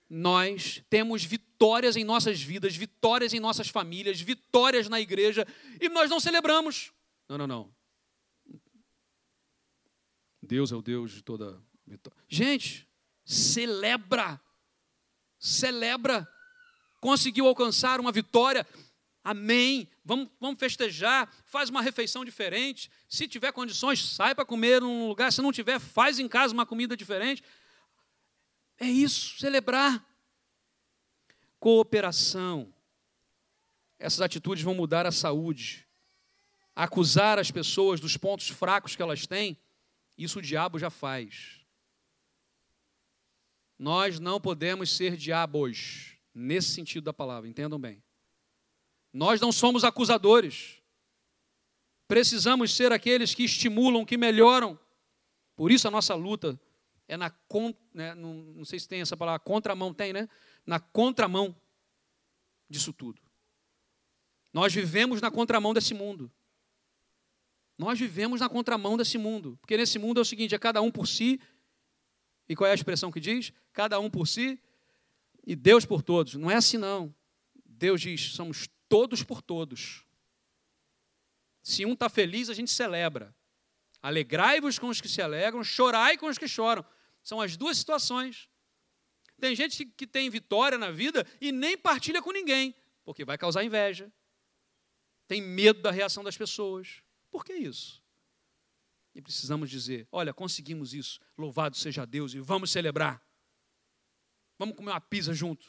nós 0.08 0.82
temos 0.88 1.24
vitórias 1.24 1.96
em 1.96 2.04
nossas 2.04 2.40
vidas, 2.40 2.76
vitórias 2.76 3.34
em 3.34 3.40
nossas 3.40 3.68
famílias, 3.68 4.20
vitórias 4.20 4.88
na 4.88 5.00
igreja 5.00 5.46
e 5.80 5.88
nós 5.88 6.08
não 6.08 6.20
celebramos? 6.20 6.92
Não, 7.28 7.36
não, 7.36 7.46
não. 7.46 7.79
Deus 10.50 10.72
é 10.72 10.74
o 10.74 10.82
Deus 10.82 11.12
de 11.12 11.22
toda 11.22 11.62
vitória. 11.86 12.18
Gente, 12.28 12.88
celebra. 13.24 14.40
Celebra. 15.38 16.28
Conseguiu 17.00 17.46
alcançar 17.46 18.00
uma 18.00 18.10
vitória. 18.10 18.66
Amém. 19.22 19.88
Vamos, 20.04 20.28
vamos 20.40 20.58
festejar. 20.58 21.32
Faz 21.46 21.70
uma 21.70 21.80
refeição 21.80 22.24
diferente. 22.24 22.90
Se 23.08 23.28
tiver 23.28 23.52
condições, 23.52 24.04
sai 24.04 24.34
para 24.34 24.44
comer 24.44 24.80
num 24.80 25.06
lugar. 25.06 25.32
Se 25.32 25.40
não 25.40 25.52
tiver, 25.52 25.78
faz 25.78 26.18
em 26.18 26.26
casa 26.26 26.52
uma 26.52 26.66
comida 26.66 26.96
diferente. 26.96 27.44
É 28.76 28.86
isso, 28.86 29.38
celebrar. 29.38 30.04
Cooperação. 31.60 32.74
Essas 34.00 34.20
atitudes 34.20 34.64
vão 34.64 34.74
mudar 34.74 35.06
a 35.06 35.12
saúde. 35.12 35.86
Acusar 36.74 37.38
as 37.38 37.52
pessoas 37.52 38.00
dos 38.00 38.16
pontos 38.16 38.48
fracos 38.48 38.96
que 38.96 39.02
elas 39.02 39.28
têm, 39.28 39.56
isso 40.24 40.38
o 40.38 40.42
diabo 40.42 40.78
já 40.78 40.90
faz. 40.90 41.60
Nós 43.78 44.20
não 44.20 44.40
podemos 44.40 44.90
ser 44.90 45.16
diabos, 45.16 46.16
nesse 46.34 46.68
sentido 46.68 47.04
da 47.04 47.12
palavra, 47.12 47.48
entendam 47.48 47.78
bem. 47.78 48.02
Nós 49.12 49.40
não 49.40 49.50
somos 49.50 49.84
acusadores. 49.84 50.80
Precisamos 52.06 52.74
ser 52.74 52.92
aqueles 52.92 53.34
que 53.34 53.44
estimulam, 53.44 54.04
que 54.04 54.16
melhoram. 54.16 54.78
Por 55.56 55.70
isso 55.70 55.88
a 55.88 55.90
nossa 55.90 56.14
luta 56.14 56.60
é 57.08 57.16
na 57.16 57.32
né, 57.92 58.14
não, 58.14 58.34
não 58.34 58.64
sei 58.64 58.78
se 58.78 58.88
tem 58.88 59.00
essa 59.00 59.16
palavra, 59.16 59.40
contramão 59.40 59.92
tem, 59.92 60.12
né? 60.12 60.28
Na 60.66 60.78
contramão 60.78 61.56
disso 62.68 62.92
tudo. 62.92 63.20
Nós 64.52 64.74
vivemos 64.74 65.20
na 65.20 65.30
contramão 65.30 65.72
desse 65.72 65.94
mundo. 65.94 66.30
Nós 67.80 67.98
vivemos 67.98 68.42
na 68.42 68.48
contramão 68.50 68.94
desse 68.94 69.16
mundo. 69.16 69.56
Porque 69.58 69.74
nesse 69.74 69.98
mundo 69.98 70.20
é 70.20 70.20
o 70.20 70.24
seguinte: 70.24 70.54
é 70.54 70.58
cada 70.58 70.82
um 70.82 70.90
por 70.90 71.08
si. 71.08 71.40
E 72.46 72.54
qual 72.54 72.68
é 72.68 72.72
a 72.72 72.74
expressão 72.74 73.10
que 73.10 73.18
diz? 73.18 73.54
Cada 73.72 73.98
um 73.98 74.10
por 74.10 74.28
si 74.28 74.60
e 75.46 75.56
Deus 75.56 75.86
por 75.86 76.02
todos. 76.02 76.34
Não 76.34 76.50
é 76.50 76.56
assim, 76.56 76.76
não. 76.76 77.14
Deus 77.64 78.02
diz: 78.02 78.32
somos 78.34 78.68
todos 78.86 79.22
por 79.22 79.40
todos. 79.40 80.04
Se 81.62 81.86
um 81.86 81.94
está 81.94 82.10
feliz, 82.10 82.50
a 82.50 82.54
gente 82.54 82.70
celebra. 82.70 83.34
Alegrai-vos 84.02 84.78
com 84.78 84.88
os 84.88 85.00
que 85.00 85.08
se 85.08 85.22
alegram, 85.22 85.64
chorai 85.64 86.18
com 86.18 86.26
os 86.26 86.36
que 86.36 86.46
choram. 86.46 86.84
São 87.22 87.40
as 87.40 87.56
duas 87.56 87.78
situações. 87.78 88.46
Tem 89.40 89.56
gente 89.56 89.86
que 89.86 90.06
tem 90.06 90.28
vitória 90.28 90.76
na 90.76 90.90
vida 90.90 91.26
e 91.40 91.50
nem 91.50 91.78
partilha 91.78 92.20
com 92.20 92.30
ninguém, 92.30 92.74
porque 93.06 93.24
vai 93.24 93.38
causar 93.38 93.64
inveja. 93.64 94.12
Tem 95.26 95.40
medo 95.40 95.80
da 95.80 95.90
reação 95.90 96.22
das 96.22 96.36
pessoas. 96.36 97.02
Por 97.30 97.44
que 97.44 97.54
isso? 97.54 98.02
E 99.14 99.20
precisamos 99.20 99.70
dizer: 99.70 100.06
olha, 100.10 100.32
conseguimos 100.32 100.94
isso, 100.94 101.20
louvado 101.36 101.76
seja 101.76 102.06
Deus, 102.06 102.34
e 102.34 102.40
vamos 102.40 102.70
celebrar. 102.70 103.22
Vamos 104.58 104.76
comer 104.76 104.90
uma 104.90 105.00
pizza 105.00 105.32
juntos. 105.32 105.68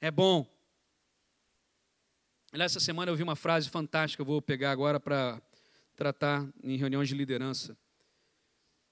É 0.00 0.10
bom. 0.10 0.46
Aliás, 2.52 2.72
essa 2.72 2.80
semana 2.80 3.10
eu 3.10 3.16
vi 3.16 3.22
uma 3.22 3.36
frase 3.36 3.68
fantástica, 3.68 4.24
vou 4.24 4.40
pegar 4.40 4.70
agora 4.70 4.98
para 4.98 5.42
tratar 5.94 6.48
em 6.62 6.76
reuniões 6.76 7.08
de 7.08 7.14
liderança. 7.14 7.76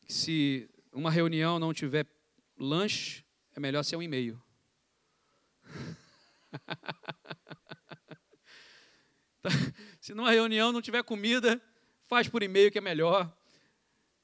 Se 0.06 0.68
uma 0.92 1.10
reunião 1.10 1.58
não 1.58 1.72
tiver 1.72 2.06
lanche, 2.58 3.24
é 3.54 3.60
melhor 3.60 3.82
ser 3.82 3.96
um 3.96 4.02
e-mail. 4.02 4.42
Se 10.04 10.12
numa 10.12 10.30
reunião 10.30 10.70
não 10.70 10.82
tiver 10.82 11.02
comida, 11.02 11.58
faz 12.04 12.28
por 12.28 12.42
e-mail 12.42 12.70
que 12.70 12.76
é 12.76 12.80
melhor. 12.82 13.34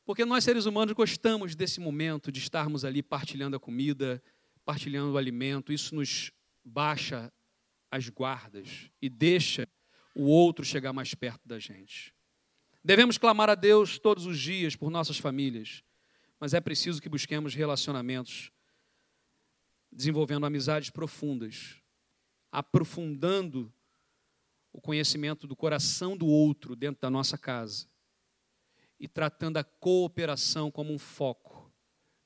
Porque 0.05 0.27
nós 0.27 0.45
seres 0.45 0.67
humanos 0.67 0.93
gostamos 0.93 1.55
desse 1.55 1.81
momento 1.81 2.31
de 2.31 2.39
estarmos 2.39 2.85
ali 2.85 3.03
partilhando 3.03 3.57
a 3.57 3.59
comida, 3.59 4.23
partilhando 4.63 5.13
o 5.13 5.17
alimento. 5.17 5.73
Isso 5.73 5.95
nos 5.95 6.33
baixa 6.63 7.33
as 7.91 8.11
guardas 8.11 8.91
e 9.01 9.09
deixa 9.09 9.67
o 10.15 10.25
outro 10.25 10.67
chegar 10.67 10.93
mais 10.93 11.15
perto 11.15 11.49
da 11.49 11.59
gente. 11.59 12.15
Devemos 12.85 13.17
clamar 13.17 13.49
a 13.49 13.55
Deus 13.55 13.99
todos 13.99 14.27
os 14.27 14.39
dias 14.39 14.77
por 14.77 14.91
nossas 14.91 15.17
famílias, 15.17 15.83
mas 16.39 16.53
é 16.53 16.61
preciso 16.61 17.01
que 17.01 17.09
busquemos 17.09 17.55
relacionamentos, 17.55 18.53
desenvolvendo 19.91 20.45
amizades 20.45 20.91
profundas, 20.91 21.77
aprofundando 22.53 23.73
o 24.73 24.81
conhecimento 24.81 25.47
do 25.47 25.57
coração 25.57 26.17
do 26.17 26.27
outro 26.27 26.77
dentro 26.77 27.01
da 27.01 27.11
nossa 27.11 27.37
casa 27.37 27.87
e 28.99 29.09
tratando 29.09 29.57
a 29.57 29.65
cooperação 29.65 30.71
como 30.71 30.93
um 30.93 30.99
foco. 30.99 31.73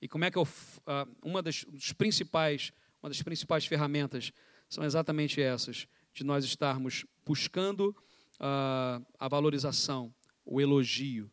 E 0.02 0.08
como 0.08 0.24
é 0.24 0.30
que 0.30 0.36
eu, 0.36 0.46
ah, 0.86 1.06
uma 1.22 1.40
das 1.40 1.64
dos 1.64 1.92
principais, 1.92 2.72
uma 3.02 3.08
das 3.08 3.22
principais 3.22 3.64
ferramentas 3.64 4.32
são 4.68 4.84
exatamente 4.84 5.40
essas, 5.40 5.86
de 6.12 6.24
nós 6.24 6.44
estarmos 6.44 7.06
buscando 7.24 7.96
ah, 8.40 9.00
a 9.18 9.28
valorização, 9.28 10.14
o 10.44 10.60
elogio 10.60 11.30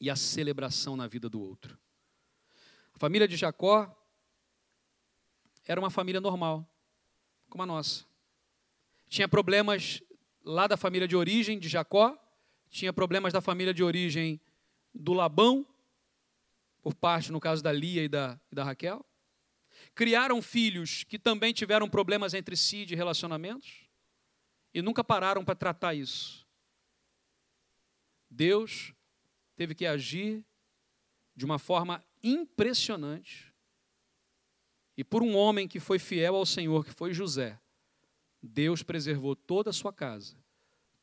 e 0.00 0.10
a 0.10 0.16
celebração 0.16 0.96
na 0.96 1.06
vida 1.06 1.28
do 1.28 1.40
outro. 1.40 1.78
A 2.94 2.98
família 2.98 3.26
de 3.26 3.36
Jacó 3.36 3.98
era 5.64 5.80
uma 5.80 5.90
família 5.90 6.20
normal, 6.20 6.68
como 7.48 7.62
a 7.62 7.66
nossa. 7.66 8.04
Tinha 9.08 9.28
problemas 9.28 10.02
lá 10.44 10.66
da 10.66 10.76
família 10.76 11.06
de 11.06 11.16
origem 11.16 11.58
de 11.58 11.68
Jacó, 11.68 12.16
tinha 12.68 12.92
problemas 12.92 13.32
da 13.32 13.40
família 13.40 13.72
de 13.72 13.82
origem 13.82 14.40
do 14.94 15.12
Labão, 15.12 15.66
por 16.82 16.94
parte, 16.94 17.30
no 17.30 17.40
caso 17.40 17.62
da 17.62 17.72
Lia 17.72 18.02
e 18.02 18.08
da, 18.08 18.40
e 18.50 18.54
da 18.54 18.64
Raquel. 18.64 19.04
Criaram 19.94 20.40
filhos 20.42 21.04
que 21.04 21.18
também 21.18 21.52
tiveram 21.52 21.88
problemas 21.88 22.34
entre 22.34 22.56
si 22.56 22.84
de 22.84 22.94
relacionamentos 22.94 23.88
e 24.74 24.80
nunca 24.80 25.04
pararam 25.04 25.44
para 25.44 25.54
tratar 25.54 25.94
isso. 25.94 26.46
Deus 28.28 28.94
teve 29.54 29.74
que 29.74 29.86
agir 29.86 30.44
de 31.36 31.44
uma 31.44 31.58
forma 31.58 32.02
impressionante. 32.22 33.52
E 34.96 35.04
por 35.04 35.22
um 35.22 35.36
homem 35.36 35.68
que 35.68 35.80
foi 35.80 35.98
fiel 35.98 36.34
ao 36.34 36.46
Senhor, 36.46 36.84
que 36.84 36.92
foi 36.92 37.12
José, 37.12 37.58
Deus 38.42 38.82
preservou 38.82 39.36
toda 39.36 39.70
a 39.70 39.72
sua 39.72 39.92
casa, 39.92 40.36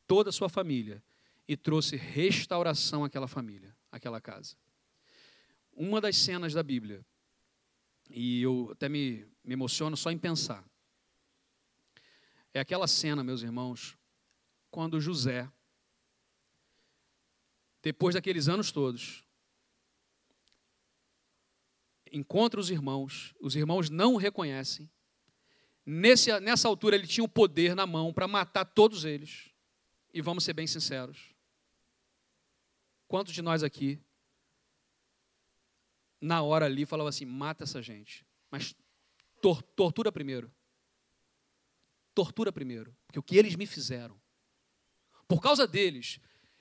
toda 0.05 0.29
a 0.29 0.33
sua 0.33 0.49
família 0.49 1.01
e 1.47 1.55
trouxe 1.55 1.95
restauração 1.95 3.03
àquela 3.03 3.27
família, 3.27 3.75
àquela 3.91 4.19
casa. 4.19 4.55
Uma 5.71 6.01
das 6.01 6.17
cenas 6.17 6.53
da 6.53 6.61
Bíblia 6.61 7.05
e 8.09 8.41
eu 8.41 8.69
até 8.71 8.89
me, 8.89 9.25
me 9.43 9.53
emociono 9.53 9.95
só 9.95 10.11
em 10.11 10.17
pensar. 10.17 10.65
É 12.53 12.59
aquela 12.59 12.87
cena, 12.87 13.23
meus 13.23 13.43
irmãos, 13.43 13.95
quando 14.71 14.99
José, 14.99 15.49
depois 17.81 18.15
daqueles 18.15 18.47
anos 18.47 18.71
todos, 18.71 19.23
encontra 22.11 22.59
os 22.59 22.71
irmãos, 22.71 23.35
os 23.39 23.55
irmãos 23.55 23.89
não 23.89 24.15
o 24.15 24.17
reconhecem. 24.17 24.89
Nesse, 25.91 26.39
nessa 26.39 26.67
altura 26.67 26.95
ele 26.95 27.07
tinha 27.07 27.23
o 27.23 27.27
poder 27.27 27.75
na 27.75 27.87
mão 27.87 28.13
para 28.13 28.27
matar 28.27 28.63
todos 28.63 29.05
eles. 29.05 29.49
E 30.13 30.21
vamos 30.21 30.43
ser 30.43 30.53
bem 30.53 30.67
sinceros. 30.67 31.33
Quantos 33.07 33.33
de 33.33 33.41
nós 33.41 33.63
aqui 33.63 33.99
na 36.21 36.43
hora 36.43 36.67
ali, 36.67 36.85
falava 36.85 37.09
assim: 37.09 37.25
mata 37.25 37.63
essa 37.63 37.81
gente, 37.81 38.23
mas 38.51 38.75
tor 39.41 39.63
tortura 39.63 40.11
primeiro. 40.11 40.51
Tortura 42.13 42.51
primeiro, 42.51 42.95
porque 43.07 43.17
o 43.17 43.23
que 43.23 43.35
eles 43.35 43.55
me 43.55 43.65
fizeram. 43.65 44.21
Por 45.27 45.41
causa 45.41 45.65
deles, 45.65 46.19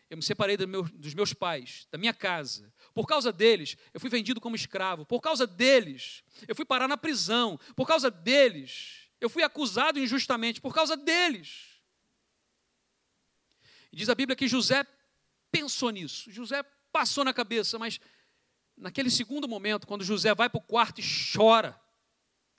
eu 0.09 0.16
me 0.16 0.22
separei 0.22 0.57
do 0.57 0.66
meu, 0.66 0.85
dos 0.85 1.12
meus 1.12 1.35
pais, 1.35 1.87
da 1.91 1.99
minha 1.99 2.14
casa. 2.14 2.72
Por 2.95 3.07
causa 3.07 3.31
deles, 3.31 3.76
eu 3.93 4.01
fui 4.01 4.09
vendido 4.09 4.41
como 4.41 4.57
escravo. 4.57 5.05
Por 5.05 5.20
causa 5.20 5.47
deles, 5.47 6.24
eu 6.47 6.55
fui 6.55 6.64
parar 6.64 6.89
na 6.89 6.97
prisão. 6.97 7.61
Por 7.76 7.87
causa 7.87 8.11
deles, 8.11 9.08
eu 9.21 9.29
fui 9.29 9.43
acusado 9.43 9.99
injustamente. 9.99 10.61
Por 10.61 10.75
causa 10.75 10.97
deles. 10.97 11.79
E 13.93 13.97
diz 13.97 14.09
a 14.09 14.14
Bíblia 14.14 14.37
que 14.37 14.49
José 14.49 14.87
pensou 15.51 15.91
nisso. 15.91 16.31
José 16.31 16.62
passou 16.93 17.25
na 17.25 17.33
cabeça, 17.33 17.79
mas 17.79 18.01
naquele 18.77 19.11
segundo 19.11 19.49
momento, 19.49 19.87
quando 19.87 20.05
José 20.05 20.35
vai 20.35 20.49
para 20.49 20.59
o 20.59 20.62
quarto 20.62 21.01
e 21.01 21.05
chora, 21.05 21.79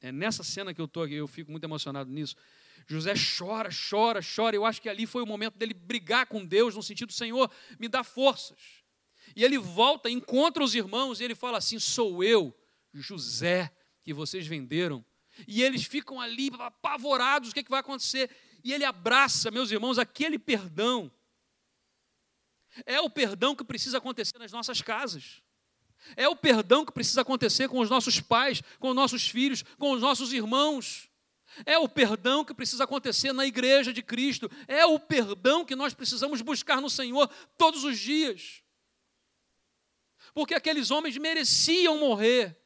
é 0.01 0.12
nessa 0.12 0.43
cena 0.43 0.74
que 0.74 0.82
eu 0.82 0.86
estou 0.86 1.03
aqui, 1.03 1.16
eu 1.16 1.28
fico 1.28 1.51
muito 1.51 1.64
emocionado 1.64 2.10
nisso. 2.10 2.36
José 2.88 3.14
chora, 3.38 3.70
chora, 3.70 4.22
chora. 4.24 4.55
Eu 4.55 4.66
acho 4.66 4.82
que 4.82 4.89
ali 4.89 5.05
foi 5.05 5.22
o 5.22 5.26
momento 5.26 5.57
dele 5.57 5.74
brigar 5.74 6.26
com 6.26 6.45
Deus, 6.45 6.76
no 6.76 6.82
sentido, 6.82 7.12
Senhor, 7.12 7.51
me 7.78 7.88
dá 7.88 8.03
forças. 8.03 8.57
E 9.36 9.43
ele 9.43 9.57
volta, 9.57 10.10
encontra 10.10 10.64
os 10.64 10.74
irmãos 10.74 11.20
e 11.20 11.24
ele 11.24 11.36
fala 11.36 11.57
assim: 11.57 11.78
Sou 11.78 12.24
eu, 12.24 12.57
José, 12.93 13.72
que 14.03 14.14
vocês 14.14 14.47
venderam. 14.47 15.05
E 15.47 15.61
eles 15.63 15.83
ficam 15.83 16.19
ali 16.19 16.51
apavorados: 16.59 17.49
o 17.49 17.53
que, 17.53 17.59
é 17.59 17.63
que 17.63 17.69
vai 17.69 17.79
acontecer? 17.79 18.29
E 18.63 18.73
ele 18.73 18.83
abraça, 18.83 19.51
meus 19.51 19.71
irmãos, 19.71 19.97
aquele 19.97 20.37
perdão. 20.37 21.11
É 22.85 22.99
o 22.99 23.09
perdão 23.09 23.55
que 23.55 23.63
precisa 23.63 23.97
acontecer 23.97 24.37
nas 24.37 24.51
nossas 24.51 24.81
casas. 24.81 25.41
É 26.15 26.27
o 26.27 26.35
perdão 26.35 26.85
que 26.85 26.91
precisa 26.91 27.21
acontecer 27.21 27.67
com 27.67 27.79
os 27.79 27.89
nossos 27.89 28.19
pais, 28.21 28.61
com 28.79 28.89
os 28.89 28.95
nossos 28.95 29.27
filhos, 29.27 29.63
com 29.77 29.91
os 29.91 30.01
nossos 30.01 30.31
irmãos. 30.33 31.09
É 31.65 31.77
o 31.77 31.89
perdão 31.89 32.45
que 32.45 32.53
precisa 32.53 32.83
acontecer 32.83 33.33
na 33.33 33.45
igreja 33.45 33.91
de 33.91 34.01
Cristo. 34.01 34.49
É 34.67 34.85
o 34.85 34.99
perdão 34.99 35.65
que 35.65 35.75
nós 35.75 35.93
precisamos 35.93 36.41
buscar 36.41 36.81
no 36.81 36.89
Senhor 36.89 37.27
todos 37.57 37.83
os 37.83 37.99
dias. 37.99 38.61
Porque 40.33 40.53
aqueles 40.53 40.91
homens 40.91 41.17
mereciam 41.17 41.97
morrer. 41.97 42.59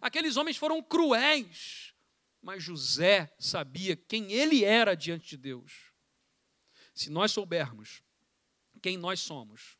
Aqueles 0.00 0.36
homens 0.36 0.56
foram 0.56 0.82
cruéis. 0.82 1.94
Mas 2.40 2.62
José 2.62 3.32
sabia 3.38 3.94
quem 3.94 4.32
ele 4.32 4.64
era 4.64 4.94
diante 4.94 5.28
de 5.28 5.36
Deus. 5.36 5.92
Se 6.94 7.08
nós 7.08 7.30
soubermos 7.30 8.02
quem 8.82 8.96
nós 8.96 9.20
somos 9.20 9.78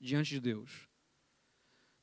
diante 0.00 0.30
de 0.30 0.40
Deus, 0.40 0.88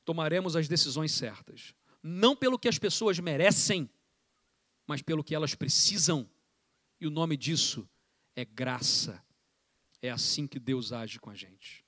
tomaremos 0.04 0.54
as 0.54 0.68
decisões 0.68 1.10
certas. 1.10 1.74
Não 2.02 2.36
pelo 2.36 2.58
que 2.58 2.68
as 2.68 2.78
pessoas 2.78 3.18
merecem, 3.18 3.90
mas 4.86 5.02
pelo 5.02 5.24
que 5.24 5.34
elas 5.34 5.54
precisam. 5.56 6.30
E 7.00 7.06
o 7.06 7.10
nome 7.10 7.36
disso 7.36 7.88
é 8.36 8.44
graça. 8.44 9.22
É 10.00 10.08
assim 10.08 10.46
que 10.46 10.60
Deus 10.60 10.92
age 10.92 11.18
com 11.18 11.30
a 11.30 11.34
gente. 11.34 11.84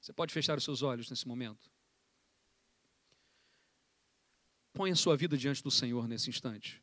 Você 0.00 0.12
pode 0.12 0.34
fechar 0.34 0.58
os 0.58 0.64
seus 0.64 0.82
olhos 0.82 1.08
nesse 1.08 1.28
momento? 1.28 1.70
Põe 4.74 4.90
a 4.90 4.96
sua 4.96 5.16
vida 5.16 5.38
diante 5.38 5.62
do 5.62 5.70
Senhor 5.70 6.08
nesse 6.08 6.28
instante. 6.28 6.82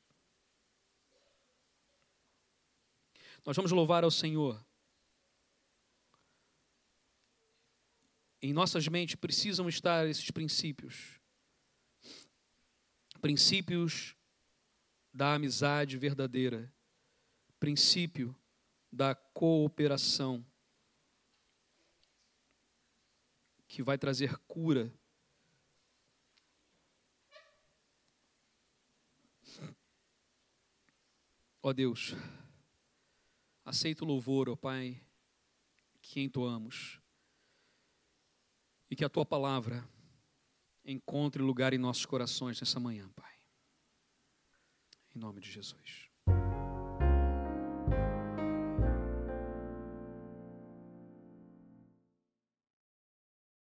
Nós 3.45 3.55
vamos 3.55 3.71
louvar 3.71 4.03
ao 4.03 4.09
Senhor. 4.09 4.65
Em 8.41 8.53
nossas 8.53 8.87
mentes 8.87 9.15
precisam 9.15 9.67
estar 9.67 10.07
esses 10.07 10.31
princípios. 10.31 11.19
Princípios 13.21 14.15
da 15.13 15.33
amizade 15.33 15.97
verdadeira, 15.97 16.73
princípio 17.59 18.33
da 18.89 19.13
cooperação, 19.13 20.45
que 23.67 23.83
vai 23.83 23.97
trazer 23.97 24.37
cura. 24.47 24.91
Ó 31.63 31.69
oh 31.69 31.73
Deus, 31.73 32.15
aceita 33.63 34.03
o 34.03 34.07
louvor, 34.07 34.49
ó 34.49 34.53
oh 34.53 34.57
Pai, 34.57 34.99
que 36.01 36.19
entoamos, 36.19 36.99
e 38.89 38.95
que 38.95 39.05
a 39.05 39.09
tua 39.09 39.25
palavra 39.25 39.87
encontre 40.83 41.41
lugar 41.41 41.71
em 41.71 41.77
nossos 41.77 42.05
corações 42.05 42.59
nessa 42.59 42.79
manhã, 42.79 43.07
Pai. 43.15 43.35
Em 45.15 45.19
nome 45.19 45.39
de 45.39 45.51
Jesus. 45.51 46.09